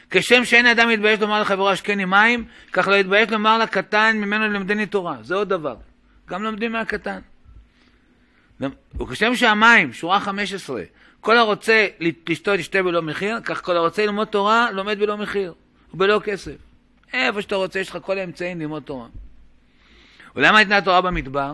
כשם 0.09 0.45
שאין 0.45 0.65
אדם 0.65 0.89
מתבייש 0.89 1.19
לומר 1.19 1.41
לחברו 1.41 1.69
השקני 1.69 2.05
מים, 2.05 2.45
כך 2.71 2.87
לא 2.87 2.95
יתבייש 2.95 3.31
לומר 3.31 3.57
לקטן 3.57 4.17
ממנו 4.17 4.47
ללמדני 4.47 4.85
תורה. 4.85 5.17
זה 5.21 5.35
עוד 5.35 5.49
דבר. 5.49 5.75
גם 6.29 6.43
לומדים 6.43 6.71
מהקטן. 6.71 7.19
וכשם 8.99 9.35
שהמים, 9.35 9.93
שורה 9.93 10.19
15, 10.19 10.83
כל 11.21 11.37
הרוצה 11.37 11.87
לשתות 12.27 12.59
ישתה 12.59 12.83
בלא 12.83 13.01
מחיר, 13.01 13.39
כך 13.43 13.63
כל 13.63 13.77
הרוצה 13.77 14.05
ללמוד 14.05 14.27
תורה 14.27 14.71
לומד 14.71 14.99
בלא 14.99 15.17
מחיר, 15.17 15.53
ובלא 15.93 16.19
כסף. 16.23 16.55
איפה 17.13 17.41
שאתה 17.41 17.55
רוצה, 17.55 17.79
יש 17.79 17.89
לך 17.89 17.97
כל 18.01 18.17
האמצעים 18.17 18.59
ללמוד 18.59 18.83
תורה. 18.83 19.07
ולמה 20.35 20.59
ניתנה 20.59 20.81
תורה 20.81 21.01
במדבר? 21.01 21.53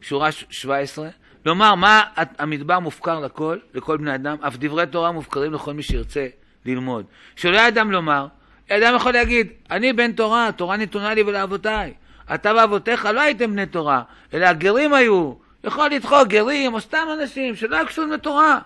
שורה 0.00 0.28
17, 0.32 1.08
לומר 1.46 1.74
מה 1.74 2.02
המדבר 2.16 2.78
מופקר 2.78 3.20
לכל, 3.20 3.58
לכל 3.74 3.96
בני 3.96 4.14
אדם, 4.14 4.36
אף 4.40 4.56
דברי 4.56 4.86
תורה 4.86 5.12
מופקרים 5.12 5.52
לכל 5.52 5.72
מי 5.72 5.82
שירצה 5.82 6.26
ללמוד. 6.64 7.04
שלא 7.36 7.68
אדם 7.68 7.92
לומר, 7.92 8.26
אדם 8.70 8.94
יכול 8.94 9.12
להגיד, 9.12 9.48
אני 9.70 9.92
בן 9.92 10.12
תורה, 10.12 10.50
תורה 10.56 10.76
נתונה 10.76 11.14
לי 11.14 11.22
ולאבותיי. 11.22 11.94
אתה 12.34 12.52
ואבותיך 12.54 13.04
לא 13.04 13.20
הייתם 13.20 13.52
בני 13.52 13.66
תורה, 13.66 14.02
אלא 14.34 14.46
הגרים 14.46 14.94
היו. 14.94 15.32
יכול 15.64 15.90
לדחוק 15.90 16.28
גרים 16.28 16.74
או 16.74 16.80
סתם 16.80 17.06
אנשים 17.20 17.56
שלא 17.56 17.76
היו 17.76 17.86
קשורים 17.86 18.12
לתורה. 18.12 18.58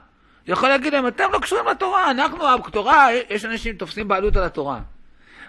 יכול 0.49 0.69
להגיד 0.69 0.93
להם, 0.93 1.07
אתם 1.07 1.25
לא 1.33 1.39
קשורים 1.39 1.67
לתורה, 1.67 2.11
אנחנו, 2.11 2.55
התורה, 2.55 3.09
יש 3.31 3.45
אנשים 3.45 3.77
תופסים 3.77 4.09
בעלות 4.09 4.37
על 4.37 4.45
התורה. 4.45 4.81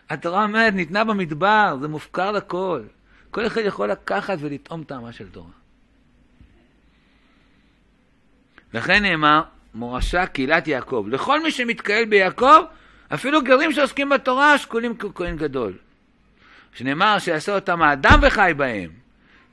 התורה 0.09 0.43
אומרת, 0.43 0.73
ניתנה 0.73 1.03
במדבר, 1.03 1.77
זה 1.81 1.87
מופקר 1.87 2.31
לכל. 2.31 2.81
כל 3.31 3.47
אחד 3.47 3.61
יכול 3.65 3.91
לקחת 3.91 4.37
ולטעום 4.39 4.83
טעמה 4.83 5.11
של 5.11 5.29
תורה. 5.29 5.51
לכן 8.73 9.03
נאמר, 9.03 9.41
מורשה 9.73 10.25
קהילת 10.25 10.67
יעקב. 10.67 11.05
לכל 11.09 11.43
מי 11.43 11.51
שמתקהל 11.51 12.05
ביעקב, 12.05 12.61
אפילו 13.13 13.41
גרים 13.41 13.71
שעוסקים 13.71 14.09
בתורה, 14.09 14.57
שקולים 14.57 14.97
ככהן 14.97 15.37
גדול. 15.37 15.73
שנאמר 16.73 17.19
שיעשה 17.19 17.55
אותם 17.55 17.81
האדם 17.81 18.19
וחי 18.21 18.51
בהם. 18.57 18.89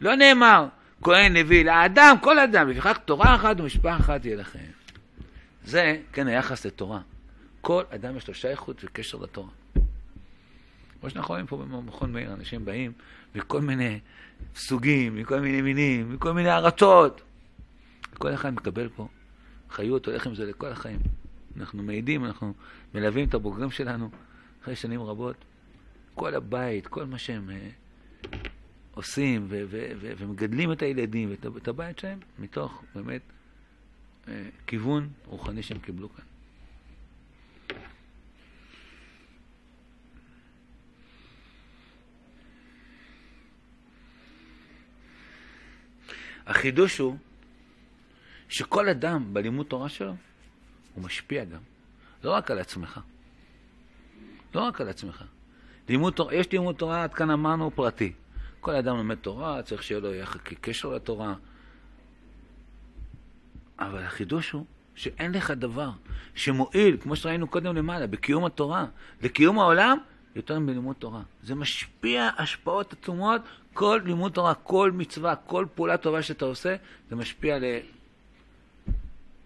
לא 0.00 0.14
נאמר 0.14 0.66
כהן 1.02 1.32
לוי, 1.36 1.64
לאדם, 1.64 2.16
כל 2.20 2.38
אדם, 2.38 2.68
לפיכך 2.68 2.98
תורה 3.04 3.34
אחת 3.34 3.60
ומשפחה 3.60 3.96
אחת 3.96 4.24
יהיה 4.24 4.36
לכם. 4.36 4.75
זה, 5.66 6.02
כן, 6.12 6.26
היחס 6.26 6.66
לתורה. 6.66 7.00
כל 7.60 7.82
אדם 7.90 8.16
יש 8.16 8.28
לו 8.28 8.34
שייכות 8.34 8.84
וקשר 8.84 9.18
לתורה. 9.18 9.50
כמו 11.00 11.10
שאנחנו 11.10 11.32
רואים 11.34 11.46
פה 11.46 11.56
במכון 11.56 12.12
מאיר, 12.12 12.32
אנשים 12.32 12.64
באים 12.64 12.92
מכל 13.34 13.60
מיני 13.60 14.00
סוגים, 14.54 15.16
מכל 15.16 15.40
מיני 15.40 15.62
מינים, 15.62 16.12
מכל 16.12 16.32
מיני 16.32 16.50
ארצות. 16.52 17.22
כל 18.14 18.34
אחד 18.34 18.50
מקבל 18.50 18.88
פה 18.88 19.08
חיות, 19.70 20.06
הולך 20.06 20.26
עם 20.26 20.34
זה 20.34 20.46
לכל 20.46 20.68
החיים. 20.68 20.98
אנחנו 21.56 21.82
מעידים, 21.82 22.24
אנחנו 22.24 22.54
מלווים 22.94 23.28
את 23.28 23.34
הבוגרים 23.34 23.70
שלנו 23.70 24.10
אחרי 24.62 24.76
שנים 24.76 25.02
רבות. 25.02 25.36
כל 26.14 26.34
הבית, 26.34 26.86
כל 26.86 27.04
מה 27.04 27.18
שהם 27.18 27.50
אה, 27.50 27.68
עושים 28.94 29.46
ו- 29.48 29.64
ו- 29.68 29.92
ו- 30.00 30.12
ומגדלים 30.18 30.72
את 30.72 30.82
הילדים 30.82 31.30
ואת 31.54 31.68
הבית 31.68 31.98
שלהם 31.98 32.18
מתוך 32.38 32.82
באמת 32.94 33.20
כיוון 34.66 35.08
רוחני 35.24 35.62
שהם 35.62 35.78
קיבלו 35.78 36.08
כאן. 36.14 36.24
החידוש 46.46 46.98
הוא 46.98 47.16
שכל 48.48 48.88
אדם 48.88 49.34
בלימוד 49.34 49.66
תורה 49.66 49.88
שלו, 49.88 50.14
הוא 50.94 51.04
משפיע 51.04 51.44
גם. 51.44 51.60
לא 52.24 52.30
רק 52.30 52.50
על 52.50 52.58
עצמך. 52.58 53.00
לא 54.54 54.60
רק 54.60 54.80
על 54.80 54.88
עצמך. 54.88 55.24
לימוד 55.88 56.12
תורה, 56.12 56.34
יש 56.34 56.52
לימוד 56.52 56.76
תורה, 56.76 57.02
עד 57.02 57.14
כאן 57.14 57.30
אמרנו, 57.30 57.70
פרטי. 57.70 58.12
כל 58.60 58.74
אדם 58.74 58.96
לומד 58.96 59.14
תורה, 59.14 59.62
צריך 59.62 59.82
שיהיה 59.82 60.00
לו 60.00 60.10
קשר 60.60 60.88
לתורה. 60.88 61.34
אבל 63.78 64.02
החידוש 64.02 64.50
הוא 64.50 64.64
שאין 64.94 65.32
לך 65.32 65.50
דבר 65.50 65.90
שמועיל, 66.34 66.96
כמו 67.00 67.16
שראינו 67.16 67.46
קודם 67.46 67.76
למעלה, 67.76 68.06
בקיום 68.06 68.44
התורה, 68.44 68.86
לקיום 69.22 69.58
העולם, 69.58 69.98
יותר 70.36 70.58
מלימוד 70.58 70.96
תורה. 70.98 71.22
זה 71.42 71.54
משפיע 71.54 72.30
השפעות 72.38 72.92
עצומות, 72.92 73.42
כל 73.72 74.00
לימוד 74.04 74.32
תורה, 74.32 74.54
כל 74.54 74.90
מצווה, 74.94 75.36
כל 75.36 75.66
פעולה 75.74 75.96
טובה 75.96 76.22
שאתה 76.22 76.44
עושה, 76.44 76.76
זה 77.10 77.16
משפיע 77.16 77.58
ל... 77.58 77.64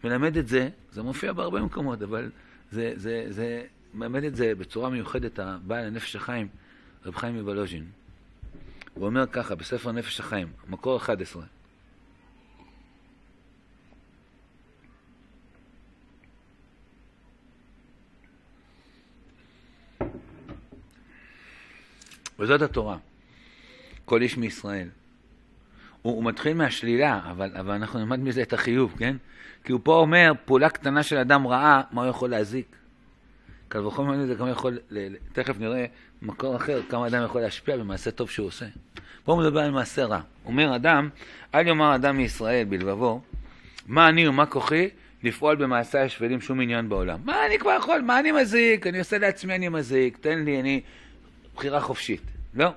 מלמד 0.04 0.36
את 0.36 0.48
זה, 0.48 0.68
זה 0.92 1.02
מופיע 1.02 1.32
בהרבה 1.32 1.60
מקומות, 1.60 2.02
אבל 2.02 2.30
זה, 2.70 2.92
זה, 2.96 3.24
זה 3.28 3.62
מלמד 3.94 4.24
את 4.24 4.36
זה 4.36 4.52
בצורה 4.54 4.90
מיוחדת, 4.90 5.38
הבעל 5.38 5.86
הנפש 5.86 6.16
החיים, 6.16 6.48
רב 7.06 7.16
חיים 7.16 7.34
מוולוז'ין. 7.34 7.86
הוא 8.94 9.06
אומר 9.06 9.26
ככה, 9.26 9.54
בספר 9.54 9.92
נפש 9.92 10.20
החיים, 10.20 10.48
מקור 10.68 10.96
11. 10.96 11.42
וזאת 22.40 22.62
התורה. 22.62 22.96
כל 24.04 24.22
איש 24.22 24.36
מישראל. 24.36 24.88
הוא, 26.02 26.14
הוא 26.16 26.24
מתחיל 26.24 26.54
מהשלילה, 26.56 27.20
אבל, 27.30 27.50
אבל 27.60 27.74
אנחנו 27.74 27.98
נלמד 27.98 28.20
מזה 28.20 28.42
את 28.42 28.52
החיוב, 28.52 28.94
כן? 28.98 29.16
כי 29.64 29.72
הוא 29.72 29.80
פה 29.84 29.94
אומר, 29.94 30.32
פעולה 30.44 30.68
קטנה 30.68 31.02
של 31.02 31.16
אדם 31.16 31.46
רעה, 31.46 31.82
מה 31.92 32.02
הוא 32.02 32.10
יכול 32.10 32.30
להזיק? 32.30 32.66
קל 33.68 33.86
וחומר 33.86 34.26
זה 34.26 34.36
כמה 34.36 34.50
יכול, 34.50 34.78
תכף 35.32 35.58
נראה 35.58 35.84
מקור 36.22 36.56
אחר, 36.56 36.80
כמה 36.88 37.06
אדם 37.06 37.24
יכול 37.24 37.40
להשפיע 37.40 37.76
במעשה 37.76 38.10
טוב 38.10 38.30
שהוא 38.30 38.46
עושה. 38.46 38.66
פה 39.24 39.32
הוא 39.32 39.42
מדבר 39.42 39.60
על 39.60 39.70
מעשה 39.70 40.04
רע. 40.04 40.20
אומר 40.46 40.76
אדם, 40.76 41.08
אל 41.54 41.66
יאמר 41.66 41.94
אדם 41.94 42.16
מישראל 42.16 42.64
בלבבו, 42.64 43.20
מה 43.86 44.08
אני 44.08 44.28
ומה 44.28 44.46
כוחי 44.46 44.88
לפעול 45.22 45.56
במעשה 45.56 46.04
השפלים 46.04 46.40
שום 46.40 46.60
עניין 46.60 46.88
בעולם. 46.88 47.18
מה 47.24 47.46
אני 47.46 47.58
כבר 47.58 47.76
יכול, 47.78 48.00
מה 48.00 48.20
אני 48.20 48.32
מזיק, 48.32 48.86
אני 48.86 48.98
עושה 48.98 49.18
לעצמי 49.18 49.54
אני 49.54 49.68
מזיק, 49.68 50.18
תן 50.20 50.44
לי, 50.44 50.60
אני 50.60 50.80
בחירה 51.56 51.80
חופשית. 51.80 52.22
לא. 52.54 52.68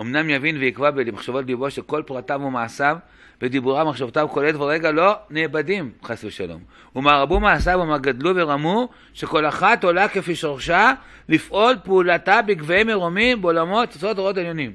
אמנם 0.00 0.30
יבין 0.30 0.56
ויקבע 0.56 0.90
במחשבות 0.90 1.46
ליבו 1.46 1.70
שכל 1.70 2.02
פרטיו 2.06 2.40
ומעשיו 2.44 2.96
ודיבוריו 3.42 3.86
ומחשבותיו 3.86 4.28
כל 4.28 4.46
עת 4.46 4.54
ורגע 4.54 4.90
לא 4.90 5.14
נאבדים, 5.30 5.92
חס 6.04 6.24
ושלום. 6.24 6.62
ומה 6.96 7.16
רבו 7.16 7.40
מעשיו 7.40 7.80
ומה 7.82 7.98
גדלו 7.98 8.30
ורמו, 8.36 8.88
שכל 9.14 9.46
אחת 9.46 9.84
עולה 9.84 10.08
כפי 10.08 10.36
שורשה 10.36 10.92
לפעול 11.28 11.76
פעולתה 11.84 12.42
בגביעי 12.42 12.84
מרומים 12.84 13.42
בעולמות 13.42 13.90
תוצאות 13.90 14.18
אורות 14.18 14.36
עליונים. 14.36 14.72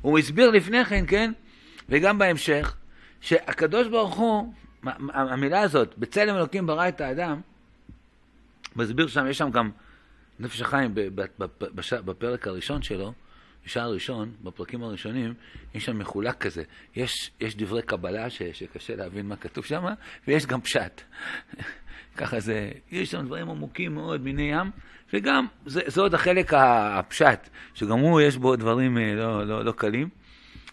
הוא 0.00 0.18
הסביר 0.18 0.50
לפני 0.50 0.84
כן, 0.84 1.04
כן, 1.08 1.32
וגם 1.88 2.18
בהמשך, 2.18 2.74
שהקדוש 3.20 3.88
ברוך 3.88 4.14
הוא, 4.14 4.52
המילה 5.12 5.60
הזאת, 5.60 5.94
בצלם 5.98 6.36
אלוקים 6.36 6.66
ברא 6.66 6.88
את 6.88 7.00
האדם, 7.00 7.40
מסביר 8.76 9.06
שם, 9.06 9.26
יש 9.26 9.38
שם 9.38 9.50
גם 9.50 9.70
נפש 10.40 10.60
החיים 10.60 10.94
בפרק 12.04 12.46
הראשון 12.46 12.82
שלו, 12.82 13.12
בשער 13.66 13.84
הראשון, 13.84 14.32
בפרקים 14.42 14.82
הראשונים, 14.82 15.34
יש 15.74 15.84
שם 15.84 15.98
מחולק 15.98 16.38
כזה. 16.38 16.62
יש, 16.96 17.30
יש 17.40 17.56
דברי 17.56 17.82
קבלה 17.82 18.30
ש, 18.30 18.42
שקשה 18.42 18.96
להבין 18.96 19.26
מה 19.26 19.36
כתוב 19.36 19.64
שם, 19.64 19.84
ויש 20.28 20.46
גם 20.46 20.60
פשט. 20.60 21.00
ככה 22.16 22.40
זה, 22.40 22.72
יש 22.90 23.10
שם 23.10 23.26
דברים 23.26 23.50
עמוקים 23.50 23.94
מאוד, 23.94 24.20
מיני 24.20 24.42
ים, 24.42 24.70
וגם, 25.12 25.46
זה, 25.66 25.80
זה 25.86 26.00
עוד 26.00 26.14
החלק 26.14 26.52
הפשט, 26.54 27.48
שגם 27.74 27.98
הוא, 27.98 28.20
יש 28.20 28.36
בו 28.36 28.56
דברים 28.56 28.98
אה, 28.98 29.14
לא, 29.14 29.46
לא, 29.46 29.64
לא 29.64 29.72
קלים, 29.72 30.08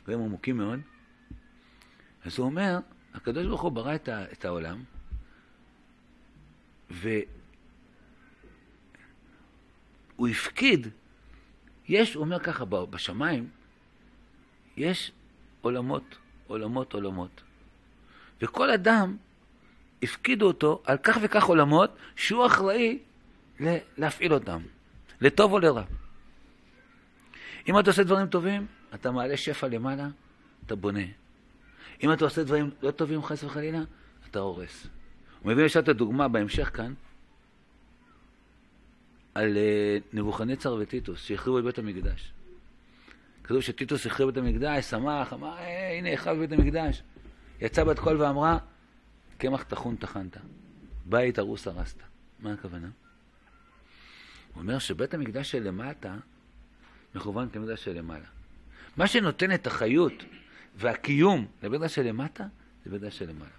דברים 0.03 0.19
עמוקים 0.19 0.57
מאוד. 0.57 0.79
אז 2.25 2.37
הוא 2.37 2.45
אומר, 2.45 2.79
הקדוש 3.13 3.47
ברוך 3.47 3.61
הוא 3.61 3.71
ברא 3.71 3.95
את, 3.95 4.09
ה, 4.09 4.25
את 4.31 4.45
העולם, 4.45 4.83
והוא 10.23 10.31
הפקיד 10.31 10.87
יש, 11.87 12.13
הוא 12.13 12.23
אומר 12.23 12.39
ככה, 12.39 12.65
בשמיים 12.65 13.49
יש 14.77 15.11
עולמות, 15.61 16.15
עולמות, 16.47 16.93
עולמות. 16.93 17.41
וכל 18.41 18.71
אדם, 18.71 19.17
הפקידו 20.03 20.47
אותו 20.47 20.81
על 20.85 20.97
כך 20.97 21.17
וכך 21.21 21.43
עולמות, 21.43 21.95
שהוא 22.15 22.45
אחראי 22.45 22.99
להפעיל 23.97 24.33
אותם, 24.33 24.61
לטוב 25.21 25.51
או 25.51 25.59
לרע. 25.59 25.83
אם 27.67 27.79
אתה 27.79 27.89
עושה 27.89 28.03
דברים 28.03 28.27
טובים, 28.27 28.65
אתה 28.93 29.11
מעלה 29.11 29.37
שפע 29.37 29.67
למעלה, 29.67 30.07
אתה 30.65 30.75
בונה. 30.75 31.05
אם 32.03 32.13
אתה 32.13 32.25
עושה 32.25 32.43
דברים 32.43 32.69
לא 32.81 32.91
טובים, 32.91 33.23
חס 33.23 33.43
וחלילה, 33.43 33.81
אתה 34.29 34.39
הורס. 34.39 34.87
הוא 35.41 35.51
מביא 35.51 35.65
עכשיו 35.65 35.83
את 35.83 35.87
הדוגמה 35.87 36.27
בהמשך 36.27 36.69
כאן, 36.73 36.93
על 39.35 39.57
אה, 39.57 39.97
נבוכנצר 40.13 40.77
וטיטוס, 40.81 41.23
שהחריבו 41.23 41.59
את 41.59 41.63
בית 41.63 41.77
המקדש. 41.77 42.31
כתוב 43.43 43.61
שטיטוס 43.61 44.05
החריב 44.05 44.29
את 44.29 44.37
המקדש, 44.37 44.85
שמח, 44.85 45.33
אמר, 45.33 45.57
אה, 45.57 45.97
הנה, 45.97 46.13
החרב 46.13 46.37
בית 46.37 46.51
המקדש. 46.51 47.03
יצא 47.61 47.83
בת 47.83 47.99
קול 47.99 48.21
ואמרה, 48.21 48.57
קמח 49.37 49.63
טחון 49.63 49.95
טחנת, 49.95 50.37
בית 51.05 51.39
הרוס 51.39 51.67
הרסת. 51.67 51.97
מה 52.39 52.53
הכוונה? 52.53 52.87
הוא 54.53 54.61
אומר 54.61 54.79
שבית 54.79 55.13
המקדש 55.13 55.51
שלמטה 55.51 56.15
מכוון 57.15 57.49
כמקדש 57.49 57.83
שלמעלה. 57.83 58.25
מה 58.97 59.07
שנותן 59.07 59.53
את 59.53 59.67
החיות 59.67 60.13
והקיום 60.75 61.45
לבית 61.63 61.81
המקדש 61.81 61.95
שלמטה, 61.95 62.43
זה 62.85 62.91
בית 62.91 63.01
המקדש 63.01 63.19
שלמעלה. 63.19 63.51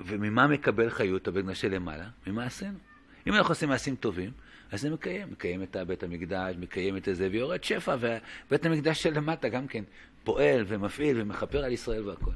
וממה 0.00 0.46
מקבל 0.46 0.90
חיות 0.90 1.28
הבית 1.28 1.44
המקדש 1.44 1.60
שלמעלה? 1.60 2.08
ממעשינו. 2.26 2.78
אם 3.26 3.34
אנחנו 3.34 3.50
עושים 3.52 3.68
מעשים 3.68 3.96
טובים, 3.96 4.30
אז 4.72 4.80
זה 4.80 4.90
מקיים, 4.90 5.30
מקיים 5.30 5.62
את 5.62 5.76
בית 5.86 6.02
המקדש, 6.02 6.56
מקיים 6.58 6.96
את 6.96 7.08
זה, 7.12 7.28
ויורד 7.30 7.64
שפע, 7.64 7.96
ובית 8.00 8.66
המקדש 8.66 9.02
של 9.02 9.14
למטה 9.14 9.48
גם 9.48 9.66
כן 9.66 9.84
פועל 10.24 10.64
ומפעיל 10.68 11.20
ומכפר 11.20 11.64
על 11.64 11.72
ישראל 11.72 12.08
והכל. 12.08 12.30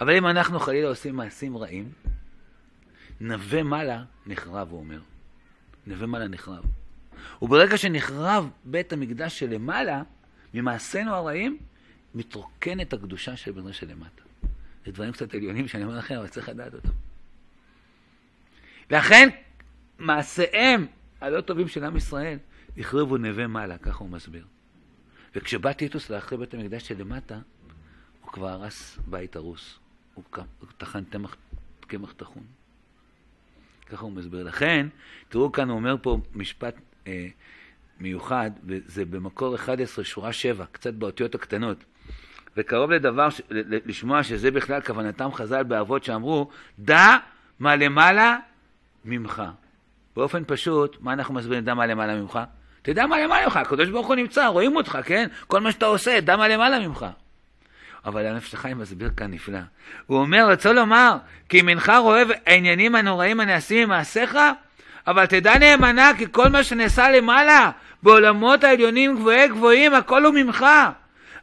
אבל 0.00 0.16
אם 0.16 0.26
אנחנו 0.26 0.60
חלילה 0.60 0.88
עושים 0.88 1.16
מעשים 1.16 1.56
רעים, 1.56 1.92
נווה 3.20 3.62
מעלה 3.62 4.04
נחרב, 4.26 4.68
הוא 4.70 4.78
אומר. 4.78 5.00
נווה 5.86 6.06
מעלה 6.06 6.28
נחרב. 6.28 6.64
וברגע 7.42 7.78
שנחרב 7.78 8.50
בית 8.64 8.92
המקדש 8.92 9.38
שלמעלה, 9.38 10.02
ממעשינו 10.54 11.14
הרעים, 11.14 11.58
מתרוקנת 12.14 12.92
הקדושה 12.92 13.36
של 13.36 13.52
בית 13.52 13.74
של 13.74 13.90
למטה. 13.90 14.22
זה 14.86 14.92
דברים 14.92 15.12
קצת 15.12 15.34
עליונים 15.34 15.68
שאני 15.68 15.84
אומר 15.84 15.98
לכם, 15.98 16.14
אבל 16.14 16.28
צריך 16.28 16.48
לדעת 16.48 16.74
אותם. 16.74 16.88
לכן 18.90 19.28
מעשיהם 20.02 20.86
הלא 21.20 21.40
טובים 21.40 21.68
של 21.68 21.84
עם 21.84 21.96
ישראל 21.96 22.38
החריבו 22.78 23.16
נווה 23.16 23.46
מעלה, 23.46 23.78
ככה 23.78 23.98
הוא 23.98 24.08
מסביר. 24.08 24.44
וכשבא 25.34 25.72
טיטוס 25.72 26.10
להחריב 26.10 26.40
בית 26.40 26.54
המקדש 26.54 26.88
שלמטה, 26.88 27.38
הוא 28.20 28.32
כבר 28.32 28.48
הרס 28.48 28.98
בית 29.06 29.36
הרוס. 29.36 29.78
הוא, 30.14 30.24
טחן 30.78 31.04
קמח 31.86 32.12
טחון. 32.16 32.42
ככה 33.86 34.04
הוא 34.04 34.12
מסביר. 34.12 34.42
לכן, 34.42 34.86
תראו 35.28 35.52
כאן, 35.52 35.68
הוא 35.68 35.76
אומר 35.76 35.96
פה 36.02 36.18
משפט 36.34 36.74
אה, 37.06 37.26
מיוחד, 38.00 38.50
וזה 38.64 39.04
במקור 39.04 39.54
11, 39.54 40.04
שורה 40.04 40.32
7, 40.32 40.64
קצת 40.72 40.94
באותיות 40.94 41.34
הקטנות. 41.34 41.84
וקרוב 42.56 42.90
לדבר, 42.90 43.30
ש, 43.30 43.40
לשמוע 43.50 44.22
שזה 44.22 44.50
בכלל 44.50 44.80
כוונתם 44.80 45.32
חז"ל 45.32 45.62
באבות 45.62 46.04
שאמרו, 46.04 46.50
דע 46.78 47.16
מה 47.58 47.76
למעלה 47.76 48.38
ממך. 49.04 49.42
באופן 50.16 50.42
פשוט, 50.46 50.96
מה 51.00 51.12
אנחנו 51.12 51.34
מסבירים, 51.34 51.64
דע 51.64 51.74
מה 51.74 51.86
למעלה 51.86 52.14
ממך? 52.14 52.38
תדע 52.82 53.06
מה 53.06 53.20
למעלה 53.20 53.44
ממך, 53.44 53.56
הקדוש 53.56 53.88
ברוך 53.88 54.06
הוא 54.06 54.14
נמצא, 54.14 54.46
רואים 54.46 54.76
אותך, 54.76 54.98
כן? 55.04 55.28
כל 55.46 55.60
מה 55.60 55.72
שאתה 55.72 55.86
עושה, 55.86 56.20
דע 56.20 56.36
מה 56.36 56.48
למעלה 56.48 56.78
ממך. 56.78 57.06
אבל 58.04 58.26
הנפש 58.26 58.54
החיים 58.54 58.78
מסביר 58.78 59.10
כאן 59.16 59.30
נפלא. 59.30 59.58
הוא 60.06 60.18
אומר, 60.18 60.48
רצו 60.48 60.72
לומר, 60.72 61.16
כי 61.48 61.60
אם 61.60 61.68
אינך 61.68 61.92
רואה 61.98 62.22
העניינים 62.46 62.94
הנוראים 62.94 63.40
הנעשים 63.40 63.88
ממעשיך, 63.88 64.38
אבל 65.06 65.26
תדע 65.26 65.58
נאמנה 65.58 66.10
כי 66.18 66.26
כל 66.32 66.48
מה 66.48 66.64
שנעשה 66.64 67.10
למעלה, 67.10 67.70
בעולמות 68.02 68.64
העליונים 68.64 69.16
גבוהי 69.16 69.48
גבוהים, 69.48 69.94
הכל 69.94 70.24
הוא 70.24 70.34
ממך. 70.34 70.66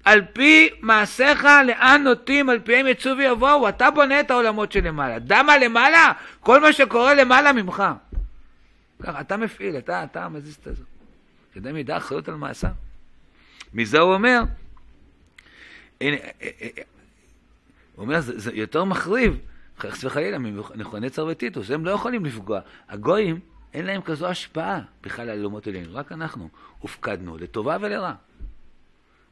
על 0.05 0.21
פי 0.33 0.69
מעשיך 0.81 1.47
לאן 1.65 2.03
נוטים, 2.03 2.49
על 2.49 2.59
פיהם 2.59 2.87
יצאו 2.87 3.17
ויבואו, 3.17 3.69
אתה 3.69 3.91
בונה 3.91 4.19
את 4.19 4.31
העולמות 4.31 4.71
שלמעלה. 4.71 5.19
דע 5.19 5.43
מה 5.43 5.57
למעלה? 5.57 6.11
כל 6.39 6.61
מה 6.61 6.73
שקורה 6.73 7.13
למעלה 7.13 7.53
ממך. 7.53 7.83
ככה, 9.03 9.21
אתה 9.21 9.37
מפעיל, 9.37 9.77
אתה, 9.77 10.03
אתה 10.03 10.29
מזיז 10.29 10.55
את 10.55 10.75
זה. 10.75 10.83
שאדם 11.53 11.77
ידע 11.77 11.97
אחריות 11.97 12.29
על 12.29 12.35
מעשיו. 12.35 12.71
מזה 13.73 13.99
הוא 13.99 14.13
אומר, 14.13 14.41
אה, 16.01 16.07
אה, 16.41 16.49
אה, 16.61 16.69
הוא 17.95 18.03
אומר, 18.03 18.21
זה, 18.21 18.39
זה 18.39 18.51
יותר 18.53 18.83
מחריב, 18.83 19.37
חס 19.79 20.03
וחלילה, 20.03 20.37
מנכונצר 20.37 21.25
וטיטוס, 21.25 21.71
הם 21.71 21.85
לא 21.85 21.91
יכולים 21.91 22.25
לפגוע. 22.25 22.59
הגויים, 22.89 23.39
אין 23.73 23.85
להם 23.85 24.01
כזו 24.01 24.27
השפעה 24.27 24.81
בכלל 25.01 25.29
על 25.29 25.39
אלומות 25.39 25.67
אלינו, 25.67 25.95
רק 25.95 26.11
אנחנו 26.11 26.49
הופקדנו, 26.79 27.37
לטובה 27.37 27.77
ולרע. 27.81 28.13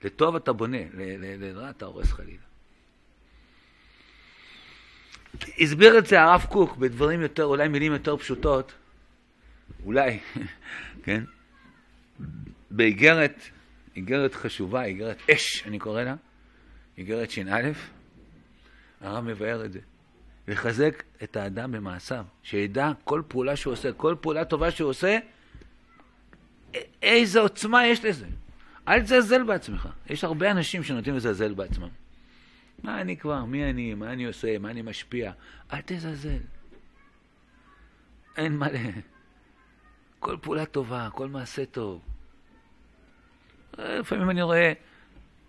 לטוב 0.03 0.35
אתה 0.35 0.53
בונה, 0.53 0.77
לרע 1.39 1.69
אתה 1.69 1.85
הורס 1.85 2.11
חלילה. 2.11 2.47
הסביר 5.59 5.97
את 5.97 6.05
זה 6.05 6.21
הרב 6.21 6.45
קוק 6.49 6.77
בדברים 6.77 7.21
יותר, 7.21 7.45
אולי 7.45 7.67
מילים 7.67 7.93
יותר 7.93 8.17
פשוטות, 8.17 8.73
אולי, 9.85 10.19
כן? 11.03 11.23
באיגרת, 12.71 13.41
איגרת 13.95 14.35
חשובה, 14.35 14.83
איגרת 14.83 15.17
אש, 15.31 15.63
אני 15.67 15.79
קורא 15.79 16.03
לה, 16.03 16.15
איגרת 16.97 17.31
ש"א, 17.31 17.71
הרב 19.01 19.23
מבאר 19.23 19.65
את 19.65 19.71
זה. 19.71 19.79
לחזק 20.47 21.03
את 21.23 21.35
האדם 21.35 21.71
במעשיו, 21.71 22.25
שידע 22.43 22.91
כל 23.03 23.21
פעולה 23.27 23.55
שהוא 23.55 23.73
עושה, 23.73 23.93
כל 23.93 24.15
פעולה 24.21 24.45
טובה 24.45 24.71
שהוא 24.71 24.89
עושה, 24.89 25.17
איזה 27.01 27.39
עוצמה 27.39 27.87
יש 27.87 28.05
לזה. 28.05 28.25
אל 28.87 29.01
תזלזל 29.01 29.43
בעצמך. 29.43 29.89
יש 30.09 30.23
הרבה 30.23 30.51
אנשים 30.51 30.83
שנוטים 30.83 31.15
לזלזל 31.15 31.53
בעצמם. 31.53 31.89
מה 32.83 33.01
אני 33.01 33.17
כבר, 33.17 33.45
מי 33.45 33.69
אני, 33.69 33.93
מה 33.93 34.13
אני 34.13 34.25
עושה, 34.25 34.57
מה 34.57 34.69
אני 34.69 34.81
משפיע. 34.81 35.31
אל 35.73 35.79
תזלזל. 35.85 36.37
אין 38.37 38.57
מה 38.57 38.67
ל... 38.71 38.75
כל 40.19 40.37
פעולה 40.41 40.65
טובה, 40.65 41.09
כל 41.11 41.27
מעשה 41.27 41.65
טוב. 41.65 42.01
לפעמים 43.77 44.29
אני 44.29 44.41
רואה, 44.41 44.73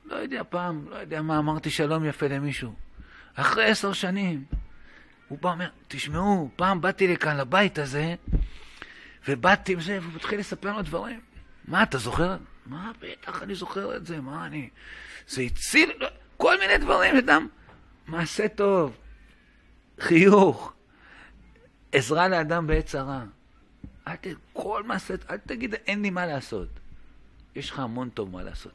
לא 0.04 0.16
יודע, 0.16 0.42
פעם, 0.48 0.88
לא 0.90 0.96
יודע 0.96 1.22
מה, 1.22 1.38
אמרתי 1.38 1.70
שלום 1.70 2.04
יפה 2.04 2.26
למישהו. 2.26 2.74
אחרי 3.34 3.64
עשר 3.64 3.92
שנים, 3.92 4.44
הוא 5.28 5.38
בא 5.38 5.48
ואומר, 5.48 5.68
תשמעו, 5.88 6.50
פעם 6.56 6.80
באתי 6.80 7.08
לכאן, 7.08 7.36
לבית 7.36 7.78
הזה, 7.78 8.14
ובאתי 9.28 9.72
עם 9.72 9.80
זה, 9.80 9.98
והוא 10.02 10.12
מתחיל 10.14 10.40
לספר 10.40 10.76
לו 10.76 10.82
דברים. 10.82 11.20
מה, 11.64 11.82
אתה 11.82 11.98
זוכר? 11.98 12.36
מה, 12.66 12.92
בטח, 13.00 13.42
אני 13.42 13.54
זוכר 13.54 13.96
את 13.96 14.06
זה, 14.06 14.20
מה 14.20 14.46
אני... 14.46 14.68
זה 15.28 15.42
הציל, 15.42 15.92
כל 16.36 16.58
מיני 16.58 16.78
דברים, 16.78 17.16
אדם, 17.16 17.48
מעשה 18.06 18.48
טוב, 18.48 18.96
חיוך, 20.00 20.72
עזרה 21.92 22.28
לאדם 22.28 22.66
בעת 22.66 22.86
צרה. 22.86 23.24
אל 24.08 24.16
ת... 24.16 24.26
כל 24.52 24.82
מעשה, 24.82 25.14
אל 25.30 25.36
תגיד, 25.36 25.74
אין 25.74 26.02
לי 26.02 26.10
מה 26.10 26.26
לעשות. 26.26 26.68
יש 27.56 27.70
לך 27.70 27.78
המון 27.78 28.08
טוב 28.08 28.32
מה 28.32 28.42
לעשות. 28.42 28.72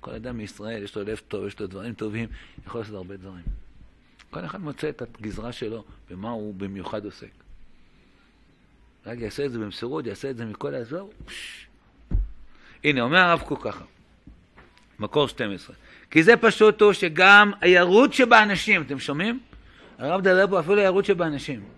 כל 0.00 0.10
אדם 0.10 0.36
מישראל, 0.36 0.82
יש 0.82 0.96
לו 0.96 1.04
לב 1.04 1.20
טוב, 1.28 1.46
יש 1.46 1.60
לו 1.60 1.66
דברים 1.66 1.94
טובים, 1.94 2.28
יכול 2.66 2.80
לעשות 2.80 2.94
הרבה 2.94 3.16
דברים. 3.16 3.44
כל 4.30 4.44
אחד 4.44 4.60
מוצא 4.60 4.88
את 4.88 5.02
הגזרה 5.02 5.52
שלו, 5.52 5.84
במה 6.10 6.30
הוא 6.30 6.54
במיוחד 6.54 7.04
עוסק. 7.04 7.30
רק 9.06 9.18
יעשה 9.18 9.46
את 9.46 9.52
זה 9.52 9.58
במסירות, 9.58 10.06
יעשה 10.06 10.30
את 10.30 10.36
זה 10.36 10.44
מכל 10.44 10.74
האזור. 10.74 11.12
הנה, 12.84 13.00
אומר 13.00 13.18
הרב 13.18 13.40
קוק 13.40 13.64
ככה, 13.64 13.84
מקור 14.98 15.28
12. 15.28 15.76
כי 16.10 16.22
זה 16.22 16.36
פשוט 16.36 16.80
הוא 16.80 16.92
שגם 16.92 17.52
הירוד 17.60 18.12
שבאנשים, 18.12 18.82
אתם 18.82 18.98
שומעים? 18.98 19.40
הרב 19.98 20.20
מדבר 20.20 20.46
פה 20.46 20.60
אפילו 20.60 20.78
הירוד 20.78 21.04
שבאנשים. 21.04 21.77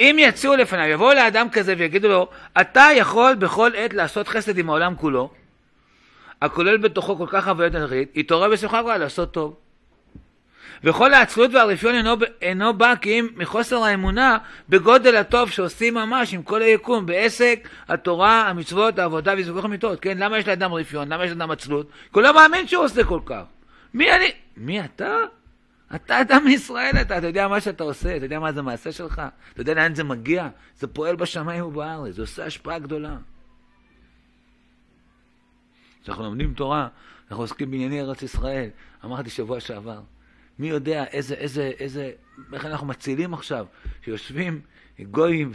אם 0.00 0.16
יצאו 0.18 0.56
לפניו, 0.56 0.86
יבואו 0.86 1.14
לאדם 1.14 1.50
כזה 1.50 1.74
ויגידו 1.78 2.08
לו, 2.08 2.28
אתה 2.60 2.88
יכול 2.96 3.34
בכל 3.34 3.70
עת 3.76 3.94
לעשות 3.94 4.28
חסד 4.28 4.58
עם 4.58 4.68
העולם 4.68 4.94
כולו, 4.96 5.30
הכולל 6.42 6.76
בתוכו 6.76 7.18
כל 7.18 7.26
כך 7.28 7.44
חוויות 7.44 7.74
אנכית, 7.74 8.16
יתעורר 8.16 8.50
בשמחה 8.50 8.80
גדולה 8.80 8.98
לעשות 8.98 9.32
טוב. 9.32 9.56
וכל 10.84 11.14
העצלות 11.14 11.54
והרפיון 11.54 11.94
אינו, 11.94 12.16
אינו 12.42 12.74
בא 12.74 12.94
כי 13.00 13.20
אם 13.20 13.28
מחוסר 13.36 13.84
האמונה 13.84 14.38
בגודל 14.68 15.16
הטוב 15.16 15.50
שעושים 15.50 15.94
ממש 15.94 16.34
עם 16.34 16.42
כל 16.42 16.62
היקום 16.62 17.06
בעסק, 17.06 17.68
התורה, 17.88 18.48
המצוות, 18.48 18.98
העבודה 18.98 19.34
וזוכח 19.38 19.64
המיטות. 19.64 20.00
כן, 20.00 20.18
למה 20.18 20.38
יש 20.38 20.48
לאדם 20.48 20.72
רפיון? 20.72 21.12
למה 21.12 21.24
יש 21.24 21.30
לאדם 21.30 21.50
עצלות? 21.50 21.86
כי 21.86 22.08
הוא 22.12 22.22
לא 22.22 22.34
מאמין 22.34 22.66
שהוא 22.66 22.84
עושה 22.84 23.04
כל 23.04 23.20
כך. 23.26 23.42
מי 23.94 24.12
אני? 24.12 24.30
מי 24.56 24.80
אתה? 24.84 25.16
אתה 25.94 26.20
אדם 26.20 26.44
מישראל 26.44 26.92
אתה, 27.00 27.18
אתה 27.18 27.26
יודע 27.26 27.48
מה 27.48 27.60
שאתה 27.60 27.84
עושה, 27.84 28.16
אתה 28.16 28.24
יודע 28.24 28.38
מה 28.40 28.52
זה 28.52 28.62
מעשה 28.62 28.92
שלך, 28.92 29.22
אתה 29.52 29.60
יודע 29.60 29.74
לאן 29.74 29.94
זה 29.94 30.04
מגיע, 30.04 30.48
זה 30.78 30.86
פועל 30.86 31.16
בשמיים 31.16 31.64
ובארץ, 31.64 32.14
זה 32.14 32.22
עושה 32.22 32.46
השפעה 32.46 32.78
גדולה. 32.78 33.16
כשאנחנו 36.02 36.24
לומדים 36.24 36.54
תורה, 36.54 36.88
אנחנו 37.30 37.44
עוסקים 37.44 37.70
בענייני 37.70 38.00
ארץ 38.00 38.22
ישראל, 38.22 38.68
אמרתי 39.04 39.30
שבוע 39.30 39.60
שעבר, 39.60 40.00
מי 40.58 40.68
יודע 40.68 41.04
איזה, 41.04 41.34
איזה, 41.34 41.70
איזה, 41.78 42.10
איך 42.52 42.64
אנחנו 42.64 42.86
מצילים 42.86 43.34
עכשיו, 43.34 43.66
שיושבים 44.04 44.60
גויים 45.00 45.52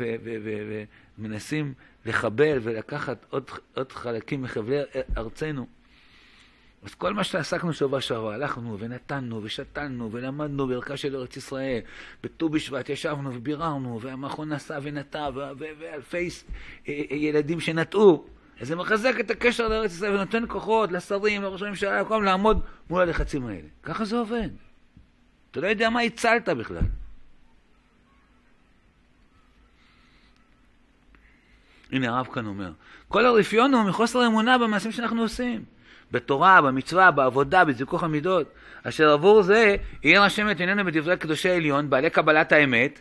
ומנסים 1.17 1.73
לחבל 2.05 2.57
ולקחת 2.61 3.25
עוד, 3.29 3.49
עוד 3.75 3.91
חלקים 3.91 4.41
מחבלי 4.41 4.79
ארצנו. 5.17 5.76
אז 6.87 6.95
כל 6.95 7.13
מה 7.13 7.23
שעסקנו 7.23 7.73
שבוע 7.73 8.01
שעבר, 8.01 8.31
הלכנו 8.31 8.79
ונתנו 8.79 9.43
ושתלנו 9.43 10.11
ולמדנו 10.11 10.67
בערכה 10.67 10.97
של 10.97 11.15
ארץ 11.15 11.37
ישראל. 11.37 11.79
בט"ו 12.23 12.49
בשבט 12.49 12.89
ישבנו 12.89 13.35
וביררנו, 13.35 14.01
והמכון 14.01 14.53
נסע 14.53 14.79
ונטע, 14.81 15.29
ואלפי 15.35 16.29
אה, 16.87 16.93
אה, 17.11 17.15
ילדים 17.15 17.59
שנטעו. 17.59 18.27
אז 18.59 18.67
זה 18.67 18.75
מחזק 18.75 19.19
את 19.19 19.31
הקשר 19.31 19.67
לארץ 19.67 19.91
ישראל 19.91 20.15
ונותן 20.15 20.43
כוחות 20.47 20.91
לשרים, 20.91 21.41
לראש 21.41 21.61
הממשלה, 21.61 22.01
לכל 22.01 22.21
לעמוד 22.25 22.61
מול 22.89 23.01
הלחצים 23.01 23.47
האלה. 23.47 23.67
ככה 23.83 24.05
זה 24.05 24.17
עובד. 24.17 24.49
אתה 25.51 25.61
לא 25.61 25.67
יודע 25.67 25.89
מה 25.89 26.01
הצלת 26.01 26.49
בכלל. 26.49 26.83
הנה 31.91 32.09
הרב 32.09 32.27
כאן 32.33 32.45
אומר, 32.45 32.71
כל 33.07 33.25
הרפיון 33.25 33.73
הוא 33.73 33.83
מחוסר 33.83 34.27
אמונה 34.27 34.57
במעשים 34.57 34.91
שאנחנו 34.91 35.21
עושים. 35.21 35.76
בתורה, 36.11 36.61
במצווה, 36.61 37.11
בעבודה, 37.11 37.65
בזיכוך 37.65 38.03
המידות, 38.03 38.51
אשר 38.83 39.09
עבור 39.09 39.43
זה 39.43 39.75
עיר 40.01 40.21
השם 40.21 40.51
את 40.51 40.59
עינינו 40.59 40.85
בדברי 40.85 41.17
קדושי 41.17 41.49
עליון, 41.49 41.89
בעלי 41.89 42.09
קבלת 42.09 42.51
האמת, 42.51 42.99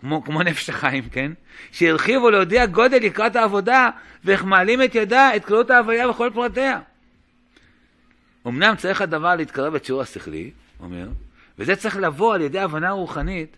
כמו, 0.00 0.24
כמו 0.24 0.42
נפש 0.42 0.70
החיים, 0.70 1.08
כן? 1.08 1.32
שהרחיבו 1.72 2.30
להודיע 2.30 2.66
גודל 2.66 2.98
לקראת 2.98 3.36
העבודה, 3.36 3.90
ואיך 4.24 4.44
מעלים 4.44 4.82
את 4.82 4.94
ידה, 4.94 5.36
את 5.36 5.44
כללות 5.44 5.70
ההוויה 5.70 6.10
וכל 6.10 6.30
פרטיה. 6.34 6.80
אמנם 8.46 8.74
צריך 8.76 9.00
הדבר 9.00 9.36
להתקרב 9.36 9.74
את 9.74 9.84
שיעור 9.84 10.02
השכלי, 10.02 10.50
אומר, 10.80 11.08
וזה 11.58 11.76
צריך 11.76 11.96
לבוא 11.96 12.34
על 12.34 12.40
ידי 12.40 12.58
הבנה 12.58 12.90
רוחנית, 12.90 13.56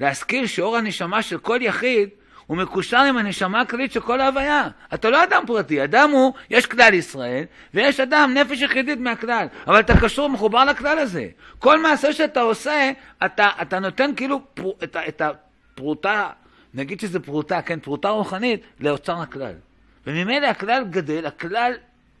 להזכיר 0.00 0.46
שאור 0.46 0.76
הנשמה 0.76 1.22
של 1.22 1.38
כל 1.38 1.58
יחיד 1.62 2.08
הוא 2.46 2.56
מקושר 2.56 2.98
עם 2.98 3.16
הנשמה 3.16 3.60
הכללית 3.60 3.92
של 3.92 4.00
כל 4.00 4.20
ההוויה. 4.20 4.68
אתה 4.94 5.10
לא 5.10 5.24
אדם 5.24 5.42
פרטי, 5.46 5.84
אדם 5.84 6.10
הוא, 6.10 6.32
יש 6.50 6.66
כלל 6.66 6.94
ישראל, 6.94 7.44
ויש 7.74 8.00
אדם, 8.00 8.34
נפש 8.34 8.62
יחידית 8.62 8.98
מהכלל, 8.98 9.46
אבל 9.66 9.80
אתה 9.80 10.00
קשור, 10.00 10.28
מחובר 10.28 10.64
לכלל 10.64 10.98
הזה. 10.98 11.28
כל 11.58 11.80
מעשה 11.82 12.12
שאתה 12.12 12.40
עושה, 12.40 12.90
אתה, 13.24 13.48
אתה 13.62 13.78
נותן 13.78 14.10
כאילו 14.16 14.40
פר, 14.54 14.70
את, 14.84 14.96
את 15.08 15.22
הפרוטה, 15.22 16.28
נגיד 16.74 17.00
שזה 17.00 17.20
פרוטה, 17.20 17.62
כן, 17.62 17.80
פרוטה 17.80 18.08
רוחנית, 18.08 18.60
לאוצר 18.80 19.20
הכלל. 19.20 19.54
וממילא 20.06 20.46
הכלל 20.46 20.84
גדל, 20.90 21.26
הכלל 21.26 21.72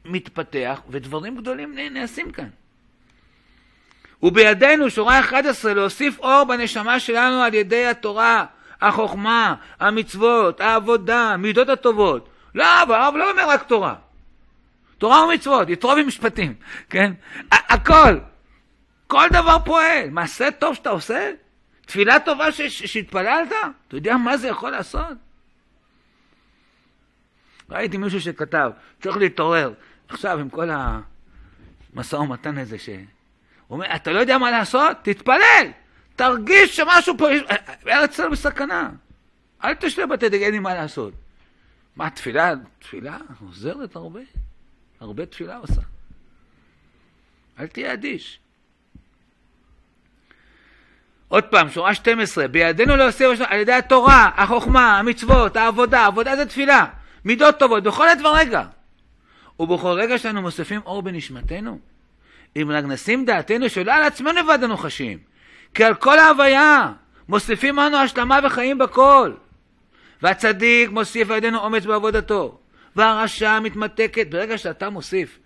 מתפתח, 0.04 0.80
ודברים 0.90 1.36
גדולים 1.36 1.74
נעשים 1.90 2.30
כאן. 2.30 2.48
ובידינו, 4.22 4.90
שורה 4.90 5.20
11, 5.20 5.74
להוסיף 5.74 6.18
אור 6.18 6.44
בנשמה 6.44 7.00
שלנו 7.00 7.42
על 7.42 7.54
ידי 7.54 7.86
התורה, 7.86 8.44
החוכמה, 8.80 9.54
המצוות, 9.80 10.60
העבודה, 10.60 11.20
המידות 11.20 11.68
הטובות. 11.68 12.28
לא, 12.54 12.64
הרב 12.64 13.14
לא 13.16 13.30
אומר 13.30 13.48
רק 13.48 13.62
תורה. 13.62 13.94
תורה 14.98 15.24
ומצוות, 15.24 15.68
יתרו 15.68 15.92
ומשפטים, 15.96 16.54
כן? 16.90 17.12
הכל. 17.50 18.18
כל 19.06 19.28
דבר 19.30 19.58
פועל. 19.64 20.10
מעשה 20.10 20.50
טוב 20.50 20.74
שאתה 20.74 20.90
עושה, 20.90 21.32
תפילה 21.86 22.20
טובה 22.20 22.52
שהתפללת, 22.52 23.48
אתה 23.88 23.96
יודע 23.96 24.16
מה 24.16 24.36
זה 24.36 24.48
יכול 24.48 24.70
לעשות? 24.70 25.16
ראיתי 27.70 27.96
מישהו 27.96 28.20
שכתב, 28.20 28.70
צריך 29.00 29.16
להתעורר. 29.16 29.72
עכשיו 30.08 30.38
עם 30.38 30.48
כל 30.48 30.68
המשא 30.70 32.16
ומתן 32.16 32.58
הזה 32.58 32.78
ש... 32.78 32.88
הוא 32.88 33.76
אומר, 33.76 33.96
אתה 33.96 34.12
לא 34.12 34.20
יודע 34.20 34.38
מה 34.38 34.50
לעשות? 34.50 34.96
תתפלל! 35.02 35.70
תרגיש 36.16 36.76
שמשהו 36.76 37.18
פה, 37.18 37.26
ארץ 37.88 38.12
ישראל 38.12 38.30
בסכנה. 38.30 38.90
אל 39.64 39.74
תשתה 39.74 40.06
בתי 40.06 40.28
דגל 40.28 40.48
לי 40.48 40.58
מה 40.58 40.74
לעשות. 40.74 41.12
מה, 41.96 42.10
תפילה, 42.10 42.54
תפילה 42.78 43.18
עוזרת 43.40 43.96
הרבה. 43.96 44.20
הרבה 45.00 45.26
תפילה 45.26 45.56
עושה. 45.56 45.80
אל 47.58 47.66
תהיה 47.66 47.92
אדיש. 47.92 48.38
עוד 51.28 51.44
פעם, 51.44 51.70
שורה 51.70 51.94
12, 51.94 52.48
בידינו 52.48 52.96
להוסיף 52.96 53.40
על 53.46 53.58
ידי 53.58 53.72
התורה, 53.72 54.30
החוכמה, 54.36 54.98
המצוות, 54.98 55.56
העבודה, 55.56 56.06
עבודה 56.06 56.36
זה 56.36 56.46
תפילה, 56.46 56.86
מידות 57.24 57.58
טובות, 57.58 57.82
בכל 57.82 58.08
הדבר 58.08 58.36
רגע. 58.36 58.64
ובכל 59.60 59.88
רגע 59.88 60.18
שאנו 60.18 60.42
מוסיפים 60.42 60.80
אור 60.86 61.02
בנשמתנו, 61.02 61.78
אם 62.56 62.70
רק 62.70 62.84
נשים 62.84 63.24
דעתנו 63.24 63.68
שלא 63.68 63.92
על 63.92 64.02
עצמנו 64.02 64.32
לבד 64.32 64.64
אנו 64.64 64.76
חשים, 64.76 65.18
כי 65.76 65.84
על 65.84 65.94
כל 65.94 66.18
ההוויה 66.18 66.92
מוסיפים 67.28 67.80
אנו 67.80 67.96
השלמה 67.96 68.38
וחיים 68.44 68.78
בכל. 68.78 69.32
והצדיק 70.22 70.90
מוסיף 70.90 71.30
על 71.30 71.36
ידינו 71.36 71.58
אומץ 71.58 71.86
בעבודתו, 71.86 72.58
והרשע 72.96 73.60
מתמתקת. 73.60 74.26
ברגע 74.30 74.58
שאתה 74.58 74.90
מוסיף 74.90 75.38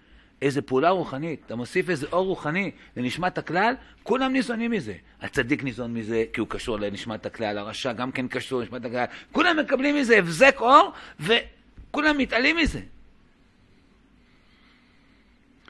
איזה 0.42 0.62
פעולה 0.62 0.90
רוחנית, 0.90 1.42
אתה 1.46 1.56
מוסיף 1.56 1.90
איזה 1.90 2.06
אור 2.12 2.26
רוחני 2.26 2.70
לנשמת 2.96 3.38
הכלל, 3.38 3.74
כולם 4.02 4.32
ניזונים 4.32 4.70
מזה. 4.70 4.94
הצדיק 5.20 5.64
ניזון 5.64 5.94
מזה 5.94 6.24
כי 6.32 6.40
הוא 6.40 6.48
קשור 6.48 6.80
לנשמת 6.80 7.26
הכלל, 7.26 7.58
הרשע 7.58 7.92
גם 7.92 8.12
כן 8.12 8.28
קשור 8.28 8.60
לנשמת 8.60 8.84
הכלל. 8.84 9.04
כולם 9.32 9.56
מקבלים 9.56 9.96
מזה 9.96 10.18
הבזק 10.18 10.56
אור, 10.60 10.92
וכולם 11.20 12.18
מתעלים 12.18 12.56
מזה. 12.56 12.80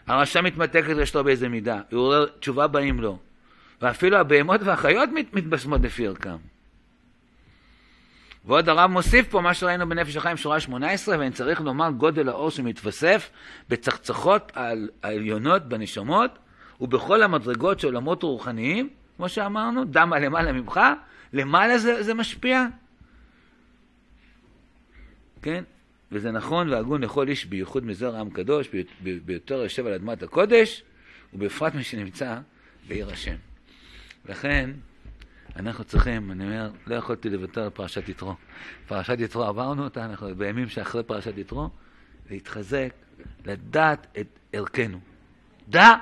הרשע 0.06 0.40
מתמתקת 0.40 0.88
לאשתו 0.88 1.24
באיזה 1.24 1.48
מידה, 1.48 1.80
הוא 1.90 2.00
עורר 2.00 2.26
תשובה 2.26 2.66
באים 2.66 3.00
לו. 3.00 3.18
ואפילו 3.82 4.16
הבהמות 4.16 4.60
והחיות 4.62 5.10
מת, 5.10 5.34
מתבשמות 5.34 5.80
לפי 5.80 6.06
ערכם. 6.06 6.36
ועוד 8.44 8.68
הרב 8.68 8.90
מוסיף 8.90 9.28
פה 9.28 9.40
מה 9.40 9.54
שראינו 9.54 9.88
בנפש 9.88 10.16
החיים 10.16 10.36
שורה 10.36 10.60
18, 10.60 11.18
ואני 11.18 11.30
צריך 11.30 11.60
לומר 11.60 11.90
גודל 11.90 12.28
האור 12.28 12.50
שמתווסף 12.50 13.30
בצחצחות 13.68 14.52
העליונות 15.02 15.62
בנשמות 15.62 16.38
ובכל 16.80 17.22
המדרגות 17.22 17.80
של 17.80 17.86
עולמות 17.86 18.22
רוחניים, 18.22 18.88
כמו 19.16 19.28
שאמרנו, 19.28 19.84
דם 19.84 20.12
הלמעלה 20.12 20.52
ממך, 20.52 20.80
למעלה 21.32 21.78
זה, 21.78 22.02
זה 22.02 22.14
משפיע. 22.14 22.66
כן? 25.42 25.64
וזה 26.12 26.30
נכון 26.30 26.68
והגון 26.68 27.02
לכל 27.02 27.28
איש 27.28 27.46
בייחוד 27.46 27.84
מזרע 27.84 28.20
עם 28.20 28.30
קדוש, 28.30 28.68
ביותר 29.00 29.54
יושב 29.54 29.86
על 29.86 29.92
אדמת 29.92 30.22
הקודש, 30.22 30.82
ובפרט 31.34 31.74
מי 31.74 31.84
שנמצא 31.84 32.38
בעיר 32.88 33.10
השם. 33.10 33.49
לכן, 34.24 34.70
אנחנו 35.56 35.84
צריכים, 35.84 36.30
אני 36.30 36.44
אומר, 36.44 36.70
לא 36.86 36.94
יכולתי 36.94 37.30
לוותר 37.30 37.62
על 37.62 37.70
פרשת 37.70 38.08
יתרו. 38.08 38.34
פרשת 38.86 39.16
יתרו 39.20 39.44
עברנו 39.44 39.84
אותה, 39.84 40.04
אנחנו 40.04 40.34
בימים 40.36 40.68
שאחרי 40.68 41.02
פרשת 41.02 41.38
יתרו, 41.38 41.70
להתחזק, 42.30 42.92
לדעת 43.44 44.06
את 44.20 44.38
ערכנו. 44.52 45.00
דע, 45.68 45.96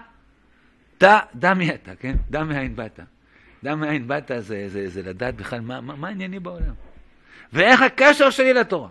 דע, 1.00 1.18
דע 1.34 1.54
מי 1.54 1.74
אתה, 1.74 1.96
כן? 1.96 2.16
דע 2.30 2.44
מאין 2.44 2.76
באת. 2.76 3.00
דע 3.62 3.74
מאין 3.74 4.08
באת 4.08 4.30
זה, 4.38 4.68
זה, 4.68 4.88
זה 4.88 5.02
לדעת 5.02 5.36
בכלל 5.36 5.60
מה, 5.60 5.80
מה, 5.80 5.96
מה 5.96 6.08
ענייני 6.08 6.40
בעולם. 6.40 6.74
ואיך 7.52 7.82
הקשר 7.82 8.30
שלי 8.30 8.52
לתורה. 8.54 8.88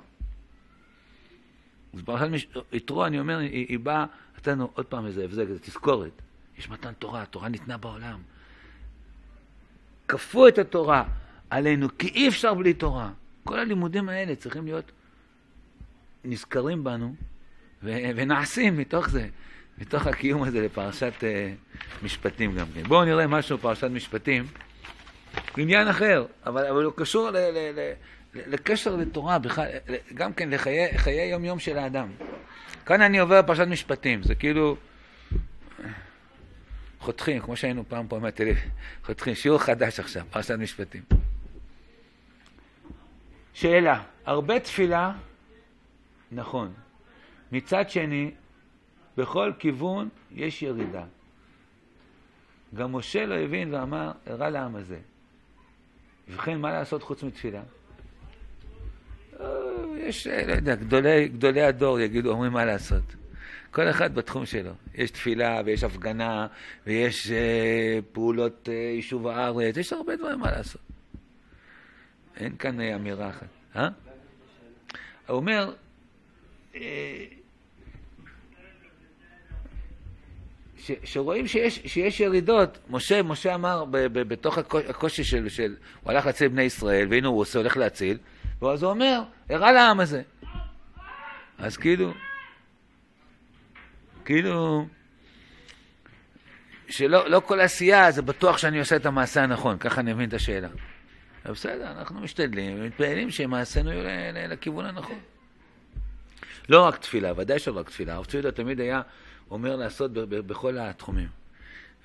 אז 1.93 2.01
פרשת 2.05 2.47
יתרו, 2.71 3.05
אני 3.05 3.19
אומר, 3.19 3.37
היא, 3.37 3.65
היא 3.69 3.79
באה, 3.79 4.05
נתנו 4.37 4.71
עוד 4.73 4.85
פעם 4.85 5.05
איזה 5.05 5.23
הבזק, 5.23 5.41
איזה 5.41 5.59
תזכורת. 5.59 6.21
יש 6.57 6.69
מתן 6.69 6.93
תורה, 6.93 7.21
התורה 7.21 7.49
ניתנה 7.49 7.77
בעולם. 7.77 8.19
כפו 10.07 10.47
את 10.47 10.57
התורה 10.57 11.03
עלינו, 11.49 11.87
כי 11.97 12.07
אי 12.07 12.27
אפשר 12.27 12.53
בלי 12.53 12.73
תורה. 12.73 13.09
כל 13.43 13.59
הלימודים 13.59 14.09
האלה 14.09 14.35
צריכים 14.35 14.65
להיות 14.65 14.91
נזכרים 16.23 16.83
בנו 16.83 17.15
ו- 17.83 17.97
ונעשים 18.15 18.77
מתוך 18.77 19.09
זה, 19.09 19.27
מתוך 19.77 20.07
הקיום 20.07 20.43
הזה 20.43 20.61
לפרשת 20.61 21.13
uh, 21.19 22.03
משפטים 22.05 22.55
גם 22.55 22.65
כן. 22.75 22.83
בואו 22.83 23.05
נראה 23.05 23.27
משהו 23.27 23.57
בפרשת 23.57 23.83
משפטים, 23.91 24.47
עניין 25.57 25.87
אחר, 25.87 26.25
אבל, 26.45 26.65
אבל 26.65 26.83
הוא 26.83 26.93
קשור 26.95 27.29
ל- 27.29 27.37
ל- 27.37 27.71
ל- 27.79 27.93
לקשר 28.35 28.95
לתורה, 28.95 29.39
בכלל, 29.39 29.67
גם 30.13 30.33
כן 30.33 30.49
לחיי 30.49 31.29
יום-יום 31.31 31.59
של 31.59 31.77
האדם. 31.77 32.07
כאן 32.85 33.01
אני 33.01 33.19
עובר 33.19 33.41
פרשת 33.41 33.67
משפטים, 33.67 34.23
זה 34.23 34.35
כאילו 34.35 34.77
חותכים, 36.99 37.41
כמו 37.41 37.55
שהיינו 37.55 37.83
פעם 37.87 38.07
פה 38.07 38.19
מהטלוויזיה, 38.19 38.69
חותכים, 39.03 39.35
שיעור 39.35 39.59
חדש 39.59 39.99
עכשיו, 39.99 40.25
פרשת 40.31 40.51
משפטים. 40.51 41.03
שאלה, 43.53 44.03
הרבה 44.25 44.59
תפילה, 44.59 45.13
נכון. 46.31 46.73
מצד 47.51 47.89
שני, 47.89 48.31
בכל 49.17 49.51
כיוון 49.59 50.09
יש 50.31 50.61
ירידה. 50.61 51.03
גם 52.75 52.95
משה 52.95 53.25
לא 53.25 53.35
הבין 53.35 53.73
ואמר, 53.73 54.11
הרע 54.25 54.49
לעם 54.49 54.75
הזה. 54.75 54.97
ובכן, 56.29 56.59
מה 56.59 56.71
לעשות 56.71 57.03
חוץ 57.03 57.23
מתפילה? 57.23 57.61
אה, 59.39 59.45
יש, 59.97 60.27
לא 60.27 60.51
יודע, 60.51 60.75
גדולי, 60.75 61.27
גדולי 61.27 61.61
הדור 61.61 61.99
יגידו, 61.99 62.31
אומרים 62.31 62.51
מה 62.51 62.65
לעשות. 62.65 63.03
כל 63.77 63.89
אחד 63.89 64.15
בתחום 64.15 64.45
שלו. 64.45 64.71
יש 64.95 65.11
תפילה 65.11 65.61
ויש 65.65 65.83
הפגנה 65.83 66.47
ויש 66.87 67.31
אה, 67.31 67.99
פעולות 68.11 68.69
אה, 68.71 68.73
יישוב 68.73 69.27
הארץ, 69.27 69.77
יש 69.77 69.93
הרבה 69.93 70.15
דברים 70.15 70.39
מה 70.39 70.51
לעשות. 70.51 70.81
אין 72.37 72.57
כאן 72.57 72.81
אה, 72.81 72.95
אמירה 72.95 73.29
אחת. 73.29 73.47
אה? 73.75 73.89
הוא 75.27 75.37
אומר, 75.37 75.73
אה, 76.75 77.25
ש, 80.77 80.91
שרואים 81.03 81.47
שיש, 81.47 81.79
שיש 81.85 82.19
ירידות, 82.19 82.77
משה, 82.89 83.23
משה 83.23 83.55
אמר 83.55 83.85
ב, 83.85 83.97
ב, 83.97 84.19
בתוך 84.19 84.57
הקושי 84.89 85.23
של, 85.23 85.49
של, 85.49 85.75
הוא 86.03 86.11
הלך 86.11 86.25
להציל 86.25 86.47
בני 86.47 86.63
ישראל, 86.63 87.07
והנה 87.09 87.27
הוא 87.27 87.39
עושה, 87.39 87.59
הולך 87.59 87.77
להציל, 87.77 88.17
ואז 88.61 88.83
הוא 88.83 88.91
אומר, 88.91 89.21
הרע 89.49 89.71
לעם 89.71 89.99
הזה. 89.99 90.21
אז 91.57 91.77
כאילו, 91.77 92.13
כאילו, 94.27 94.87
שלא 96.89 97.29
לא 97.29 97.41
כל 97.45 97.59
עשייה 97.59 98.11
זה 98.11 98.21
בטוח 98.21 98.57
שאני 98.57 98.79
עושה 98.79 98.95
את 98.95 99.05
המעשה 99.05 99.43
הנכון, 99.43 99.77
ככה 99.77 100.01
אני 100.01 100.13
מבין 100.13 100.29
את 100.29 100.33
השאלה. 100.33 100.67
בסדר, 101.45 101.91
אנחנו 101.91 102.19
משתדלים 102.19 102.77
ומתפעלים 102.79 103.31
שמעשינו 103.31 103.91
יהיו 103.91 104.03
לכיוון 104.49 104.85
הנכון. 104.85 105.19
לא 106.69 106.85
רק 106.85 106.97
תפילה, 106.97 107.33
ודאי 107.37 107.59
שלא 107.59 107.79
רק 107.79 107.89
תפילה. 107.89 108.13
הרב 108.13 108.25
צבי 108.25 108.51
תמיד 108.51 108.79
היה 108.79 109.01
אומר 109.51 109.75
לעשות 109.75 110.11
בכל 110.13 110.77
התחומים. 110.77 111.27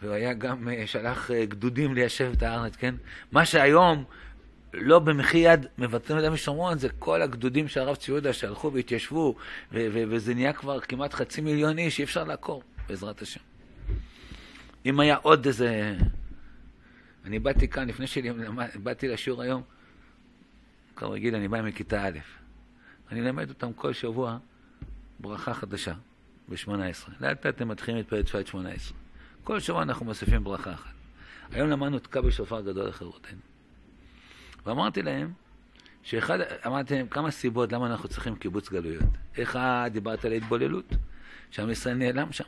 והוא 0.03 0.15
היה 0.15 0.33
גם 0.33 0.69
אה, 0.69 0.87
שלח 0.87 1.31
אה, 1.31 1.45
גדודים 1.45 1.95
ליישב 1.95 2.33
את 2.37 2.43
הארץ, 2.43 2.77
כן? 2.77 2.95
מה 3.33 3.45
שהיום 3.45 4.05
לא 4.75 4.99
במחי 4.99 5.39
יד 5.39 5.67
מבטלים 5.79 6.25
את 6.25 6.33
ושומרון, 6.33 6.79
זה 6.79 6.89
כל 6.99 7.23
הגדודים 7.23 7.69
של 7.69 7.81
הרב 7.81 7.97
צבי 7.97 8.13
יהודה 8.13 8.33
שהלכו 8.33 8.73
והתיישבו, 8.73 9.35
וזה 9.73 10.35
נהיה 10.35 10.53
כבר 10.53 10.81
כמעט 10.81 11.15
חצי 11.15 11.41
מיליון 11.41 11.79
איש, 11.79 11.99
אי 11.99 12.05
אפשר 12.05 12.25
לעקור, 12.25 12.63
בעזרת 12.89 13.23
השם. 13.23 13.41
אם 14.87 15.01
היה 15.01 15.17
עוד 15.17 15.47
איזה... 15.47 15.97
אני 17.25 17.39
באתי 17.39 17.69
כאן, 17.69 17.89
לפני 17.89 18.07
שבאתי 18.07 19.09
לשיעור 19.09 19.43
היום, 19.43 19.63
כרגיל, 20.97 21.35
אני 21.35 21.49
בא 21.49 21.63
מכיתה 21.63 22.07
א', 22.07 22.19
אני 23.11 23.21
אלמד 23.21 23.49
אותם 23.49 23.73
כל 23.73 23.93
שבוע 23.93 24.39
ברכה 25.21 25.55
חדשה, 25.55 25.95
ב-18. 26.49 27.11
לאט 27.21 27.47
לאט 27.47 27.61
הם 27.61 27.69
מתחילים 27.69 28.01
את 28.01 28.09
פרק 28.09 28.25
תפילת 28.25 28.47
18. 28.47 28.97
כל 29.45 29.61
שבוע 29.61 29.83
אנחנו 29.83 30.07
מוסיפים 30.07 30.45
ברכה 30.45 30.73
אחת. 30.73 30.93
היום 31.51 31.69
למדנו 31.69 31.99
תקע 31.99 32.21
בשופר 32.21 32.61
גדול 32.61 32.89
לחירותנו. 32.89 33.52
ואמרתי 34.67 35.03
להם, 35.03 35.33
שאחד, 36.03 36.39
אמרתי 36.67 36.95
להם 36.95 37.07
כמה 37.07 37.31
סיבות 37.31 37.73
למה 37.73 37.87
אנחנו 37.87 38.09
צריכים 38.09 38.37
קיבוץ 38.37 38.71
גלויות. 38.71 39.05
אחד, 39.43 39.91
דיברת 39.93 40.25
על 40.25 40.33
התבוללות, 40.33 40.95
שעם 41.51 41.71
ישראל 41.71 41.95
נעלם 41.95 42.33
שם. 42.33 42.45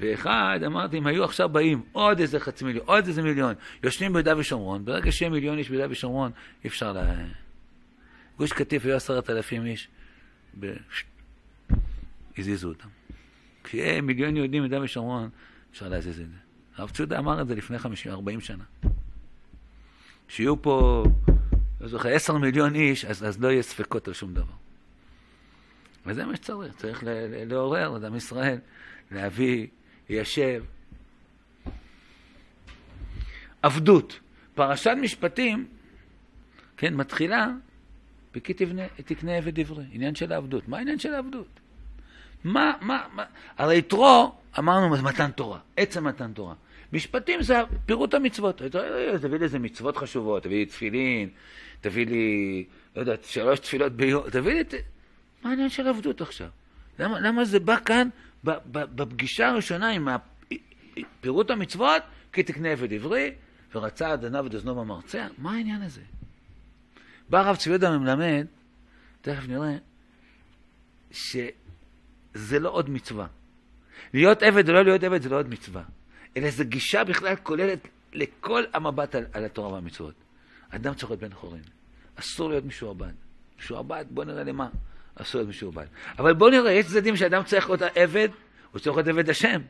ואחד, 0.00 0.60
אמרתי, 0.66 0.98
אם 0.98 1.06
היו 1.06 1.24
עכשיו 1.24 1.48
באים 1.48 1.82
עוד 1.92 2.20
איזה 2.20 2.40
חצי 2.40 2.64
מיליון, 2.64 2.86
עוד 2.86 3.06
איזה 3.06 3.22
מיליון, 3.22 3.54
יושבים 3.82 4.12
ביהודה 4.12 4.38
ושומרון, 4.38 4.84
ברגע 4.84 5.12
שיהיה 5.12 5.30
מיליון 5.30 5.58
איש 5.58 5.68
ביהודה 5.68 5.92
ושומרון, 5.92 6.32
אי 6.64 6.68
אפשר 6.68 6.92
ל... 6.92 6.98
גוש 8.38 8.52
קטיף 8.52 8.84
היו 8.84 8.96
עשרת 8.96 9.30
אלפים 9.30 9.66
איש, 9.66 9.88
ב... 10.60 10.72
הזיזו 12.38 12.68
אותם. 12.68 12.88
כשיהיה 13.64 14.00
מיליון 14.00 14.36
יהודים 14.36 14.62
ביהודה 14.62 14.84
ושומרון, 14.84 15.30
אפשר 15.72 15.88
להזיז 15.88 16.20
את 16.20 16.28
זה. 16.28 16.36
הרב 16.76 16.90
צודה 16.90 17.18
אמר 17.18 17.42
את 17.42 17.48
זה 17.48 17.54
לפני 17.54 17.78
50, 17.78 18.12
40 18.12 18.40
שנה. 18.40 18.64
שיהיו 20.28 20.62
פה, 20.62 21.04
לא 21.80 21.88
זוכר, 21.88 22.08
עשר 22.08 22.36
מיליון 22.36 22.74
איש, 22.74 23.04
אז, 23.04 23.24
אז 23.24 23.40
לא 23.40 23.48
יהיה 23.48 23.62
ספקות 23.62 24.08
על 24.08 24.14
שום 24.14 24.34
דבר. 24.34 24.52
וזה 26.06 26.24
מה 26.24 26.36
שצריך, 26.36 26.76
צריך 26.76 27.04
לעורר 27.46 27.96
את 27.96 28.04
עם 28.04 28.16
ישראל, 28.16 28.58
להביא, 29.10 29.66
ליישב. 30.08 30.64
עבדות. 33.62 34.20
פרשת 34.54 34.94
משפטים, 35.00 35.66
כן, 36.76 36.94
מתחילה, 36.94 37.48
וכי 38.34 38.54
תקנה 39.04 39.36
עבד 39.36 39.60
עברי, 39.60 39.84
עניין 39.92 40.14
של 40.14 40.32
העבדות. 40.32 40.68
מה 40.68 40.78
העניין 40.78 40.98
של 40.98 41.14
העבדות? 41.14 41.60
מה, 42.44 42.72
מה, 42.80 43.04
מה, 43.12 43.24
הרי 43.58 43.78
יתרו, 43.78 44.34
אמרנו, 44.58 45.02
מתן 45.02 45.30
תורה, 45.30 45.58
עצם 45.76 46.04
מתן 46.04 46.32
תורה. 46.32 46.54
משפטים 46.94 47.42
זה 47.42 47.54
פירוט 47.86 48.14
המצוות. 48.14 48.62
תביא 49.20 49.38
לי 49.38 49.44
איזה 49.44 49.58
מצוות 49.58 49.96
חשובות, 49.96 50.42
תביא 50.42 50.56
לי 50.56 50.66
תפילין, 50.66 51.28
תביא 51.80 52.06
לי, 52.06 52.64
לא 52.96 53.00
יודע, 53.00 53.14
שלוש 53.22 53.58
תפילות 53.58 53.92
ביום, 53.92 54.30
תביא 54.30 54.52
לי... 54.52 54.62
מה 55.42 55.50
העניין 55.50 55.68
של 55.68 55.88
עבדות 55.88 56.20
עכשיו? 56.20 56.48
למה, 56.98 57.20
למה 57.20 57.44
זה 57.44 57.60
בא 57.60 57.76
כאן 57.84 58.08
בפגישה 58.44 59.48
הראשונה 59.48 59.90
עם 59.90 60.08
פירוט 61.20 61.50
המצוות? 61.50 62.02
כי 62.32 62.42
תקנה 62.42 62.68
עבד 62.68 62.92
עברי, 62.92 63.32
ורצה 63.74 64.12
עד 64.12 64.24
עיניו 64.24 64.44
ודזנו 64.44 64.74
במרצע? 64.74 65.26
מה 65.38 65.52
העניין 65.52 65.82
הזה? 65.82 66.00
בא 67.28 67.38
הרב 67.40 67.56
צבי 67.56 67.70
יהודה 67.70 67.96
ומלמד, 67.96 68.46
תכף 69.22 69.48
נראה, 69.48 69.76
שזה 71.10 72.58
לא 72.60 72.70
עוד 72.70 72.90
מצווה. 72.90 73.26
להיות 74.14 74.42
עבד 74.42 74.68
או 74.68 74.74
לא 74.74 74.82
להיות 74.82 75.02
עבד 75.02 75.22
זה 75.22 75.28
לא 75.28 75.38
עוד 75.38 75.48
מצווה. 75.48 75.82
אלא 76.36 76.50
זו 76.50 76.64
גישה 76.64 77.04
בכלל 77.04 77.36
כוללת 77.36 77.88
לכל 78.12 78.62
המבט 78.72 79.14
על, 79.14 79.24
על 79.32 79.44
התורה 79.44 79.72
והמצוות. 79.72 80.14
אדם 80.70 80.94
צריך 80.94 81.10
להיות 81.10 81.20
בן 81.20 81.34
חורין. 81.34 81.62
אסור 82.16 82.48
להיות 82.48 82.64
משועבד. 82.64 83.12
משועבד, 83.58 84.04
בוא 84.10 84.24
נראה 84.24 84.44
למה. 84.44 84.68
אסור 85.14 85.40
להיות 85.40 85.48
משועבד. 85.48 85.86
אבל 86.18 86.32
בוא 86.32 86.50
נראה, 86.50 86.72
יש 86.72 86.86
צדדים 86.86 87.16
שאדם 87.16 87.42
צריך 87.44 87.70
להיות 87.70 87.82
עבד, 87.94 88.28
הוא 88.72 88.80
צריך 88.80 88.96
להיות 88.96 89.08
עבד 89.08 89.30
השם. 89.30 89.60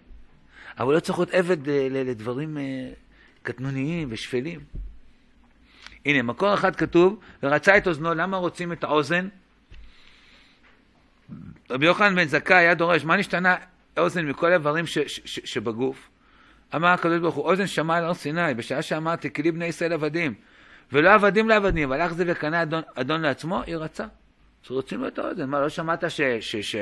אבל 0.79 0.95
לא 0.95 1.01
צריך 1.01 1.19
להיות 1.19 1.35
עבד 1.35 1.69
אה, 1.69 1.89
לדברים 1.91 2.59
אה, 2.59 2.63
קטנוניים 3.43 4.09
ושפלים. 4.11 4.61
הנה, 6.07 6.23
מקור 6.23 6.55
אחד 6.55 6.77
כתוב, 6.77 7.21
ורצה 7.43 7.77
את 7.77 7.87
אוזנו, 7.87 8.15
למה 8.15 8.37
רוצים 8.37 8.73
את 8.73 8.85
האוזן? 8.85 9.29
רבי 11.71 11.87
יוחנן 11.87 12.17
בן 12.17 12.25
זכאי 12.25 12.57
היה 12.57 12.75
דורש, 12.75 13.05
מה 13.05 13.17
נשתנה 13.17 13.57
האוזן 13.97 14.27
מכל 14.27 14.51
האיברים 14.51 14.85
שבגוף? 15.25 16.09
אמר 16.77 16.89
הקדוש 16.89 17.19
ברוך 17.19 17.35
הוא, 17.35 17.45
אוזן 17.45 17.67
שמע 17.67 17.97
על 17.97 18.05
הר 18.05 18.15
סיני, 18.15 18.55
בשעה 18.55 18.83
שאמרתי, 18.83 19.33
כלי 19.33 19.53
בני 19.53 19.65
ישראל 19.65 19.93
עבדים, 19.93 20.35
ולא 20.93 21.15
עבדים 21.15 21.49
לעבדים, 21.49 21.91
והלך 21.91 22.13
זה 22.13 22.25
וקנה 22.27 22.63
אדון, 22.63 22.83
אדון 22.95 23.21
לעצמו, 23.21 23.63
היא 23.63 23.77
רצה. 23.77 24.07
שרוצים 24.63 25.01
לו 25.01 25.09
את 25.09 25.19
האוזן. 25.19 25.51
מה, 25.51 25.61
לא 25.61 25.69
שמעת 25.69 26.11
ש... 26.11 26.21
ש, 26.41 26.57
ש 26.57 26.77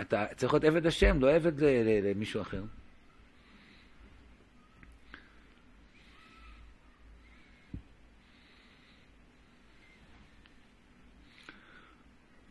אתה 0.00 0.24
צריך 0.36 0.52
להיות 0.52 0.64
עבד 0.64 0.86
השם, 0.86 1.20
לא 1.20 1.34
עבד 1.34 1.52
למישהו 2.02 2.42
אחר. 2.42 2.62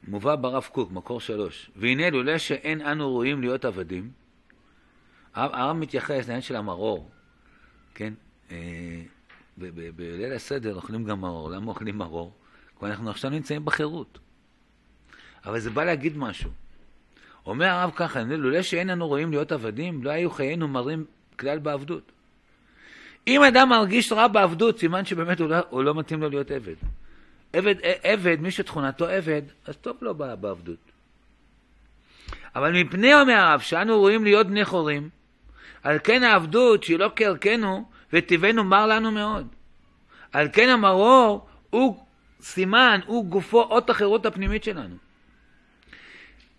מובא 0.07 0.35
ברב 0.35 0.67
קוק, 0.71 0.91
מקור 0.91 1.19
שלוש. 1.19 1.71
והנה 1.75 2.09
לולא 2.09 2.37
שאין 2.37 2.81
אנו 2.81 3.07
ראויים 3.07 3.41
להיות 3.41 3.65
עבדים, 3.65 4.24
הרב 5.35 5.77
מתייחס 5.77 6.27
לעניין 6.27 6.41
של 6.41 6.55
המרור, 6.55 7.09
כן? 7.95 8.13
אה, 8.51 9.01
בליל 9.57 10.33
הסדר 10.33 10.75
אוכלים 10.75 11.03
גם 11.03 11.21
מרור. 11.21 11.49
למה 11.49 11.67
אוכלים 11.67 11.97
מרור? 11.97 12.33
כי 12.79 12.85
אנחנו 12.85 13.09
עכשיו 13.09 13.31
נמצאים 13.31 13.65
בחירות. 13.65 14.19
אבל 15.45 15.59
זה 15.59 15.69
בא 15.69 15.83
להגיד 15.83 16.17
משהו. 16.17 16.51
אומר 17.45 17.65
הרב 17.65 17.91
ככה, 17.95 18.23
לולא 18.23 18.61
שאין 18.61 18.89
אנו 18.89 19.07
רואים 19.07 19.31
להיות 19.31 19.51
עבדים, 19.51 20.03
לא 20.03 20.09
היו 20.09 20.31
חיינו 20.31 20.67
מרים 20.67 21.05
כלל 21.39 21.59
בעבדות. 21.59 22.11
אם 23.27 23.43
אדם 23.43 23.69
מרגיש 23.69 24.11
רע 24.11 24.27
בעבדות, 24.27 24.79
סימן 24.79 25.05
שבאמת 25.05 25.39
הוא 25.39 25.49
לא, 25.49 25.57
הוא 25.69 25.83
לא 25.83 25.95
מתאים 25.95 26.21
לו 26.21 26.29
להיות 26.29 26.51
עבד. 26.51 26.75
עבד, 27.53 27.75
עבד, 28.03 28.37
מי 28.39 28.51
שתכונתו 28.51 29.07
עבד, 29.07 29.41
אז 29.65 29.75
טוב 29.77 29.97
לו 30.01 30.15
בעבדות. 30.15 30.91
אבל 32.55 32.81
מפני, 32.81 33.13
אומר 33.13 33.33
הרב, 33.33 33.59
שאנו 33.59 33.99
רואים 33.99 34.23
להיות 34.23 34.47
בני 34.47 34.65
חורים, 34.65 35.09
על 35.85 35.99
כן 36.03 36.23
העבדות, 36.23 36.83
שהיא 36.83 36.99
לא 36.99 37.11
כערכנו, 37.15 37.85
וטבענו 38.13 38.63
מר 38.63 38.87
לנו 38.87 39.11
מאוד. 39.11 39.47
על 40.33 40.47
כן 40.53 40.69
המרור 40.69 41.47
הוא 41.69 42.05
סימן, 42.41 42.99
הוא 43.05 43.25
גופו 43.25 43.61
אות 43.61 43.89
החירות 43.89 44.25
הפנימית 44.25 44.63
שלנו. 44.63 44.95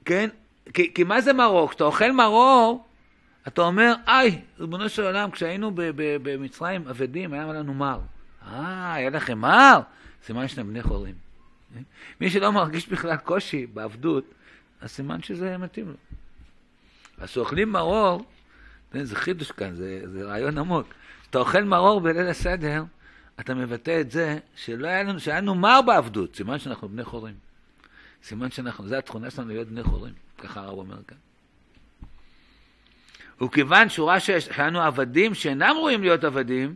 כן? 0.05 0.29
כי, 0.75 0.95
כי 0.95 1.05
מה 1.05 1.21
זה 1.21 1.33
מרור? 1.33 1.69
כשאתה 1.69 1.85
אוכל 1.85 2.13
מרור, 2.13 2.87
אתה 3.49 3.63
אומר, 3.63 3.95
איי, 4.07 4.41
ריבונו 4.61 4.89
של 4.89 5.05
עולם, 5.05 5.31
כשהיינו 5.31 5.71
במצרים 6.23 6.89
אבדים, 6.89 7.33
היה 7.33 7.47
לנו 7.47 7.75
מר. 7.75 8.01
אה, 8.47 8.95
היה 8.95 9.11
לכם 9.11 9.39
מר? 9.39 9.81
סימן 10.23 10.49
שאתם 10.49 10.69
בני 10.69 10.83
חורים. 10.83 11.15
מי 12.21 12.31
שלא 12.31 12.53
מרגיש 12.53 12.89
בכלל 12.89 13.17
קושי 13.17 13.67
בעבדות, 13.67 14.25
אז 14.81 14.91
סימן 14.91 15.23
שזה 15.23 15.59
מתאים 15.59 15.89
לו. 15.89 15.95
אז 17.19 17.31
כשאוכלים 17.31 17.73
מרור, 17.73 18.25
זה 19.05 19.17
חידוש 19.17 19.53
כאן, 19.53 19.75
זה, 19.75 20.01
זה 20.13 20.25
רעיון 20.25 20.59
עמוק. 20.59 20.87
כשאתה 21.23 21.39
אוכל 21.39 21.65
מרור 21.65 22.01
בליל 22.01 22.29
הסדר, 22.29 22.85
אתה 23.41 23.55
מבטא 23.55 24.01
את 24.01 24.11
זה 24.11 24.39
שלא 24.57 24.87
היה 24.87 25.03
לנו, 25.03 25.21
שהיה 25.21 25.41
לנו 25.41 25.55
מר 25.55 25.81
בעבדות, 25.87 26.37
סימן 26.37 26.59
שאנחנו 26.59 26.89
בני 26.89 27.05
חורים. 27.05 27.35
סימן 28.23 28.51
שאנחנו, 28.51 28.89
זו 28.89 28.97
התכונה 28.97 29.31
שלנו 29.31 29.49
להיות 29.49 29.69
בני 29.69 29.83
חורים, 29.83 30.15
ככה 30.39 30.61
הרב 30.61 30.79
אומר 30.79 30.99
כאן. 31.09 31.17
וכיוון 33.43 33.89
שהוא 33.89 34.09
ראה 34.09 34.21
שהיה 34.21 34.67
לנו 34.67 34.81
עבדים 34.81 35.35
שאינם 35.35 35.75
רואים 35.77 36.03
להיות 36.03 36.25
עבדים, 36.25 36.75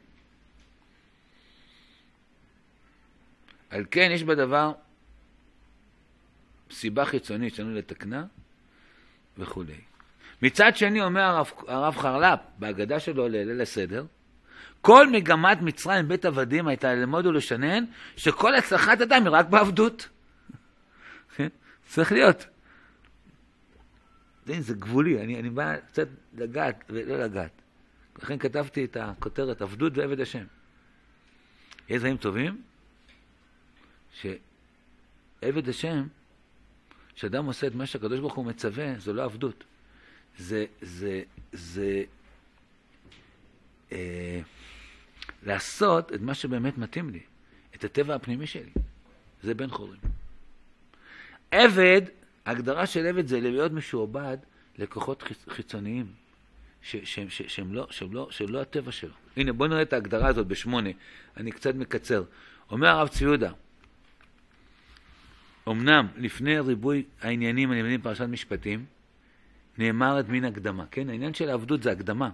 על 3.70 3.84
כן 3.90 4.10
יש 4.12 4.22
בדבר 4.22 4.72
סיבה 6.70 7.04
חיצונית 7.04 7.54
שלנו 7.54 7.74
לתקנה 7.74 8.24
וכולי. 9.38 9.89
מצד 10.42 10.76
שני 10.76 11.02
אומר 11.02 11.20
הרב, 11.20 11.50
הרב 11.68 11.96
חרל"פ 11.96 12.38
בהגדה 12.58 13.00
שלו 13.00 13.28
לליל 13.28 13.60
הסדר, 13.60 14.04
כל 14.80 15.10
מגמת 15.10 15.62
מצרים 15.62 16.08
בית 16.08 16.24
עבדים 16.24 16.68
הייתה 16.68 16.94
ללמוד 16.94 17.26
ולשנן 17.26 17.84
שכל 18.16 18.54
הצלחת 18.54 19.00
אדם 19.00 19.22
היא 19.22 19.30
רק 19.32 19.46
בעבדות. 19.46 20.08
כן? 21.36 21.48
צריך 21.86 22.12
להיות. 22.12 22.46
זה 24.46 24.74
גבולי, 24.74 25.24
אני, 25.24 25.40
אני 25.40 25.50
בא 25.50 25.76
קצת 25.76 26.08
לגעת 26.36 26.84
ולא 26.88 27.24
לגעת. 27.24 27.50
לכן 28.22 28.38
כתבתי 28.38 28.84
את 28.84 28.96
הכותרת 28.96 29.62
עבדות 29.62 29.92
ועבד 29.96 30.20
השם. 30.20 30.44
יש 31.88 31.98
דברים 31.98 32.16
טובים? 32.16 32.62
שעבד 34.12 35.68
השם, 35.68 36.06
כשאדם 37.14 37.44
עושה 37.44 37.66
את 37.66 37.74
מה 37.74 37.86
שהקדוש 37.86 38.20
ברוך 38.20 38.34
הוא 38.34 38.46
מצווה, 38.46 38.98
זו 38.98 39.12
לא 39.12 39.24
עבדות. 39.24 39.64
זה, 40.38 40.64
זה, 40.80 41.22
זה 41.52 42.02
אה, 43.92 44.40
לעשות 45.42 46.12
את 46.12 46.20
מה 46.20 46.34
שבאמת 46.34 46.78
מתאים 46.78 47.10
לי, 47.10 47.20
את 47.74 47.84
הטבע 47.84 48.14
הפנימי 48.14 48.46
שלי. 48.46 48.70
זה 49.42 49.54
בן 49.54 49.70
חורים. 49.70 50.00
עבד, 51.50 52.02
הגדרה 52.46 52.86
של 52.86 53.06
עבד 53.06 53.26
זה 53.26 53.40
להיות 53.40 53.72
משועבד 53.72 54.38
לכוחות 54.78 55.24
חיצוניים, 55.48 56.06
ש, 56.82 56.96
ש, 56.96 57.18
ש, 57.28 57.42
שהם, 57.42 57.74
לא, 57.74 57.86
שהם, 57.90 58.12
לא, 58.12 58.28
שהם 58.30 58.48
לא 58.48 58.60
הטבע 58.60 58.92
שלו. 58.92 59.14
הנה, 59.36 59.52
בואו 59.52 59.68
נראה 59.68 59.82
את 59.82 59.92
ההגדרה 59.92 60.28
הזאת 60.28 60.46
בשמונה, 60.46 60.90
אני 61.36 61.52
קצת 61.52 61.74
מקצר. 61.74 62.24
אומר 62.70 62.88
הרב 62.88 63.08
צבי 63.08 63.24
יהודה, 63.24 63.52
אמנם 65.68 66.06
לפני 66.16 66.60
ריבוי 66.60 67.04
העניינים 67.20 67.70
הנלמדים 67.70 68.00
בפרשת 68.00 68.24
משפטים, 68.24 68.84
נאמר 69.78 70.20
את 70.20 70.28
מין 70.28 70.44
הקדמה, 70.44 70.84
כן? 70.90 71.10
העניין 71.10 71.34
של 71.34 71.48
העבדות 71.50 71.82
זה 71.82 71.92
הקדמה. 71.92 72.30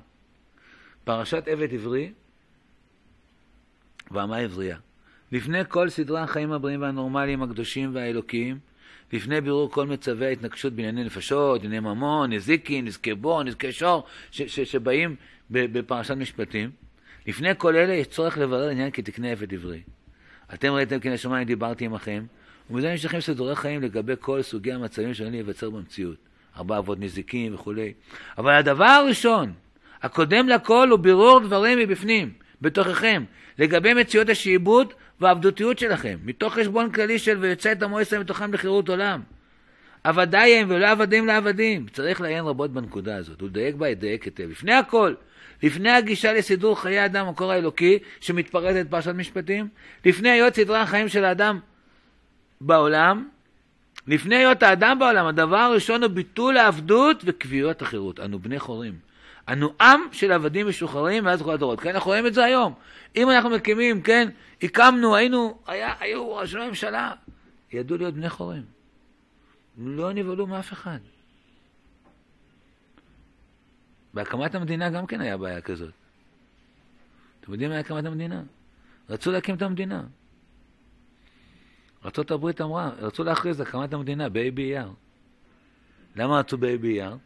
פרשת 1.04 1.48
עבד 1.48 1.74
עברי 1.74 2.12
ואמה 4.10 4.36
עברייה. 4.36 4.76
לפני 5.32 5.58
כל 5.68 5.88
סדרי 5.88 6.20
החיים 6.20 6.52
הבריאים 6.52 6.82
והנורמליים, 6.82 7.42
הקדושים 7.42 7.94
והאלוקיים, 7.94 8.58
לפני 9.12 9.40
בירור 9.40 9.70
כל 9.70 9.86
מצבי 9.86 10.26
ההתנגשות 10.26 10.72
בענייני 10.72 11.04
נפשות, 11.04 11.64
ענייני 11.64 11.80
ממון, 11.80 12.32
נזיקין, 12.32 12.84
נזקי 12.84 13.14
בור, 13.14 13.42
נזקי 13.42 13.72
שור, 13.72 14.04
ש- 14.30 14.42
ש- 14.42 14.60
שבאים 14.60 15.16
בפרשת 15.50 16.14
משפטים, 16.14 16.70
לפני 17.26 17.50
כל 17.58 17.76
אלה 17.76 17.94
יש 17.94 18.06
צורך 18.06 18.38
לברר 18.38 18.68
עניין 18.68 18.90
כתקנה 18.90 19.30
עבד 19.30 19.54
עברי. 19.54 19.82
אתם 20.54 20.72
ראיתם 20.72 21.00
כי 21.00 21.10
נשמיים 21.10 21.46
דיברתי 21.46 21.84
עמכם, 21.84 22.24
ומזה 22.70 22.94
נשלחים 22.94 23.20
סידורי 23.20 23.56
חיים 23.56 23.82
לגבי 23.82 24.14
כל 24.20 24.42
סוגי 24.42 24.72
המצבים 24.72 25.14
שעלולים 25.14 25.40
להיווצר 25.40 25.70
במציאות. 25.70 26.25
ארבע 26.56 26.78
אבות 26.78 27.00
נזיקים 27.00 27.54
וכולי. 27.54 27.92
אבל 28.38 28.52
הדבר 28.52 28.84
הראשון, 28.84 29.52
הקודם 30.02 30.48
לכל, 30.48 30.88
הוא 30.90 30.98
בירור 30.98 31.40
דברים 31.40 31.78
מבפנים, 31.78 32.32
בתוככם, 32.60 33.24
לגבי 33.58 33.94
מציאות 33.94 34.28
השעבוד 34.28 34.92
והעבדותיות 35.20 35.78
שלכם, 35.78 36.18
מתוך 36.24 36.54
חשבון 36.54 36.90
כללי 36.90 37.18
של 37.18 37.38
ויוצא 37.38 37.72
את 37.72 37.82
עמו 37.82 38.00
ישראל 38.00 38.20
מתוכם 38.20 38.54
לחירות 38.54 38.88
עולם. 38.88 39.20
עבדי 40.04 40.56
הם 40.56 40.66
ולא 40.70 40.86
עבדים 40.86 41.26
לעבדים. 41.26 41.86
צריך 41.92 42.20
לעיין 42.20 42.44
רבות 42.44 42.72
בנקודה 42.72 43.16
הזאת, 43.16 43.42
ולדייק 43.42 43.74
בה, 43.74 43.88
ידייק 43.88 44.24
היטב. 44.24 44.50
לפני 44.50 44.74
הכל, 44.74 45.14
לפני 45.62 45.90
הגישה 45.90 46.32
לסידור 46.32 46.80
חיי 46.80 47.04
אדם, 47.04 47.26
המקור 47.26 47.52
האלוקי, 47.52 47.98
שמתפרטת 48.20 48.90
פרשת 48.90 49.14
משפטים, 49.14 49.68
לפני 50.04 50.30
היות 50.30 50.54
סדרי 50.54 50.78
החיים 50.78 51.08
של 51.08 51.24
האדם 51.24 51.58
בעולם, 52.60 53.28
לפני 54.06 54.36
היות 54.36 54.62
האדם 54.62 54.98
בעולם, 54.98 55.26
הדבר 55.26 55.56
הראשון 55.56 56.02
הוא 56.02 56.10
ביטול 56.10 56.56
העבדות 56.56 57.22
וקביעות 57.24 57.82
החירות. 57.82 58.20
אנו 58.20 58.38
בני 58.38 58.58
חורים. 58.58 58.98
אנו 59.48 59.72
עם 59.80 60.00
של 60.12 60.32
עבדים 60.32 60.68
משוחררים 60.68 61.24
מאז 61.24 61.42
כל 61.42 61.52
הדורות. 61.52 61.80
כן, 61.80 61.94
אנחנו 61.94 62.10
רואים 62.10 62.26
את 62.26 62.34
זה 62.34 62.44
היום. 62.44 62.74
אם 63.16 63.30
אנחנו 63.30 63.50
מקימים, 63.50 64.02
כן, 64.02 64.28
הקמנו, 64.62 65.16
היינו, 65.16 65.58
היה, 65.66 65.94
היו 66.00 66.34
ראשי 66.34 66.56
ממשלה, 66.68 67.12
ידעו 67.72 67.96
להיות 67.96 68.14
בני 68.14 68.30
חורים. 68.30 68.62
לא 69.78 70.12
נבהלו 70.12 70.46
מאף 70.46 70.72
אחד. 70.72 70.98
בהקמת 74.14 74.54
המדינה 74.54 74.90
גם 74.90 75.06
כן 75.06 75.20
היה 75.20 75.36
בעיה 75.36 75.60
כזאת. 75.60 75.92
אתם 77.40 77.52
יודעים 77.52 77.70
מה 77.70 77.74
היה 77.74 77.80
הקמת 77.80 78.04
המדינה? 78.04 78.42
רצו 79.10 79.32
להקים 79.32 79.54
את 79.54 79.62
המדינה. 79.62 80.02
ארה"ב 82.04 82.62
אמרה, 82.62 82.90
רצו 82.98 83.24
להכריז 83.24 83.60
הקמת 83.60 83.92
המדינה 83.92 84.28
בה' 84.28 84.50
באייר. 84.54 84.92
למה 86.16 86.38
רצו 86.38 86.58
באייר? 86.58 87.16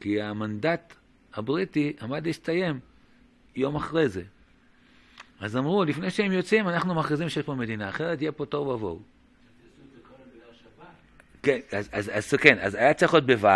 כי 0.00 0.22
המנדט 0.22 0.94
הבריטי 1.34 1.92
עמד 2.00 2.26
להסתיים 2.26 2.80
יום 3.56 3.76
אחרי 3.76 4.08
זה. 4.08 4.22
אז 5.40 5.56
אמרו, 5.56 5.84
לפני 5.84 6.10
שהם 6.10 6.32
יוצאים, 6.32 6.68
אנחנו 6.68 6.94
מכריזים 6.94 7.28
שיש 7.28 7.44
פה 7.44 7.54
מדינה, 7.54 7.88
אחרת 7.88 8.22
יהיה 8.22 8.32
פה 8.32 8.46
תוהו 8.46 8.68
ובוהו. 8.68 9.02
כן, 11.42 11.58
אז, 11.72 11.88
אז, 11.92 12.10
אז, 12.14 12.34
כן, 12.34 12.58
אז 12.60 12.74
היה 12.74 12.94
צריך 12.94 13.14
להיות 13.14 13.26
בו', 13.26 13.48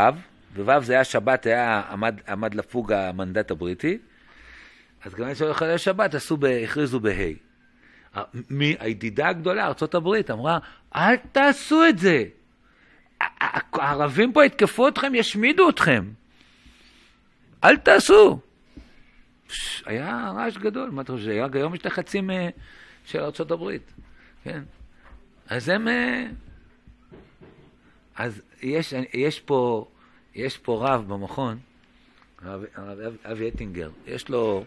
בו' 0.65 0.81
זה 0.83 0.93
היה 0.93 1.05
שבת, 1.05 1.47
היה, 1.47 1.83
עמד, 1.91 2.21
עמד 2.29 2.55
לפוג 2.55 2.93
המנדט 2.93 3.51
הבריטי, 3.51 3.99
אז 5.05 5.15
גם 5.15 5.33
כשהולך 5.35 5.63
על 5.63 5.77
שבת, 5.77 6.15
עשו, 6.15 6.39
הכריזו 6.65 7.01
בה'. 7.01 7.33
הידידה 8.79 9.29
הגדולה, 9.29 9.67
ארה"ב, 9.67 10.09
אמרה, 10.31 10.59
אל 10.97 11.17
תעשו 11.17 11.89
את 11.89 11.99
זה. 11.99 12.25
הערבים 13.73 14.33
פה 14.33 14.45
יתקפו 14.45 14.89
אתכם, 14.89 15.15
ישמידו 15.15 15.69
אתכם. 15.69 16.05
אל 17.65 17.77
תעשו. 17.77 18.39
היה 19.87 20.33
רעש 20.37 20.57
גדול, 20.57 20.91
מה 20.91 21.03
אתה 21.03 21.13
חושב? 21.13 21.49
היום 21.53 21.75
יש 21.75 21.87
לחצים 21.87 22.31
של 23.05 23.21
ארה"ב, 23.21 23.77
כן? 24.45 24.63
אז 25.49 25.69
הם, 25.69 25.89
אז 28.17 28.43
יש, 28.63 28.95
יש, 29.13 29.41
פה, 29.41 29.89
יש 30.35 30.59
פה 30.59 30.89
רב 30.89 31.05
במכון, 31.09 31.59
הרב 32.43 33.17
אבי 33.25 33.49
אטינגר, 33.49 33.91
יש 34.07 34.29
לו, 34.29 34.65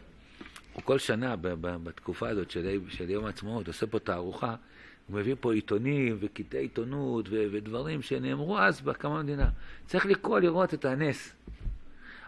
הוא 0.78 0.84
כל 0.84 1.00
שנה 1.00 1.36
בתקופה 1.84 2.30
הזאת 2.30 2.52
של, 2.52 2.80
של 2.90 3.10
יום 3.10 3.26
העצמאות 3.26 3.68
עושה 3.68 3.88
פה 3.88 4.00
תערוכה, 4.00 4.56
הוא 5.08 5.20
מביא 5.20 5.36
פה 5.40 5.54
עיתונים 5.54 6.18
וקטעי 6.20 6.62
עיתונות 6.62 7.30
ו, 7.30 7.46
ודברים 7.52 8.02
שנאמרו 8.02 8.60
אז 8.60 8.82
בהקמה 8.82 9.20
המדינה. 9.20 9.50
צריך 9.86 10.06
לקרוא 10.06 10.40
לראות 10.40 10.74
את 10.74 10.86
הנס. 10.86 11.34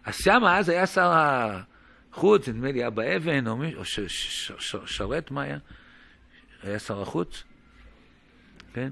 אז 0.06 0.16
שם 0.16 0.42
אז 0.48 0.70
היה 0.70 0.86
שר 0.88 1.12
החוץ, 2.12 2.48
נדמה 2.48 2.72
לי 2.72 2.88
אבא 2.88 3.16
אבן, 3.16 3.48
או, 3.48 3.58
מי, 3.58 3.76
או 3.76 3.86
ש, 3.86 4.00
ש, 4.00 4.52
ש, 4.60 4.76
שרת, 4.86 5.32
מה 5.32 5.42
היה? 5.42 5.58
היה 6.64 6.80
שר 6.80 7.02
החוץ, 7.02 7.44
כן? 8.74 8.92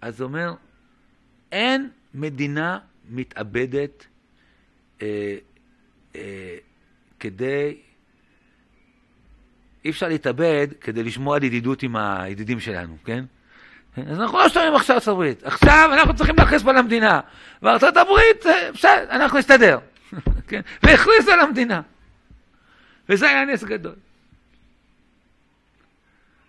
אז 0.00 0.22
אומר, 0.22 0.54
אין 1.52 1.90
מדינה 2.14 2.78
מתאבדת 3.08 4.06
אה, 5.02 5.36
אה, 6.16 6.56
כדי... 7.20 7.85
אי 9.86 9.90
אפשר 9.90 10.08
להתאבד 10.08 10.68
כדי 10.80 11.02
לשמור 11.02 11.34
על 11.34 11.44
ידידות 11.44 11.82
עם 11.82 11.96
הידידים 11.96 12.60
שלנו, 12.60 12.96
כן? 13.04 13.24
אז 13.96 14.20
אנחנו 14.20 14.38
לא 14.38 14.48
שומעים 14.48 14.74
עכשיו 14.74 14.96
ארצות 14.96 15.12
הברית. 15.12 15.42
עכשיו 15.42 15.90
אנחנו 15.92 16.16
צריכים 16.16 16.36
להכריז 16.38 16.62
פה 16.62 16.72
למדינה. 16.72 17.20
וארצות 17.62 17.96
הברית, 17.96 18.46
אה, 18.46 18.72
בסדר, 18.72 19.06
אנחנו 19.10 19.38
נסתדר. 19.38 19.78
כן? 20.48 20.60
והכריזו 20.82 21.32
על 21.32 21.40
המדינה. 21.40 21.80
וזה 23.08 23.28
היה 23.28 23.44
נס 23.44 23.64
גדול. 23.64 23.94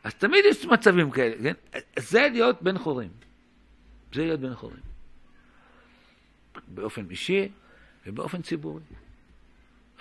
אז 0.04 0.14
תמיד 0.14 0.46
יש 0.50 0.66
מצבים 0.66 1.12
כאלה, 1.12 1.36
כן? 1.44 1.80
זה 2.00 2.28
להיות 2.32 2.62
בן 2.62 2.78
חורים. 2.78 3.10
זה 4.14 4.22
להיות 4.22 4.40
בן 4.40 4.56
חורים. 4.56 4.88
באופן 6.68 7.06
אישי 7.10 7.50
ובאופן 8.08 8.42
ציבורי. 8.42 8.82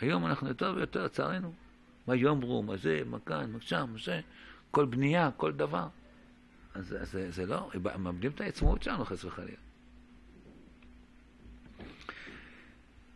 היום 0.01 0.27
אנחנו 0.27 0.49
יותר 0.49 0.73
ויותר, 0.77 1.05
לצערנו, 1.05 1.53
מה 2.07 2.17
יאמרו, 2.17 2.63
מה 2.63 2.77
זה, 2.77 3.03
מה 3.07 3.19
כאן, 3.27 3.51
מה 3.53 3.59
שם, 3.61 3.87
מה 3.93 3.99
זה, 4.05 4.21
כל 4.71 4.85
בנייה, 4.85 5.31
כל 5.37 5.53
דבר. 5.53 5.87
אז 6.75 6.97
זה, 7.03 7.31
זה 7.31 7.47
לא, 7.47 7.71
מאבדים 7.99 8.31
את 8.31 8.41
העצמאות 8.41 8.83
שלנו 8.83 9.05
חס 9.05 9.25
וחלילה. 9.25 9.57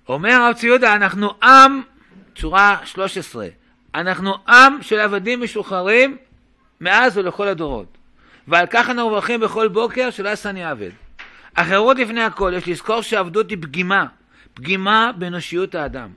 אומר 0.08 0.30
הרב 0.30 0.54
ציודה, 0.54 0.96
אנחנו 0.96 1.30
עם, 1.42 1.82
צורה 2.36 2.78
13, 2.84 3.48
אנחנו 3.94 4.34
עם 4.48 4.82
של 4.82 5.00
עבדים 5.00 5.42
משוחררים 5.42 6.16
מאז 6.80 7.18
ולכל 7.18 7.48
הדורות. 7.48 7.98
ועל 8.48 8.66
כך 8.70 8.88
אנחנו 8.88 9.08
מברכים 9.08 9.40
בכל 9.40 9.68
בוקר 9.68 10.10
שלא 10.10 10.28
יעשני 10.28 10.64
עבד. 10.64 10.90
החירות 11.56 11.98
לפני 11.98 12.22
הכל, 12.22 12.52
יש 12.56 12.68
לזכור 12.68 13.02
שעבדות 13.02 13.50
היא 13.50 13.58
פגימה, 13.60 14.06
פגימה 14.54 15.10
באנושיות 15.18 15.74
האדם, 15.74 16.10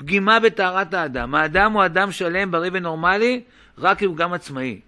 פגימה 0.00 0.40
בטהרת 0.40 0.94
האדם. 0.94 1.34
האדם 1.34 1.72
הוא 1.72 1.84
אדם 1.84 2.12
שלם, 2.12 2.50
בריא 2.50 2.70
ונורמלי, 2.72 3.42
רק 3.78 4.02
אם 4.02 4.08
הוא 4.08 4.16
גם 4.16 4.32
עצמאי. 4.32 4.80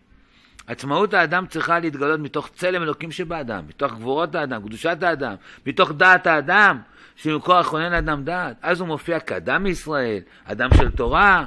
עצמאות 0.67 1.15
האדם 1.15 1.47
צריכה 1.47 1.79
להתגלות 1.79 2.21
מתוך 2.21 2.51
צלם 2.55 2.83
אלוקים 2.83 3.13
שבאדם, 3.13 3.63
מתוך 3.69 3.93
גבורות 3.93 4.35
האדם, 4.35 4.63
קדושת 4.63 5.03
האדם, 5.03 5.35
מתוך 5.67 5.93
דעת 5.93 6.27
האדם, 6.27 6.79
שמקור 7.17 7.55
הכונן 7.55 7.93
לאדם 7.93 8.25
דעת. 8.25 8.57
אז 8.63 8.81
הוא 8.81 8.89
מופיע 8.89 9.21
כאדם 9.21 9.63
מישראל, 9.63 10.21
אדם 10.45 10.69
של 10.77 10.91
תורה. 10.91 11.45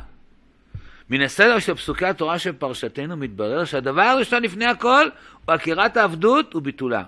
מן 1.09 1.21
הסדר 1.21 1.59
של 1.59 1.73
פסוקי 1.73 2.05
התורה 2.05 2.39
של 2.39 2.51
פרשתנו 2.51 3.17
מתברר 3.17 3.65
שהדבר 3.65 4.01
הראשון 4.01 4.43
לפני 4.43 4.65
הכל 4.65 5.05
הוא 5.45 5.53
עקירת 5.53 5.97
העבדות 5.97 6.55
וביטולה. 6.55 7.03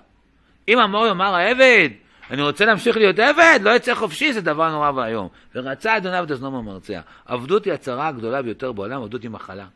אם 0.68 0.80
המור 0.80 1.08
יאמר 1.08 1.36
העבד, 1.36 1.90
אני 2.32 2.42
רוצה 2.42 2.66
להמשיך 2.66 2.98
להיות 2.98 3.20
עבד, 3.20 3.60
לא 3.62 3.76
יצא 3.76 3.96
חופשי, 3.96 4.34
זה 4.34 4.42
דבר 4.42 4.72
נורא 4.72 4.92
ואיום. 4.92 5.28
ורצה 5.56 5.98
אדוניו 5.98 6.24
את 6.24 6.32
אזנו 6.32 6.62
ממרצע. 6.62 7.02
עבדות 7.26 7.66
היא 7.66 7.74
הצרה 7.74 8.08
הגדולה 8.08 8.42
ביותר 8.42 8.72
בעולם, 8.72 9.02
עבדות 9.02 9.24
היא 9.24 9.32
מחלה. 9.32 9.68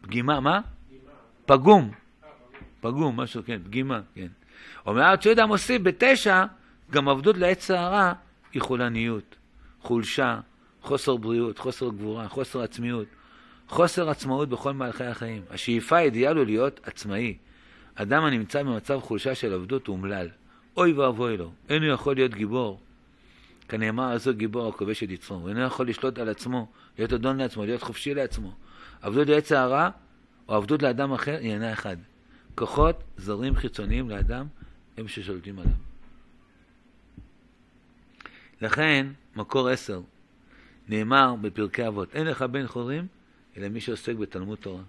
פגימה, 0.00 0.40
מה? 0.40 0.60
פגום. 1.46 1.90
פגום, 2.80 3.20
משהו, 3.20 3.42
כן, 3.46 3.58
פגימה, 3.64 4.00
כן. 4.14 4.26
אומר 4.86 5.16
ציודה 5.16 5.46
מוסיף, 5.46 5.82
בתשע, 5.82 6.44
גם 6.90 7.08
עבדות 7.08 7.36
לעץ 7.36 7.64
סערה 7.64 8.12
היא 8.52 8.62
חולניות, 8.62 9.36
חולשה, 9.82 10.40
חוסר 10.82 11.16
בריאות, 11.16 11.58
חוסר 11.58 11.88
גבורה, 11.88 12.28
חוסר 12.28 12.62
עצמיות, 12.62 13.06
חוסר 13.68 14.10
עצמאות 14.10 14.48
בכל 14.48 14.72
מהלכי 14.72 15.04
החיים. 15.04 15.42
השאיפה 15.50 15.96
האידיאל 15.96 16.36
הוא 16.36 16.44
להיות 16.44 16.80
עצמאי. 16.84 17.36
אדם 17.94 18.24
הנמצא 18.24 18.62
במצב 18.62 19.00
חולשה 19.00 19.34
של 19.34 19.52
עבדות 19.52 19.86
הוא 19.86 19.96
אומלל. 19.96 20.28
אוי 20.76 20.92
ואבוי 20.92 21.36
לו, 21.36 21.52
אינו 21.68 21.86
יכול 21.86 22.14
להיות 22.14 22.34
גיבור. 22.34 22.80
כנאמר 23.68 24.04
על 24.04 24.18
זו 24.18 24.34
גיבור 24.34 24.68
הכובש 24.68 25.02
את 25.02 25.10
יצרו. 25.10 25.36
הוא 25.36 25.48
אינו 25.48 25.60
יכול 25.60 25.88
לשלוט 25.88 26.18
על 26.18 26.28
עצמו, 26.28 26.66
להיות 26.98 27.12
אדון 27.12 27.36
לעצמו, 27.36 27.64
להיות 27.64 27.82
חופשי 27.82 28.14
לעצמו. 28.14 28.52
עבדות 29.02 29.28
לעץ 29.28 29.52
הערה 29.52 29.90
או 30.48 30.54
עבדות 30.54 30.82
לאדם 30.82 31.12
אחר 31.12 31.38
היא 31.40 31.52
אינה 31.52 31.72
אחד. 31.72 31.96
כוחות 32.54 33.02
זרים 33.16 33.56
חיצוניים 33.56 34.10
לאדם 34.10 34.46
הם 34.96 35.08
ששולטים 35.08 35.58
עליו. 35.58 35.72
לכן, 38.60 39.06
מקור 39.36 39.68
עשר, 39.68 40.00
נאמר 40.88 41.34
בפרקי 41.40 41.86
אבות, 41.86 42.14
אין 42.14 42.26
לך 42.26 42.42
בן 42.42 42.66
חורים, 42.66 43.06
אלא 43.56 43.68
מי 43.68 43.80
שעוסק 43.80 44.14
בתלמוד 44.14 44.58
תורה. 44.58 44.82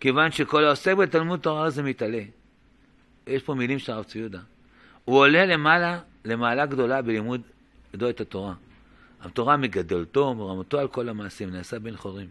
כיוון 0.00 0.30
שכל 0.30 0.64
העוסק 0.64 0.94
בתלמוד 0.94 1.40
תורה 1.40 1.70
זה 1.70 1.82
מתעלה. 1.82 2.22
יש 3.26 3.42
פה 3.42 3.54
מילים 3.54 3.78
של 3.78 3.92
הרב 3.92 4.04
ציודה. 4.04 4.38
הוא 5.04 5.16
עולה 5.18 5.46
למעלה, 5.46 5.98
למעלה 6.24 6.66
גדולה 6.66 7.02
בלימוד 7.02 7.40
ידו 7.94 8.10
את 8.10 8.20
התורה. 8.20 8.54
התורה 9.22 9.56
מגדלתו, 9.56 10.34
מרמתו 10.34 10.78
על 10.78 10.88
כל 10.88 11.08
המעשים, 11.08 11.50
נעשה 11.50 11.78
בן 11.78 11.96
חורים. 11.96 12.28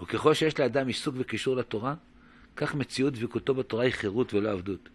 וככל 0.00 0.34
שיש 0.34 0.60
לאדם 0.60 0.86
עיסוק 0.86 1.14
וקישור 1.18 1.56
לתורה, 1.56 1.94
כך 2.56 2.74
מציאות 2.74 3.12
דבקותו 3.12 3.54
בתורה 3.54 3.84
היא 3.84 3.92
חירות 3.92 4.34
ולא 4.34 4.50
עבדות. 4.50 4.88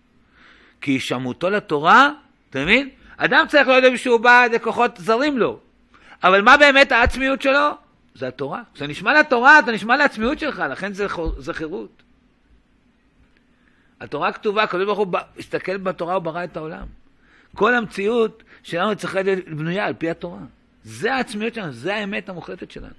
כי 0.82 0.91
הישמעותו 0.91 1.49
לתורה, 1.49 2.09
אתה 2.49 2.63
מבין? 2.63 2.89
אדם 3.17 3.45
צריך 3.49 3.67
לא 3.67 3.78
לדעת 3.78 3.99
שהוא 3.99 4.19
בא 4.19 4.45
לכוחות 4.53 4.91
זרים 4.97 5.38
לו. 5.38 5.59
אבל 6.24 6.41
מה 6.41 6.57
באמת 6.57 6.91
העצמיות 6.91 7.41
שלו? 7.41 7.69
זה 8.16 8.28
התורה. 8.28 8.61
כשאתה 8.74 8.88
נשמע 8.88 9.20
לתורה, 9.20 9.59
אתה 9.59 9.72
נשמע 9.72 9.97
לעצמיות 9.97 10.39
שלך, 10.39 10.64
לכן 10.70 10.93
זה, 10.93 11.07
זה 11.38 11.53
חירות. 11.53 12.03
התורה 13.99 14.32
כתובה, 14.32 14.64
הקדוש 14.64 14.86
ברוך 14.86 14.99
הוא 14.99 15.07
הסתכל 15.39 15.78
בתורה 15.78 16.18
וברא 16.18 16.43
את 16.43 16.57
העולם. 16.57 16.86
כל 17.55 17.76
המציאות 17.76 18.43
שלנו 18.64 18.95
צריכה 18.95 19.22
להיות 19.22 19.47
בנויה 19.47 19.86
על 19.86 19.93
פי 19.93 20.09
התורה. 20.09 20.39
זה 20.84 21.14
העצמיות 21.14 21.53
שלנו, 21.53 21.72
זה 21.72 21.95
האמת 21.95 22.30
המוחלטת 22.30 22.72
שלנו. 22.72 22.93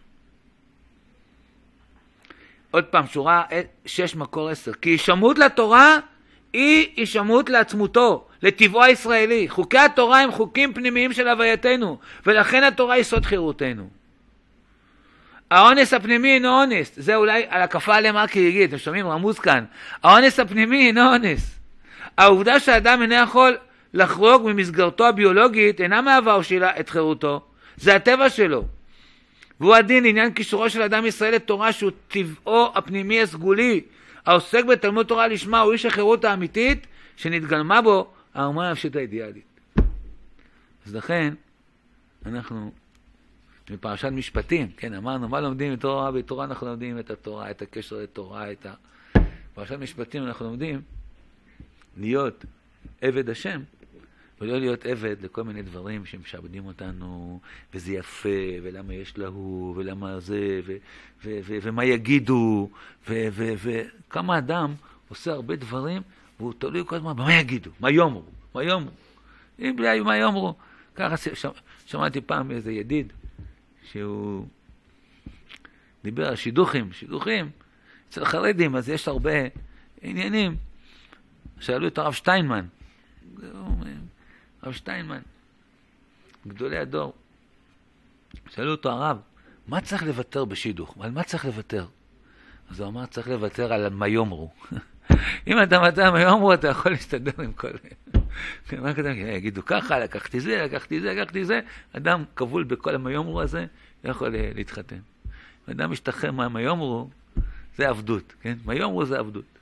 עוד 2.70 2.84
פעם, 2.84 3.06
שורה 3.06 3.42
6 3.86 4.16
מקור 4.16 4.48
10. 4.48 4.72
כי 4.72 4.90
הישמעות 4.90 5.38
לתורה 5.38 5.98
היא 6.52 6.88
הישמעות 6.96 7.50
לעצמותו, 7.50 8.28
לטבעו 8.42 8.82
הישראלי. 8.82 9.48
חוקי 9.48 9.78
התורה 9.78 10.20
הם 10.20 10.32
חוקים 10.32 10.74
פנימיים 10.74 11.12
של 11.12 11.28
הווייתנו, 11.28 11.98
ולכן 12.26 12.64
התורה 12.64 12.94
היא 12.94 13.04
סוד 13.04 13.26
חירותנו. 13.26 13.88
האונס 15.50 15.94
הפנימי 15.94 16.34
אינו 16.34 16.60
אונס, 16.60 16.92
זה 16.96 17.16
אולי 17.16 17.44
על 17.48 17.62
הקפה 17.62 17.98
רק 18.14 18.36
יגיד, 18.36 18.68
אתם 18.68 18.78
שומעים? 18.78 19.08
רמוז 19.08 19.38
כאן. 19.38 19.64
האונס 20.02 20.40
הפנימי 20.40 20.86
אינו 20.86 21.12
אונס. 21.12 21.58
העובדה 22.18 22.60
שאדם 22.60 23.02
אינו 23.02 23.14
יכול 23.14 23.56
לחרוג 23.94 24.42
ממסגרתו 24.44 25.06
הביולוגית 25.06 25.80
אינה 25.80 26.00
מהווה 26.00 26.32
הושילה 26.32 26.80
את 26.80 26.88
חירותו, 26.88 27.42
זה 27.76 27.96
הטבע 27.96 28.30
שלו. 28.30 28.64
והוא 29.60 29.74
הדין 29.74 30.04
לעניין 30.04 30.32
קישורו 30.32 30.70
של 30.70 30.82
אדם 30.82 31.06
ישראל 31.06 31.34
לתורה 31.34 31.72
שהוא 31.72 31.90
טבעו 32.08 32.72
הפנימי 32.74 33.22
הסגולי, 33.22 33.80
העוסק 34.26 34.64
בתלמוד 34.64 35.06
תורה 35.06 35.28
לשמה 35.28 35.60
הוא 35.60 35.72
איש 35.72 35.86
החירות 35.86 36.24
האמיתית 36.24 36.86
שנתגלמה 37.16 37.82
בו 37.82 38.06
ההרמוניה 38.34 38.68
הנפשית 38.70 38.96
האידיאלית. 38.96 39.44
אז 40.86 40.94
לכן, 40.94 41.34
אנחנו 42.26 42.72
בפרשת 43.70 44.08
משפטים, 44.08 44.68
כן, 44.76 44.94
אמרנו, 44.94 45.28
מה 45.28 45.40
לומדים 45.40 45.72
מתורה? 45.72 46.12
בתורה 46.12 46.44
אנחנו 46.44 46.66
לומדים 46.66 46.98
את 46.98 47.10
התורה, 47.10 47.50
את 47.50 47.62
הקשר 47.62 47.96
לתורה, 47.96 48.52
את 48.52 48.66
ה... 48.66 48.74
בפרשת 49.52 49.78
משפטים 49.78 50.22
אנחנו 50.22 50.46
לומדים 50.46 50.80
להיות 51.96 52.44
עבד 53.00 53.30
השם, 53.30 53.62
ולא 54.40 54.58
להיות 54.58 54.86
עבד 54.86 55.16
לכל 55.22 55.44
מיני 55.44 55.62
דברים 55.62 56.06
שמשעבדים 56.06 56.66
אותנו, 56.66 57.40
וזה 57.74 57.92
יפה, 57.92 58.28
ולמה 58.62 58.94
יש 58.94 59.18
להוא, 59.18 59.74
ולמה 59.76 60.20
זה, 60.20 60.60
ו- 60.66 60.76
ו- 61.24 61.38
ו- 61.44 61.58
ומה 61.62 61.84
יגידו, 61.84 62.68
וכמה 63.08 64.38
אדם 64.38 64.74
עושה 65.08 65.32
הרבה 65.32 65.56
דברים, 65.56 66.02
והוא 66.40 66.52
תלוי 66.58 66.82
כל 66.86 66.96
הזמן 66.96 67.16
במה 67.16 67.34
יגידו, 67.34 67.70
מה 67.80 67.90
יאמרו, 67.90 68.22
מה 68.54 68.64
יאמרו. 68.64 68.90
אם 69.58 69.74
בלי 69.76 70.00
מה 70.00 70.16
יאמרו, 70.16 70.54
ככה 70.94 71.14
שמעתי 71.86 72.20
פעם 72.20 72.48
מאיזה 72.48 72.72
ידיד, 72.72 73.12
שהוא 73.90 74.46
דיבר 76.04 76.28
על 76.28 76.36
שידוכים, 76.36 76.92
שידוכים, 76.92 77.50
אצל 78.08 78.22
החרדים 78.22 78.76
אז 78.76 78.88
יש 78.88 79.08
הרבה 79.08 79.32
עניינים. 80.02 80.56
שאלו 81.60 81.86
את 81.86 81.98
הרב 81.98 82.12
שטיינמן, 82.12 82.66
הרב 84.62 84.72
שטיינמן, 84.72 85.20
גדולי 86.46 86.78
הדור, 86.78 87.12
שאלו 88.50 88.70
אותו 88.70 88.90
הרב, 88.90 89.18
מה 89.68 89.80
צריך 89.80 90.02
לוותר 90.02 90.44
בשידוך? 90.44 90.96
על 91.00 91.10
מה 91.10 91.22
צריך 91.22 91.44
לוותר? 91.44 91.86
אז 92.70 92.80
הוא 92.80 92.88
אמר, 92.88 93.06
צריך 93.06 93.28
לוותר 93.28 93.72
על 93.72 93.88
מה 93.88 94.08
יאמרו. 94.08 94.50
אם 95.46 95.62
אתה 95.62 95.78
מוותר 95.78 96.12
מה 96.12 96.20
יאמרו, 96.20 96.54
אתה 96.54 96.68
יכול 96.68 96.92
להסתדר 96.92 97.42
עם 97.42 97.52
כל... 97.52 97.68
מה 98.72 98.94
כתוב? 98.94 99.06
יגידו 99.06 99.64
ככה, 99.64 99.98
לקחתי 99.98 100.40
זה, 100.40 100.62
לקחתי 100.64 101.00
זה, 101.00 101.14
לקחתי 101.14 101.44
זה. 101.44 101.60
אדם 101.92 102.24
כבול 102.36 102.64
בכל 102.64 102.94
המיומרו 102.94 103.42
הזה, 103.42 103.66
לא 104.04 104.10
יכול 104.10 104.34
להתחתן. 104.54 104.98
אדם 105.70 105.90
משתחרר 105.90 106.30
מהמיומרו, 106.30 107.10
זה 107.76 107.88
עבדות, 107.88 108.34
כן? 108.42 108.54
מיומרו 108.64 109.04
זה 109.04 109.18
עבדות. 109.18 109.58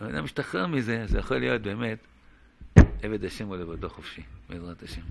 אדם 0.00 0.24
משתחרר 0.24 0.66
מזה, 0.66 1.04
זה 1.06 1.18
יכול 1.18 1.38
להיות 1.38 1.62
באמת 1.62 1.98
עבד 3.02 3.24
השם 3.24 3.50
ולבדו 3.50 3.88
חופשי, 3.88 4.22
בעזרת 4.48 4.82
השם. 4.82 5.02